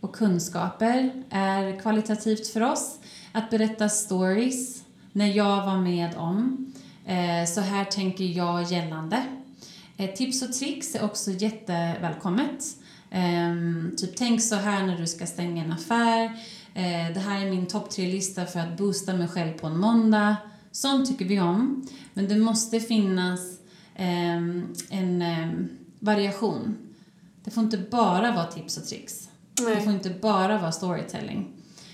och 0.00 0.14
kunskaper 0.14 1.10
är 1.30 1.80
kvalitativt 1.80 2.46
för 2.46 2.60
oss. 2.60 2.98
Att 3.32 3.50
berätta 3.50 3.88
stories 3.88 4.84
när 5.12 5.26
jag 5.26 5.66
var 5.66 5.78
med 5.78 6.16
om. 6.16 6.72
Eh, 7.06 7.48
så 7.48 7.60
här 7.60 7.84
tänker 7.84 8.24
jag 8.24 8.62
gällande. 8.62 9.22
Eh, 9.96 10.10
tips 10.10 10.42
och 10.42 10.52
tricks 10.52 10.94
är 10.94 11.04
också 11.04 11.30
jättevälkommet. 11.30 12.64
Ehm, 13.16 13.94
typ 13.96 14.16
tänk 14.16 14.42
så 14.42 14.54
här 14.54 14.86
när 14.86 14.98
du 14.98 15.06
ska 15.06 15.26
stänga 15.26 15.64
en 15.64 15.72
affär. 15.72 16.24
Eh, 16.74 17.14
det 17.14 17.20
här 17.20 17.46
är 17.46 17.50
min 17.50 17.66
topp 17.66 17.90
tre-lista 17.90 18.46
för 18.46 18.60
att 18.60 18.76
boosta 18.76 19.14
mig 19.14 19.28
själv 19.28 19.52
på 19.52 19.66
en 19.66 19.78
måndag. 19.78 20.36
Sånt 20.72 21.08
tycker 21.08 21.24
vi 21.24 21.40
om. 21.40 21.86
Men 22.14 22.28
det 22.28 22.36
måste 22.36 22.80
finnas 22.80 23.40
ehm, 23.96 24.74
en 24.90 25.22
ehm, 25.22 25.68
variation. 25.98 26.76
Det 27.44 27.50
får 27.50 27.64
inte 27.64 27.78
bara 27.78 28.32
vara 28.32 28.46
tips 28.46 28.76
och 28.76 28.84
tricks. 28.84 29.28
Det 29.54 29.62
får 29.62 29.86
Nej. 29.86 29.94
inte 29.94 30.10
bara 30.10 30.58
vara 30.58 30.72
storytelling. 30.72 31.52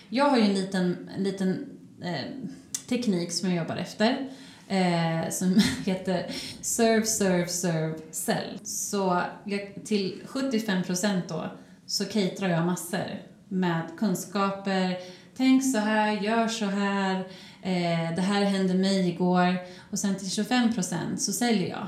Jag 0.09 0.30
har 0.30 0.37
ju 0.37 0.42
en 0.42 0.54
liten, 0.54 1.11
en 1.16 1.24
liten 1.24 1.66
eh, 2.02 2.50
teknik 2.88 3.33
som 3.33 3.48
jag 3.48 3.59
jobbar 3.59 3.76
efter. 3.76 4.28
Eh, 4.70 5.30
som 5.30 5.61
heter 5.85 6.26
serve, 6.61 7.06
serve, 7.06 7.48
serve, 7.48 7.98
sell. 8.11 8.59
Så 8.62 9.22
jag, 9.44 9.74
till 9.85 10.22
75 10.26 10.83
procent 10.83 11.28
då 11.28 11.50
så 11.87 12.04
caterar 12.04 12.48
jag 12.48 12.66
massor 12.66 13.22
med 13.48 13.83
kunskaper. 13.98 14.96
Tänk 15.37 15.72
så 15.72 15.78
här, 15.78 16.20
gör 16.20 16.48
så 16.48 16.64
här, 16.64 17.16
eh, 17.62 18.14
det 18.16 18.22
här 18.22 18.44
hände 18.44 18.74
mig 18.74 19.09
igår. 19.09 19.56
Och 19.90 19.98
sen 19.98 20.14
till 20.14 20.30
25 20.30 20.72
procent 20.74 21.22
så 21.22 21.33
säljer 21.33 21.68
jag. 21.68 21.87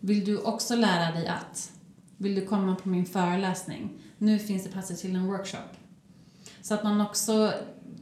Vill 0.00 0.24
du 0.24 0.38
också 0.38 0.76
lära 0.76 1.12
dig 1.12 1.26
att? 1.26 1.72
Vill 2.16 2.34
du 2.34 2.46
komma 2.46 2.74
på 2.74 2.88
min 2.88 3.06
föreläsning? 3.06 3.90
Nu 4.18 4.38
finns 4.38 4.64
det 4.64 4.70
platser 4.70 4.94
till 4.94 5.16
en 5.16 5.26
workshop. 5.26 5.70
Så 6.62 6.74
att 6.74 6.84
man 6.84 7.00
också 7.00 7.52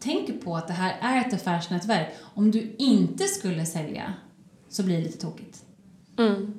tänker 0.01 0.33
på 0.33 0.57
att 0.57 0.67
det 0.67 0.73
här 0.73 0.97
är 1.01 1.27
ett 1.29 1.35
affärsnätverk. 1.35 2.09
Om 2.35 2.51
du 2.51 2.75
inte 2.79 3.25
skulle 3.25 3.67
sälja 3.67 4.15
så 4.69 4.83
blir 4.83 4.97
det 4.97 5.03
lite 5.03 5.19
tokigt. 5.19 5.65
Mm. 6.19 6.59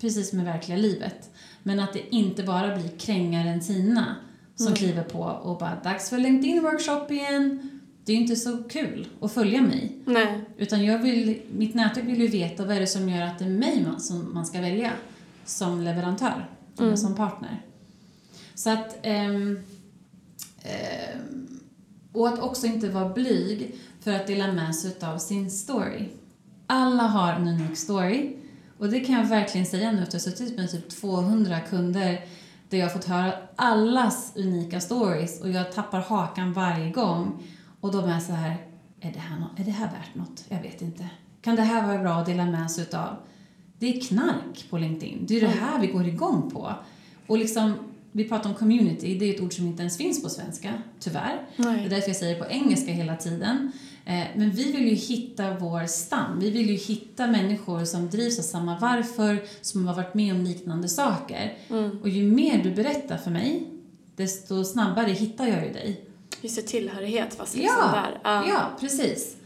Precis 0.00 0.30
som 0.30 0.40
i 0.40 0.44
verkliga 0.44 0.78
livet. 0.78 1.30
Men 1.62 1.80
att 1.80 1.92
det 1.92 2.14
inte 2.14 2.42
bara 2.42 2.76
blir 2.76 2.88
krängaren 2.98 3.60
Tina 3.60 4.16
som 4.56 4.66
Mm. 4.66 4.76
kliver 4.76 5.02
på 5.02 5.18
och 5.20 5.58
bara 5.58 5.80
dags 5.84 6.10
för 6.10 6.18
LinkedIn-workshop 6.18 7.10
igen. 7.12 7.68
Det 8.04 8.12
är 8.12 8.16
ju 8.16 8.22
inte 8.22 8.36
så 8.36 8.62
kul 8.62 9.06
att 9.20 9.32
följa 9.32 9.62
mig. 9.62 9.96
Nej. 10.04 10.40
Utan 10.56 10.84
jag 10.84 10.98
vill, 10.98 11.40
mitt 11.56 11.74
nätverk 11.74 12.04
vill 12.06 12.20
ju 12.20 12.26
veta 12.28 12.64
vad 12.64 12.76
är 12.76 12.80
det 12.80 12.86
som 12.86 13.08
gör 13.08 13.22
att 13.22 13.38
det 13.38 13.44
är 13.44 13.48
mig 13.50 13.84
man, 13.86 14.00
som 14.00 14.34
man 14.34 14.46
ska 14.46 14.60
välja 14.60 14.90
som 15.44 15.80
leverantör, 15.80 16.48
eller 16.76 16.86
Mm. 16.86 16.96
som 16.96 17.14
partner. 17.14 17.62
Så 18.54 18.70
att... 18.70 18.98
ehm, 19.02 19.58
ehm, 20.62 21.41
och 22.12 22.28
att 22.28 22.38
också 22.38 22.66
inte 22.66 22.88
vara 22.88 23.08
blyg 23.08 23.74
för 24.00 24.12
att 24.12 24.26
dela 24.26 24.52
med 24.52 24.74
sig 24.74 24.96
av 25.02 25.18
sin 25.18 25.50
story. 25.50 26.08
Alla 26.66 27.02
har 27.02 27.32
en 27.32 27.48
unik 27.48 27.76
story. 27.78 28.36
Och 28.78 28.88
det 28.90 29.00
kan 29.00 29.14
jag 29.14 29.24
verkligen 29.24 29.66
säga 29.66 29.92
nu 29.92 30.02
efter 30.02 30.16
att 30.16 30.24
ha 30.24 30.32
suttit 30.32 30.56
med 30.56 30.70
typ 30.70 30.88
200 30.88 31.60
kunder 31.60 32.24
där 32.68 32.78
jag 32.78 32.86
har 32.86 32.90
fått 32.90 33.04
höra 33.04 33.32
allas 33.56 34.32
unika 34.36 34.80
stories 34.80 35.40
och 35.40 35.50
jag 35.50 35.72
tappar 35.72 36.00
hakan 36.00 36.52
varje 36.52 36.90
gång. 36.90 37.42
Och 37.80 37.92
de 37.92 38.04
är 38.04 38.20
så 38.20 38.32
här, 38.32 38.56
är 39.00 39.12
det 39.12 39.18
här, 39.18 39.40
nå- 39.40 39.50
är 39.56 39.64
det 39.64 39.70
här 39.70 39.86
värt 39.86 40.14
något? 40.14 40.44
Jag 40.48 40.62
vet 40.62 40.82
inte. 40.82 41.08
Kan 41.42 41.56
det 41.56 41.62
här 41.62 41.86
vara 41.86 41.98
bra 41.98 42.12
att 42.12 42.26
dela 42.26 42.44
med 42.46 42.70
sig 42.70 42.86
av? 42.94 43.16
Det 43.78 43.96
är 43.96 44.00
knark 44.00 44.66
på 44.70 44.78
LinkedIn. 44.78 45.24
Det 45.28 45.36
är 45.36 45.40
det 45.40 45.46
här 45.46 45.80
vi 45.80 45.86
går 45.86 46.06
igång 46.06 46.50
på. 46.50 46.74
Och 47.26 47.38
liksom, 47.38 47.74
vi 48.12 48.24
pratar 48.24 48.50
om 48.50 48.56
community, 48.56 49.18
det 49.18 49.30
är 49.30 49.34
ett 49.34 49.40
ord 49.40 49.52
som 49.56 49.66
inte 49.66 49.82
ens 49.82 49.96
finns 49.96 50.22
på 50.22 50.28
svenska, 50.28 50.72
tyvärr. 51.00 51.42
Det 51.56 51.62
är 51.62 51.66
Nej. 51.66 51.88
därför 51.88 52.08
jag 52.08 52.16
säger 52.16 52.38
på 52.38 52.46
engelska 52.50 52.92
hela 52.92 53.16
tiden. 53.16 53.72
Eh, 54.04 54.24
Men 54.36 54.50
vi 54.50 54.72
vill 54.72 54.88
ju 54.88 54.94
hitta 54.94 55.58
vår 55.58 55.86
stam. 55.86 56.40
Vi 56.40 56.50
vill 56.50 56.70
ju 56.70 56.76
hitta 56.76 57.26
människor 57.26 57.84
som 57.84 58.10
drivs 58.10 58.38
av 58.38 58.42
samma 58.42 58.78
varför, 58.78 59.42
som 59.60 59.86
har 59.86 59.94
varit 59.94 60.14
med 60.14 60.34
om 60.34 60.40
liknande 60.44 60.88
saker. 60.88 61.58
Mm. 61.70 61.98
Och 62.02 62.08
ju 62.08 62.22
mer 62.22 62.62
du 62.62 62.70
berättar 62.70 63.16
för 63.16 63.30
mig, 63.30 63.66
desto 64.16 64.64
snabbare 64.64 65.10
hittar 65.10 65.46
jag 65.46 65.66
ju 65.66 65.72
dig. 65.72 66.00
Just 66.40 66.56
det, 66.56 66.62
tillhörighet 66.62 67.34
fast 67.34 67.56
liksom 67.56 67.76
Ja, 67.78 67.92
där. 67.92 68.20
Ja. 68.24 68.48
Ja, 68.48 68.76
precis. 68.80 69.36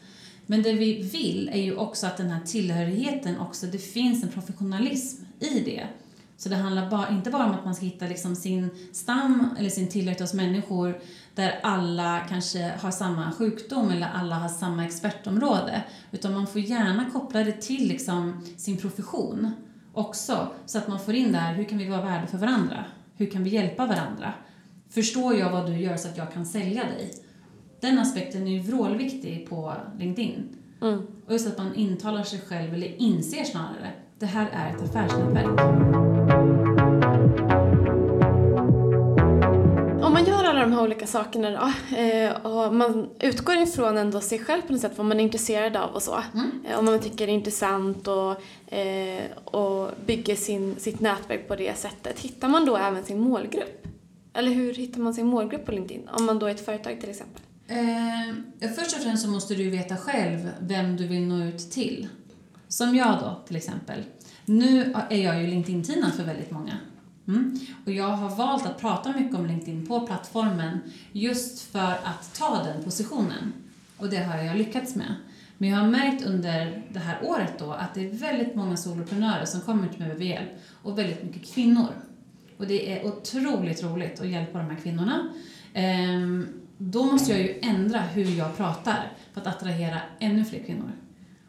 Men 0.46 0.62
det 0.62 0.72
vi 0.72 1.02
vill 1.02 1.50
är 1.52 1.62
ju 1.62 1.76
också 1.76 2.07
att 2.07 2.16
den 2.16 2.31
här 2.31 2.40
tillhörigheten 2.46 3.38
också, 3.40 3.66
det 3.66 3.79
finns 3.79 4.22
en 4.22 4.29
professionalism 4.29 5.24
i 5.40 5.61
det. 5.61 5.87
Så 6.38 6.49
det 6.49 6.57
handlar 6.57 6.90
bara, 6.90 7.09
inte 7.09 7.31
bara 7.31 7.44
om 7.44 7.51
att 7.51 7.64
man 7.64 7.75
ska 7.75 7.85
hitta 7.85 8.07
liksom 8.07 8.37
sin 8.37 8.70
stam 8.92 9.49
eller 9.59 9.70
sin 9.70 9.88
tillhörighet 9.88 10.20
hos 10.20 10.35
människor 10.35 11.01
där 11.35 11.61
alla 11.62 12.20
kanske 12.29 12.72
har 12.81 12.90
samma 12.90 13.33
sjukdom 13.33 13.90
eller 13.90 14.09
alla 14.14 14.35
har 14.35 14.49
samma 14.49 14.85
expertområde. 14.85 15.85
Utan 16.11 16.33
man 16.33 16.46
får 16.46 16.61
gärna 16.61 17.11
koppla 17.11 17.44
det 17.44 17.53
till 17.53 17.88
liksom 17.88 18.44
sin 18.57 18.77
profession 18.77 19.51
också. 19.92 20.49
Så 20.66 20.79
att 20.79 20.88
man 20.88 21.01
får 21.01 21.14
in 21.14 21.33
det 21.33 21.38
här, 21.38 21.55
hur 21.55 21.64
kan 21.64 21.79
vi 21.79 21.88
vara 21.88 22.03
värde 22.03 22.27
för 22.27 22.38
varandra? 22.38 22.85
Hur 23.16 23.27
kan 23.27 23.44
vi 23.44 23.51
hjälpa 23.51 23.87
varandra? 23.87 24.33
Förstår 24.90 25.35
jag 25.35 25.53
vad 25.53 25.66
du 25.66 25.77
gör 25.77 25.96
så 25.96 26.09
att 26.09 26.16
jag 26.16 26.33
kan 26.33 26.46
sälja 26.46 26.85
dig? 26.85 27.12
Den 27.81 27.99
aspekten 27.99 28.46
är 28.46 28.51
ju 28.51 28.61
vrålviktig 28.61 29.49
på 29.49 29.75
LinkedIn. 29.99 30.57
Mm. 30.83 31.07
Och 31.27 31.33
just 31.33 31.46
att 31.46 31.59
man 31.59 31.75
intalar 31.75 32.22
sig 32.22 32.40
själv, 32.40 32.75
eller 32.75 33.03
inser 33.03 33.44
snarare, 33.44 33.92
det 34.18 34.26
här 34.26 34.48
är 34.52 34.74
ett 34.76 34.83
affärsnätverk. 34.83 35.61
Om 40.05 40.12
man 40.12 40.24
gör 40.24 40.44
alla 40.44 40.61
de 40.61 40.72
här 40.72 40.83
olika 40.83 41.07
sakerna 41.07 41.50
då, 41.50 41.96
eh, 41.96 42.46
och 42.46 42.74
man 42.74 43.09
utgår 43.20 43.57
ifrån 43.57 43.98
ändå 43.98 44.20
sig 44.20 44.38
själv 44.38 44.62
på 44.62 44.72
något 44.72 44.81
sätt, 44.81 44.92
vad 44.96 45.07
man 45.07 45.20
är 45.20 45.24
intresserad 45.24 45.76
av 45.76 45.90
och 45.94 46.02
så. 46.02 46.22
Mm. 46.35 46.50
Eh, 46.68 46.79
Om 46.79 46.85
man 46.85 47.00
tycker 47.00 47.26
det 47.26 47.33
är 47.33 47.35
intressant 47.35 48.09
och, 48.09 48.31
eh, 48.74 49.24
och 49.45 49.91
bygger 50.07 50.36
sin, 50.36 50.74
sitt 50.78 51.01
nätverk 51.01 51.49
på 51.49 51.57
det 51.57 51.78
sättet, 51.78 52.20
hittar 52.20 52.49
man 52.49 52.64
då 52.66 52.76
även 52.76 53.05
sin 53.05 53.20
målgrupp? 53.20 53.86
Eller 54.34 54.51
hur 54.51 54.74
hittar 54.74 55.01
man 55.01 55.14
sin 55.14 55.26
målgrupp 55.26 55.66
på 55.66 55.72
LinkedIn? 55.72 56.09
Om 56.12 56.24
man 56.26 56.38
då 56.38 56.47
är 56.47 56.51
ett 56.51 56.64
företag 56.64 57.01
till 57.01 57.11
exempel. 57.11 57.43
Eh, 57.68 58.70
först 58.76 58.97
och 58.97 59.03
främst 59.03 59.22
så 59.22 59.28
måste 59.30 59.55
du 59.55 59.70
veta 59.70 59.97
själv 59.97 60.51
vem 60.61 60.97
du 60.97 61.07
vill 61.07 61.26
nå 61.26 61.45
ut 61.45 61.70
till. 61.70 62.09
Som 62.69 62.97
jag 62.97 63.19
då, 63.21 63.43
till 63.47 63.57
exempel. 63.57 64.03
Nu 64.45 64.95
är 65.11 65.25
jag 65.25 65.43
ju 65.43 65.47
LinkedIn-tina 65.47 66.11
för 66.11 66.25
väldigt 66.25 66.51
många. 66.51 66.79
Mm. 67.29 67.61
Och 67.85 67.93
jag 67.93 68.09
har 68.09 68.37
valt 68.37 68.67
att 68.67 68.81
prata 68.81 69.12
mycket 69.12 69.37
om 69.37 69.47
LinkedIn 69.47 69.87
på 69.87 70.07
plattformen 70.07 70.79
just 71.12 71.62
för 71.73 71.93
att 72.05 72.35
ta 72.39 72.62
den 72.64 72.85
positionen. 72.85 73.53
Och 73.97 74.09
det 74.09 74.25
har 74.25 74.39
jag 74.39 74.57
lyckats 74.57 74.95
med. 74.95 75.14
Men 75.59 75.69
jag 75.69 75.77
har 75.77 75.89
märkt 75.89 76.27
under 76.27 76.83
det 76.93 76.99
här 76.99 77.19
året 77.23 77.59
då 77.59 77.73
att 77.73 77.95
det 77.95 78.07
är 78.07 78.11
väldigt 78.11 78.55
många 78.55 78.77
soloprenörer 78.77 79.45
som 79.45 79.61
kommer 79.61 79.89
till 79.89 80.01
mig 80.01 80.14
och 80.14 80.23
hjälp 80.23 80.51
och 80.83 80.99
väldigt 80.99 81.25
mycket 81.25 81.55
kvinnor. 81.55 81.89
och 82.59 82.67
det 82.67 82.93
är 82.93 83.07
otroligt 83.07 83.83
roligt 83.83 84.21
att 84.21 84.29
hjälpa 84.29 84.59
de 84.59 84.71
här 84.71 84.77
kvinnorna. 84.83 85.29
Ehm, 85.75 86.47
då 86.79 87.05
måste 87.05 87.33
jag 87.33 87.41
ju 87.41 87.59
ändra 87.62 88.01
hur 88.01 88.39
jag 88.39 88.57
pratar 88.57 89.12
för 89.33 89.41
att 89.41 89.47
attrahera 89.47 90.01
ännu 90.19 90.45
fler 90.45 90.64
kvinnor 90.64 90.93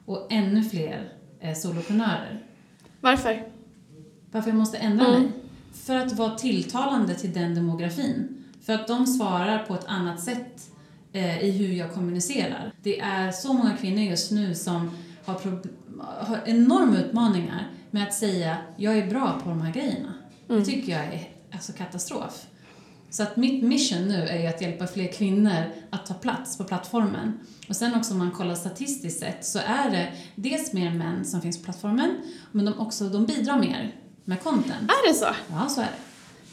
och 0.07 0.27
ännu 0.29 0.63
fler 0.63 1.13
eh, 1.39 1.53
soloprenörer. 1.55 2.39
Varför? 3.01 3.43
Varför 4.31 4.49
jag 4.49 4.57
måste 4.57 4.77
ändra 4.77 5.05
Mm. 5.07 5.21
mig? 5.21 5.31
För 5.73 5.95
att 5.95 6.13
vara 6.13 6.35
tilltalande 6.35 7.13
till 7.15 7.33
den 7.33 7.55
demografin. 7.55 8.43
För 8.61 8.73
att 8.73 8.87
de 8.87 9.07
svarar 9.07 9.65
på 9.65 9.73
ett 9.73 9.85
annat 9.87 10.19
sätt 10.23 10.69
eh, 11.13 11.43
i 11.43 11.51
hur 11.51 11.73
jag 11.73 11.93
kommunicerar. 11.93 12.71
Det 12.83 12.99
är 12.99 13.31
så 13.31 13.53
många 13.53 13.77
kvinnor 13.77 14.03
just 14.03 14.31
nu 14.31 14.55
som 14.55 14.91
har, 15.25 15.33
har 16.25 16.39
enorma 16.45 16.97
utmaningar 16.97 17.67
med 17.91 18.03
att 18.03 18.13
säga 18.13 18.57
jag 18.77 18.97
är 18.97 19.07
bra 19.07 19.39
på 19.43 19.49
de 19.49 19.61
här 19.61 19.73
grejerna. 19.73 20.13
Mm. 20.49 20.59
Det 20.59 20.65
tycker 20.65 20.91
jag 20.91 21.05
är 21.05 21.29
alltså 21.51 21.73
katastrof. 21.73 22.45
Så 23.09 23.23
att 23.23 23.35
mitt 23.37 23.63
mission 23.63 24.07
nu 24.07 24.27
är 24.27 24.49
att 24.49 24.61
hjälpa 24.61 24.87
fler 24.87 25.07
kvinnor 25.11 25.63
att 25.89 26.05
ta 26.05 26.13
plats 26.13 26.57
på 26.57 26.63
plattformen. 26.63 27.39
Och 27.69 27.75
sen 27.75 27.95
också 27.95 28.11
om 28.13 28.17
man 28.19 28.31
kollar 28.31 28.55
statistiskt 28.55 29.19
sett 29.19 29.45
så 29.45 29.59
är 29.59 29.89
det 29.91 30.11
dels 30.35 30.73
mer 30.73 30.91
män 30.91 31.25
som 31.25 31.41
finns 31.41 31.57
på 31.57 31.63
plattformen, 31.63 32.17
men 32.51 32.65
de, 32.65 32.79
också, 32.79 33.09
de 33.09 33.25
bidrar 33.25 33.59
mer 33.59 33.95
med 34.25 34.43
content. 34.43 34.81
Är 34.91 35.07
det 35.07 35.13
så? 35.13 35.25
Ja, 35.51 35.69
så 35.69 35.81
är 35.81 35.85
det. 35.85 35.91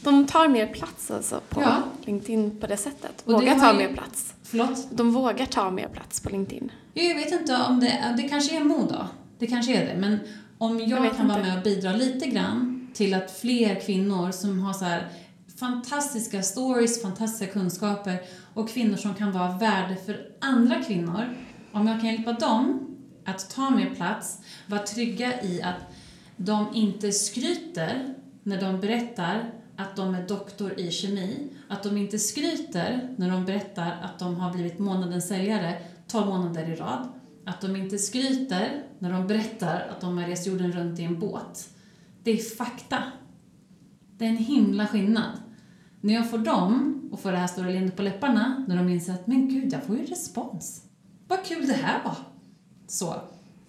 De 0.03 0.27
tar 0.27 0.49
mer 0.49 0.67
plats 0.67 1.11
alltså 1.11 1.41
på 1.49 1.61
Ja. 1.63 1.83
LinkedIn 2.05 2.61
på 2.61 2.67
det 2.67 2.77
sättet? 2.77 3.23
Och 3.25 3.33
det 3.33 3.39
Vågar 3.39 3.55
har 3.55 3.73
ta 3.73 3.81
ju- 3.83 3.89
mer 3.89 3.95
plats? 3.95 4.35
Förlåt? 4.43 4.87
De 4.91 5.13
vågar 5.13 5.47
ta 5.47 5.71
mer 5.71 5.89
plats 5.89 6.21
på 6.21 6.31
LinkedIn? 6.31 6.73
Jag 6.95 7.15
vet 7.15 7.33
inte 7.33 7.57
om 7.69 7.81
det, 7.81 8.15
det 8.17 8.23
kanske 8.23 8.57
är 8.57 8.65
mod 8.65 8.89
då. 8.89 9.07
Det 9.39 9.47
kanske 9.47 9.75
är 9.83 9.87
det. 9.95 10.01
Men 10.01 10.19
om 10.59 10.81
jag, 10.81 10.89
Jag 11.05 11.17
kan 11.17 11.29
vara 11.29 11.39
inte. 11.39 11.49
med 11.51 11.59
och 11.59 11.65
bidra 11.65 11.93
lite 11.93 12.27
grann 12.27 12.89
till 12.95 13.15
att 13.15 13.31
fler 13.31 13.81
kvinnor 13.81 14.31
som 14.31 14.61
har 14.61 14.73
så 14.73 14.85
här 14.85 15.09
fantastiska 15.57 16.43
stories, 16.43 17.03
fantastiska 17.03 17.53
kunskaper 17.53 18.23
och 18.55 18.69
kvinnor 18.69 18.97
som 18.97 19.15
kan 19.15 19.33
vara 19.33 19.59
värde 19.59 19.97
för 19.97 20.31
andra 20.41 20.83
kvinnor. 20.83 21.37
Om 21.73 21.87
jag 21.87 22.01
kan 22.01 22.11
hjälpa 22.11 22.33
dem 22.33 22.97
att 23.25 23.51
ta 23.51 23.71
mer 23.71 23.95
plats, 23.95 24.39
vara 24.67 24.83
trygga 24.83 25.43
i 25.43 25.63
att 25.63 25.95
de 26.37 26.75
inte 26.75 27.13
skryter 27.13 28.15
när 28.43 28.61
de 28.61 28.81
berättar 28.81 29.53
att 29.77 29.97
de 29.97 30.15
är 30.15 30.29
doktor 30.29 30.81
i 30.81 30.91
kemi, 30.91 31.49
att 31.69 31.83
de 31.83 31.97
inte 31.97 32.19
skryter 32.19 33.15
när 33.17 33.31
de 33.31 33.45
berättar 33.45 34.01
att 34.03 34.19
de 34.19 34.37
har 34.37 34.53
blivit 34.53 34.79
månadens 34.79 35.29
säljare 35.29 35.83
12 36.09 36.27
månader 36.27 36.71
i 36.71 36.75
rad, 36.75 37.09
att 37.45 37.61
de 37.61 37.77
inte 37.77 37.99
skryter 37.99 38.83
när 38.99 39.13
de 39.13 39.27
berättar 39.27 39.89
att 39.91 40.01
de 40.01 40.19
har 40.19 40.27
rest 40.27 40.47
jorden 40.47 40.73
runt 40.73 40.99
i 40.99 41.05
en 41.05 41.19
båt. 41.19 41.69
Det 42.23 42.31
är 42.31 42.57
fakta. 42.57 43.03
Det 44.19 44.25
är 44.25 44.29
en 44.29 44.37
himla 44.37 44.87
skillnad. 44.87 45.44
När 46.05 46.15
jag 46.15 46.31
får 46.31 46.39
dem 46.39 47.01
och 47.13 47.21
får 47.21 47.33
det 47.33 47.39
här 47.39 47.47
stora 47.47 47.69
leendet 47.71 47.97
på 47.97 48.03
läpparna, 48.03 48.65
när 48.69 48.77
de 48.77 48.89
inser 48.89 49.13
att 49.13 49.27
men 49.27 49.49
gud, 49.49 49.73
jag 49.73 49.83
får 49.85 49.97
ju 49.97 50.05
respons. 50.07 50.83
Vad 51.29 51.45
kul 51.45 51.67
det 51.67 51.73
här 51.73 52.05
var. 52.05 52.17
Så. 52.89 53.15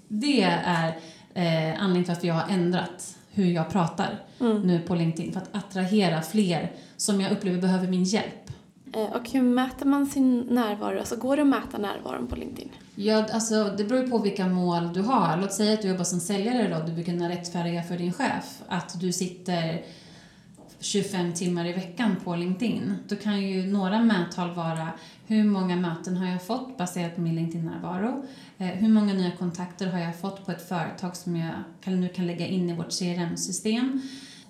Det 0.08 0.42
är 0.44 0.88
eh, 1.34 1.82
anledningen 1.84 2.04
till 2.04 2.14
varför 2.14 2.28
jag 2.28 2.36
har 2.36 2.50
ändrat 2.54 3.18
hur 3.32 3.46
jag 3.46 3.70
pratar 3.70 4.24
nu 4.64 4.80
på 4.88 4.96
LinkedIn. 4.96 5.34
För 5.34 5.40
att 5.42 5.56
attrahera 5.56 6.22
fler 6.22 6.72
som 6.98 7.22
jag 7.22 7.32
upplever 7.32 7.62
behöver 7.62 7.88
min 7.88 8.04
hjälp. 8.04 8.50
Eh, 8.94 9.04
Och 9.16 9.30
hur 9.30 9.42
mäter 9.42 9.86
man 9.86 10.06
sin 10.08 10.40
närvaro? 10.40 11.00
Alltså 11.00 11.16
går 11.16 11.36
det 11.36 11.42
att 11.42 11.48
mäta 11.48 11.78
närvaron 11.78 12.28
på 12.28 12.36
LinkedIn? 12.36 12.70
Ja, 12.96 13.26
alltså, 13.34 13.74
det 13.78 13.84
beror 13.84 14.02
ju 14.02 14.10
på 14.10 14.18
vilka 14.18 14.48
mål 14.48 14.94
du 14.94 15.02
har. 15.02 15.38
Låt 15.38 15.54
säga 15.54 15.74
att 15.74 15.82
du 15.82 15.88
jobbar 15.88 16.04
som 16.04 16.20
säljare 16.20 16.80
då, 16.80 16.86
du 16.86 16.92
vill 16.94 17.06
kunna 17.06 17.30
rättfärdiga 17.30 17.84
för 17.84 17.98
din 17.98 18.14
chef 18.14 18.62
att 18.68 19.00
du 19.00 19.14
sitter 19.14 19.82
25 20.80 21.34
timmar 21.34 21.66
i 21.66 21.74
veckan 21.74 22.16
på 22.24 22.36
LinkedIn. 22.36 22.96
Då 23.08 23.16
kan 23.16 23.42
ju 23.42 23.66
några 23.66 24.02
mättal 24.02 24.56
vara 24.56 24.90
hur 25.28 25.44
många 25.44 25.76
möten 25.76 26.18
har 26.18 26.28
jag 26.28 26.44
fått 26.44 26.78
baserat 26.78 27.16
på 27.16 27.22
min 27.22 27.36
LinkedIn-närvaro? 27.36 28.26
Eh, 28.58 28.68
hur 28.68 28.90
många 28.90 29.14
nya 29.14 29.32
kontakter 29.32 29.88
har 29.88 30.00
jag 30.00 30.20
fått 30.20 30.46
på 30.46 30.52
ett 30.52 30.70
företag 30.70 31.16
som 31.16 31.36
jag 31.36 31.54
nu 31.86 32.10
kan 32.10 32.28
lägga 32.28 32.48
in 32.48 32.70
i 32.70 32.74
vårt 32.74 32.92
CRM-system? 32.92 34.02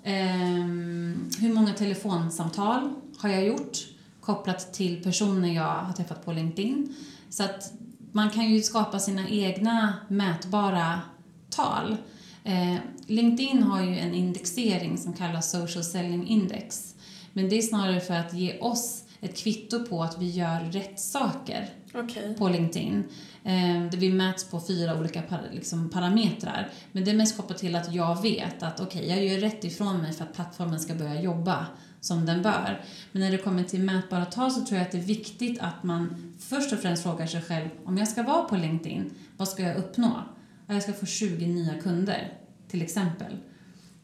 Ehm, 0.03 1.29
hur 1.39 1.53
många 1.53 1.73
telefonsamtal 1.73 2.93
har 3.17 3.29
jag 3.29 3.45
gjort 3.45 3.77
kopplat 4.21 4.73
till 4.73 5.03
personer 5.03 5.53
jag 5.53 5.63
har 5.63 5.93
träffat 5.93 6.25
på 6.25 6.31
LinkedIn? 6.31 6.95
Så 7.29 7.43
att 7.43 7.73
man 8.11 8.29
kan 8.29 8.49
ju 8.49 8.61
skapa 8.61 8.99
sina 8.99 9.29
egna 9.29 9.93
mätbara 10.07 11.01
tal. 11.49 11.97
Eh, 12.45 12.75
LinkedIn 13.07 13.63
har 13.63 13.83
ju 13.83 13.99
en 13.99 14.13
indexering 14.13 14.97
som 14.97 15.13
kallas 15.13 15.51
Social 15.51 15.83
Selling 15.83 16.27
Index. 16.27 16.95
Men 17.33 17.49
det 17.49 17.57
är 17.57 17.61
snarare 17.61 17.99
för 17.99 18.13
att 18.13 18.33
ge 18.33 18.59
oss 18.59 19.03
ett 19.21 19.37
kvitto 19.37 19.85
på 19.85 20.03
att 20.03 20.21
vi 20.21 20.29
gör 20.29 20.59
rätt 20.59 20.99
saker 20.99 21.69
Okej. 21.93 22.35
på 22.37 22.49
LinkedIn. 22.49 23.03
Eh, 23.43 23.99
vi 23.99 24.13
mäts 24.13 24.49
på 24.49 24.61
fyra 24.67 24.99
olika 24.99 25.21
par, 25.21 25.41
liksom, 25.51 25.89
parametrar. 25.89 26.69
Men 26.91 27.03
det 27.05 27.11
är 27.11 27.15
mest 27.15 27.37
kopplat 27.37 27.57
till 27.57 27.75
att 27.75 27.93
jag 27.93 28.21
vet 28.21 28.63
att 28.63 28.79
okej, 28.79 29.09
jag 29.09 29.25
gör 29.25 29.39
rätt 29.39 29.63
ifrån 29.63 29.97
mig 29.97 30.13
för 30.13 30.23
att 30.23 30.33
plattformen 30.33 30.79
ska 30.79 30.95
börja 30.95 31.21
jobba 31.21 31.65
som 32.01 32.25
den 32.25 32.41
bör. 32.41 32.81
Men 33.11 33.21
när 33.21 33.31
det 33.31 33.37
kommer 33.37 33.63
till 33.63 33.81
mätbara 33.83 34.25
tal 34.25 34.51
så 34.51 34.65
tror 34.65 34.77
jag 34.77 34.85
att 34.85 34.91
det 34.91 34.97
är 34.97 35.01
viktigt 35.01 35.59
att 35.59 35.83
man 35.83 36.33
först 36.39 36.73
och 36.73 36.79
främst 36.79 37.03
frågar 37.03 37.27
sig 37.27 37.41
själv 37.41 37.69
om 37.85 37.97
jag 37.97 38.07
ska 38.07 38.23
vara 38.23 38.43
på 38.43 38.55
LinkedIn, 38.55 39.13
vad 39.37 39.47
ska 39.47 39.63
jag 39.63 39.77
uppnå? 39.77 40.23
Ja, 40.67 40.73
Jag 40.73 40.83
ska 40.83 40.93
få 40.93 41.05
20 41.05 41.47
nya 41.47 41.73
kunder, 41.81 42.33
till 42.67 42.81
exempel. 42.81 43.37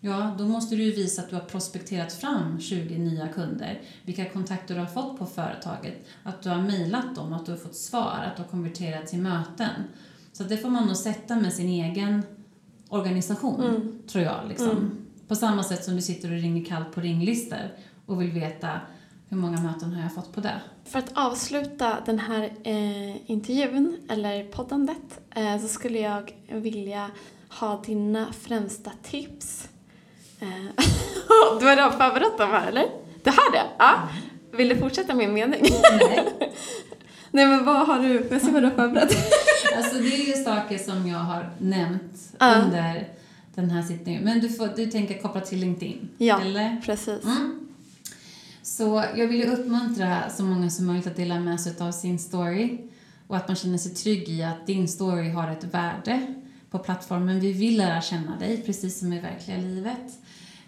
Ja, 0.03 0.35
då 0.37 0.47
måste 0.47 0.75
du 0.75 0.91
visa 0.91 1.21
att 1.21 1.29
du 1.29 1.35
har 1.35 1.43
prospekterat 1.43 2.13
fram 2.13 2.59
20 2.59 2.97
nya 2.97 3.27
kunder, 3.27 3.81
vilka 4.05 4.25
kontakter 4.29 4.73
du 4.75 4.79
har 4.81 4.87
fått 4.87 5.19
på 5.19 5.25
företaget, 5.25 6.05
att 6.23 6.41
du 6.43 6.49
har 6.49 6.61
mejlat 6.61 7.15
dem, 7.15 7.33
att 7.33 7.45
du 7.45 7.51
har 7.51 7.59
fått 7.59 7.75
svar, 7.75 8.25
att 8.27 8.35
du 8.37 8.41
har 8.43 8.49
konverterat 8.49 9.07
till 9.07 9.19
möten. 9.19 9.69
Så 10.33 10.43
det 10.43 10.57
får 10.57 10.69
man 10.69 10.87
nog 10.87 10.95
sätta 10.97 11.35
med 11.35 11.53
sin 11.53 11.67
egen 11.69 12.23
organisation, 12.89 13.61
Mm. 13.63 13.99
tror 14.07 14.23
jag. 14.23 14.47
Liksom. 14.49 14.91
På 15.27 15.35
samma 15.35 15.63
sätt 15.63 15.83
som 15.83 15.95
du 15.95 16.01
sitter 16.01 16.31
och 16.31 16.37
ringer 16.41 16.65
kallt 16.65 16.91
på 16.93 17.01
ringlistor 17.01 17.77
och 18.05 18.21
vill 18.21 18.31
veta 18.31 18.69
hur 19.31 19.37
många 19.37 19.61
möten 19.61 19.93
har 19.93 20.01
jag 20.01 20.13
fått 20.13 20.33
på 20.33 20.41
det. 20.41 20.61
För 20.85 20.99
att 20.99 21.11
avsluta 21.13 21.97
den 22.05 22.19
här 22.19 22.43
eh, 22.63 23.31
intervjun, 23.31 23.97
eller 24.09 24.43
poddandet, 24.43 25.19
eh, 25.35 25.61
så 25.61 25.67
skulle 25.67 25.99
jag 25.99 26.33
vilja 26.49 27.09
ha 27.49 27.81
dina 27.85 28.33
främsta 28.33 28.91
tips. 29.03 29.67
Eh, 30.39 30.47
du 31.59 31.65
har 31.65 31.75
redan 31.75 31.91
förberett 31.91 32.37
dem 32.37 32.49
här, 32.49 32.67
eller? 32.67 32.85
Det 33.23 33.29
här 33.29 33.51
det? 33.51 33.63
Ja. 33.77 33.93
Vill 34.51 34.69
du 34.69 34.75
fortsätta 34.77 35.15
min 35.15 35.33
mening? 35.33 35.61
Nej. 35.99 36.27
Nej, 37.31 37.45
men 37.47 37.65
vad 37.65 37.87
har 37.87 37.99
du, 37.99 38.27
jag 38.31 38.41
ser 38.41 38.51
vad 38.51 38.61
du 38.63 38.67
har 38.67 38.75
förberett. 38.75 39.15
Alltså 39.77 39.95
det 39.95 40.15
är 40.15 40.37
ju 40.37 40.43
saker 40.43 40.77
som 40.77 41.07
jag 41.07 41.17
har 41.19 41.49
nämnt 41.57 42.33
Ja. 42.39 42.55
under 42.55 43.07
den 43.55 43.69
här 43.69 43.81
sittningen. 43.81 44.23
Men 44.23 44.39
du, 44.39 44.49
får, 44.49 44.67
du 44.75 44.85
tänker 44.85 45.21
koppla 45.21 45.41
till 45.41 45.59
LinkedIn? 45.59 46.09
Ja. 46.17 46.41
Eller? 46.41 46.81
Precis. 46.85 47.23
Mm. 47.23 47.67
Så 48.63 49.03
jag 49.15 49.27
vill 49.27 49.39
ju 49.39 49.45
uppmuntra 49.45 50.29
så 50.29 50.43
många 50.43 50.69
som 50.69 50.85
möjligt 50.85 51.07
att 51.07 51.15
dela 51.15 51.39
med 51.39 51.59
sig 51.59 51.75
av 51.79 51.91
sin 51.91 52.19
story 52.19 52.77
och 53.27 53.37
att 53.37 53.47
man 53.47 53.55
känner 53.55 53.77
sig 53.77 53.93
trygg 53.93 54.29
i 54.29 54.43
att 54.43 54.67
din 54.67 54.87
story 54.87 55.29
har 55.29 55.51
ett 55.51 55.63
värde 55.63 56.35
på 56.69 56.79
plattformen. 56.79 57.39
Vi 57.39 57.53
vill 57.53 57.77
lära 57.77 58.01
känna 58.01 58.39
dig, 58.39 58.61
precis 58.65 58.99
som 58.99 59.13
i 59.13 59.19
verkliga 59.19 59.57
livet. 59.57 60.19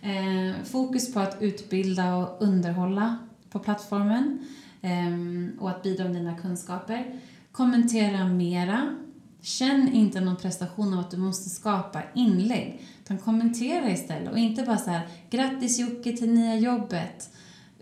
Eh, 0.01 0.63
fokus 0.65 1.13
på 1.13 1.19
att 1.19 1.37
utbilda 1.41 2.15
och 2.15 2.41
underhålla 2.41 3.17
på 3.49 3.59
plattformen 3.59 4.45
eh, 4.81 5.61
och 5.61 5.69
att 5.69 5.83
bidra 5.83 6.03
med 6.03 6.15
dina 6.15 6.37
kunskaper. 6.37 7.19
Kommentera 7.51 8.25
mera. 8.25 8.95
Känn 9.41 9.93
inte 9.93 10.19
någon 10.19 10.35
prestation 10.35 10.93
av 10.93 10.99
att 10.99 11.11
du 11.11 11.17
måste 11.17 11.49
skapa 11.49 12.01
inlägg, 12.15 12.81
utan 13.03 13.17
kommentera 13.17 13.91
istället. 13.91 14.31
Och 14.31 14.37
inte 14.37 14.63
bara 14.63 14.77
så 14.77 14.89
här, 14.89 15.07
grattis 15.29 15.79
Jocke 15.79 16.17
till 16.17 16.33
nya 16.33 16.55
jobbet. 16.55 17.29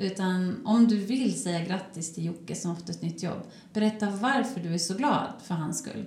Utan 0.01 0.65
om 0.65 0.87
du 0.87 0.97
vill 0.97 1.41
säga 1.41 1.65
grattis 1.65 2.13
till 2.13 2.25
Jocke 2.25 2.55
som 2.55 2.69
har 2.69 2.77
fått 2.77 2.89
ett 2.89 3.01
nytt 3.01 3.23
jobb, 3.23 3.41
berätta 3.73 4.09
varför 4.09 4.59
du 4.59 4.73
är 4.73 4.77
så 4.77 4.93
glad 4.93 5.27
för 5.43 5.53
hans 5.53 5.79
skull. 5.79 6.05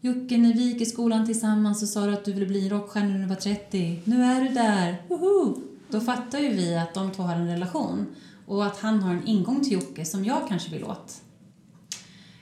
Jocke, 0.00 0.38
när 0.38 0.54
vi 0.54 0.62
gick 0.62 0.82
i 0.82 0.86
skolan 0.86 1.26
tillsammans 1.26 1.80
så 1.80 1.86
sa 1.86 2.06
du 2.06 2.12
att 2.12 2.24
du 2.24 2.32
ville 2.32 2.46
bli 2.46 2.68
rockstjärna 2.68 3.08
när 3.08 3.18
du 3.18 3.26
var 3.26 3.36
30. 3.36 4.00
Nu 4.04 4.24
är 4.24 4.40
du 4.40 4.48
där! 4.48 5.02
Woho! 5.08 5.58
Då 5.90 6.00
fattar 6.00 6.38
ju 6.38 6.48
vi 6.48 6.76
att 6.76 6.94
de 6.94 7.12
två 7.12 7.22
har 7.22 7.34
en 7.34 7.48
relation 7.48 8.06
och 8.46 8.66
att 8.66 8.78
han 8.78 9.02
har 9.02 9.14
en 9.14 9.26
ingång 9.26 9.64
till 9.64 9.72
Jocke 9.72 10.04
som 10.04 10.24
jag 10.24 10.48
kanske 10.48 10.70
vill 10.70 10.84
åt. 10.84 11.22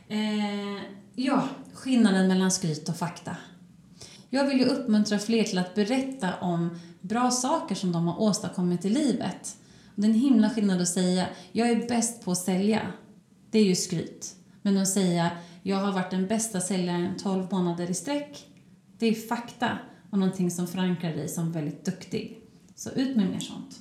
Eh, 0.08 0.82
ja, 1.14 1.48
skillnaden 1.72 2.28
mellan 2.28 2.50
skryt 2.50 2.88
och 2.88 2.96
fakta. 2.96 3.36
Jag 4.30 4.44
vill 4.44 4.58
ju 4.58 4.64
uppmuntra 4.64 5.18
fler 5.18 5.44
till 5.44 5.58
att 5.58 5.74
berätta 5.74 6.34
om 6.40 6.78
bra 7.00 7.30
saker 7.30 7.74
som 7.74 7.92
de 7.92 8.06
har 8.06 8.20
åstadkommit 8.20 8.84
i 8.84 8.90
livet. 8.90 9.56
Det 9.94 10.06
är 10.06 10.10
en 10.10 10.18
himla 10.18 10.50
skillnad 10.50 10.80
att 10.80 10.88
säga 10.88 11.26
jag 11.52 11.70
är 11.70 11.88
bäst 11.88 12.24
på 12.24 12.30
att 12.30 12.38
sälja. 12.38 12.92
Det 13.50 13.58
är 13.58 13.64
ju 13.64 13.74
skryt. 13.74 14.36
Men 14.62 14.76
att 14.76 14.88
säga 14.88 15.30
jag 15.62 15.76
har 15.76 15.92
varit 15.92 16.10
den 16.10 16.26
bästa 16.26 16.60
säljaren 16.60 17.16
12 17.16 17.46
månader 17.52 17.90
i 17.90 17.94
sträck. 17.94 18.46
Det 18.98 19.06
är 19.06 19.14
fakta 19.14 19.78
och 20.10 20.18
någonting 20.18 20.50
som 20.50 20.66
förankrar 20.66 21.10
dig 21.10 21.28
som 21.28 21.52
väldigt 21.52 21.84
duktig. 21.84 22.40
Så 22.74 22.90
ut 22.90 23.16
med 23.16 23.30
mer 23.30 23.40
sånt. 23.40 23.80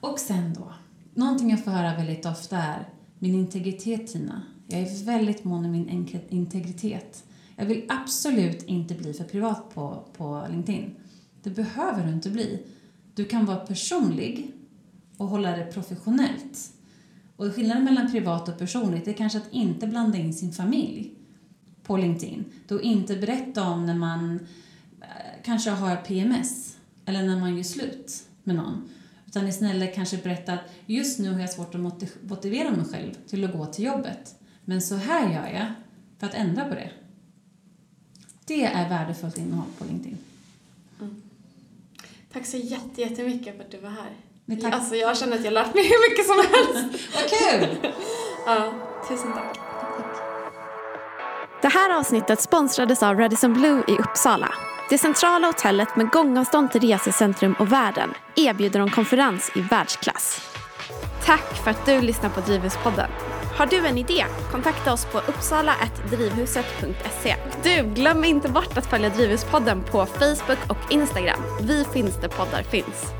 Och 0.00 0.18
sen 0.18 0.54
då, 0.54 0.72
någonting 1.14 1.50
jag 1.50 1.64
får 1.64 1.70
höra 1.70 1.96
väldigt 1.96 2.26
ofta 2.26 2.56
är 2.56 2.88
min 3.18 3.34
integritet 3.34 4.06
Tina. 4.06 4.42
Jag 4.66 4.80
är 4.80 5.04
väldigt 5.04 5.44
mån 5.44 5.64
om 5.64 5.70
min 5.70 6.06
integritet. 6.28 7.24
Jag 7.56 7.66
vill 7.66 7.84
absolut 7.88 8.62
inte 8.62 8.94
bli 8.94 9.12
för 9.12 9.24
privat 9.24 9.74
på, 9.74 10.04
på 10.16 10.46
LinkedIn. 10.50 10.94
Det 11.42 11.50
behöver 11.50 12.06
du 12.06 12.12
inte 12.12 12.30
bli. 12.30 12.62
Du 13.14 13.24
kan 13.24 13.46
vara 13.46 13.56
personlig 13.56 14.52
och 15.20 15.28
hålla 15.28 15.56
det 15.56 15.64
professionellt. 15.64 16.72
Och 17.36 17.54
skillnaden 17.54 17.84
mellan 17.84 18.12
privat 18.12 18.48
och 18.48 18.58
personligt 18.58 19.08
är 19.08 19.12
kanske 19.12 19.38
att 19.38 19.52
inte 19.52 19.86
blanda 19.86 20.18
in 20.18 20.34
sin 20.34 20.52
familj 20.52 21.12
på 21.82 21.96
LinkedIn. 21.96 22.44
Då 22.68 22.82
inte 22.82 23.16
berätta 23.16 23.68
om 23.68 23.86
när 23.86 23.94
man 23.94 24.40
eh, 25.00 25.06
kanske 25.44 25.70
har 25.70 25.96
PMS 25.96 26.76
eller 27.04 27.22
när 27.22 27.40
man 27.40 27.56
gör 27.56 27.62
slut 27.62 28.22
med 28.44 28.56
någon. 28.56 28.88
Utan 29.26 29.48
istället 29.48 29.94
kanske 29.94 30.16
berätta 30.16 30.52
att 30.52 30.72
just 30.86 31.18
nu 31.18 31.32
har 31.32 31.40
jag 31.40 31.50
svårt 31.50 31.74
att 31.74 31.80
motivera 32.28 32.70
mig 32.70 32.84
själv 32.84 33.14
till 33.26 33.44
att 33.44 33.52
gå 33.52 33.66
till 33.66 33.84
jobbet. 33.84 34.34
Men 34.64 34.82
så 34.82 34.94
här 34.94 35.34
gör 35.34 35.58
jag 35.58 35.72
för 36.18 36.26
att 36.26 36.34
ändra 36.34 36.64
på 36.64 36.74
det. 36.74 36.90
Det 38.44 38.64
är 38.64 38.88
värdefullt 38.88 39.38
innehåll 39.38 39.70
på 39.78 39.84
LinkedIn. 39.84 40.18
Mm. 41.00 41.22
Tack 42.32 42.46
så 42.46 42.56
jättemycket 42.56 43.56
för 43.56 43.64
att 43.64 43.70
du 43.70 43.78
var 43.78 43.90
här 43.90 44.29
tack. 44.56 44.74
Alltså 44.74 44.96
jag 44.96 45.16
känner 45.16 45.36
att 45.36 45.44
jag 45.44 45.50
har 45.50 45.54
lärt 45.54 45.74
mig 45.74 45.84
hur 45.84 46.10
mycket 46.10 46.26
som 46.26 46.36
helst. 46.38 47.08
Vad 47.14 47.28
kul! 47.30 47.66
ja, 48.46 48.72
tusen 49.08 49.32
tack. 49.32 49.54
tack. 49.54 49.66
Det 51.62 51.68
här 51.68 51.98
avsnittet 51.98 52.40
sponsrades 52.40 53.02
av 53.02 53.18
Radisson 53.18 53.52
Blue 53.52 53.82
i 53.88 53.92
Uppsala. 53.92 54.54
Det 54.90 54.98
centrala 54.98 55.46
hotellet 55.46 55.96
med 55.96 56.10
gångavstånd 56.10 56.72
till 56.72 56.80
resecentrum 56.80 57.54
och 57.58 57.72
världen 57.72 58.14
erbjuder 58.36 58.80
en 58.80 58.90
konferens 58.90 59.50
i 59.54 59.60
världsklass. 59.60 60.40
Tack 61.24 61.64
för 61.64 61.70
att 61.70 61.86
du 61.86 62.00
lyssnar 62.00 62.30
på 62.30 62.40
Drivhuspodden. 62.40 63.10
Har 63.58 63.66
du 63.66 63.86
en 63.86 63.98
idé? 63.98 64.24
Kontakta 64.52 64.92
oss 64.92 65.04
på 65.04 65.18
uppsala.drivhuset.se. 65.18 67.36
Du, 67.62 67.82
glöm 67.82 68.24
inte 68.24 68.48
bort 68.48 68.78
att 68.78 68.86
följa 68.86 69.08
Drivhuspodden 69.08 69.82
på 69.82 70.06
Facebook 70.06 70.58
och 70.68 70.92
Instagram. 70.92 71.40
Vi 71.60 71.84
finns 71.84 72.20
där 72.20 72.28
poddar 72.28 72.62
finns. 72.62 73.19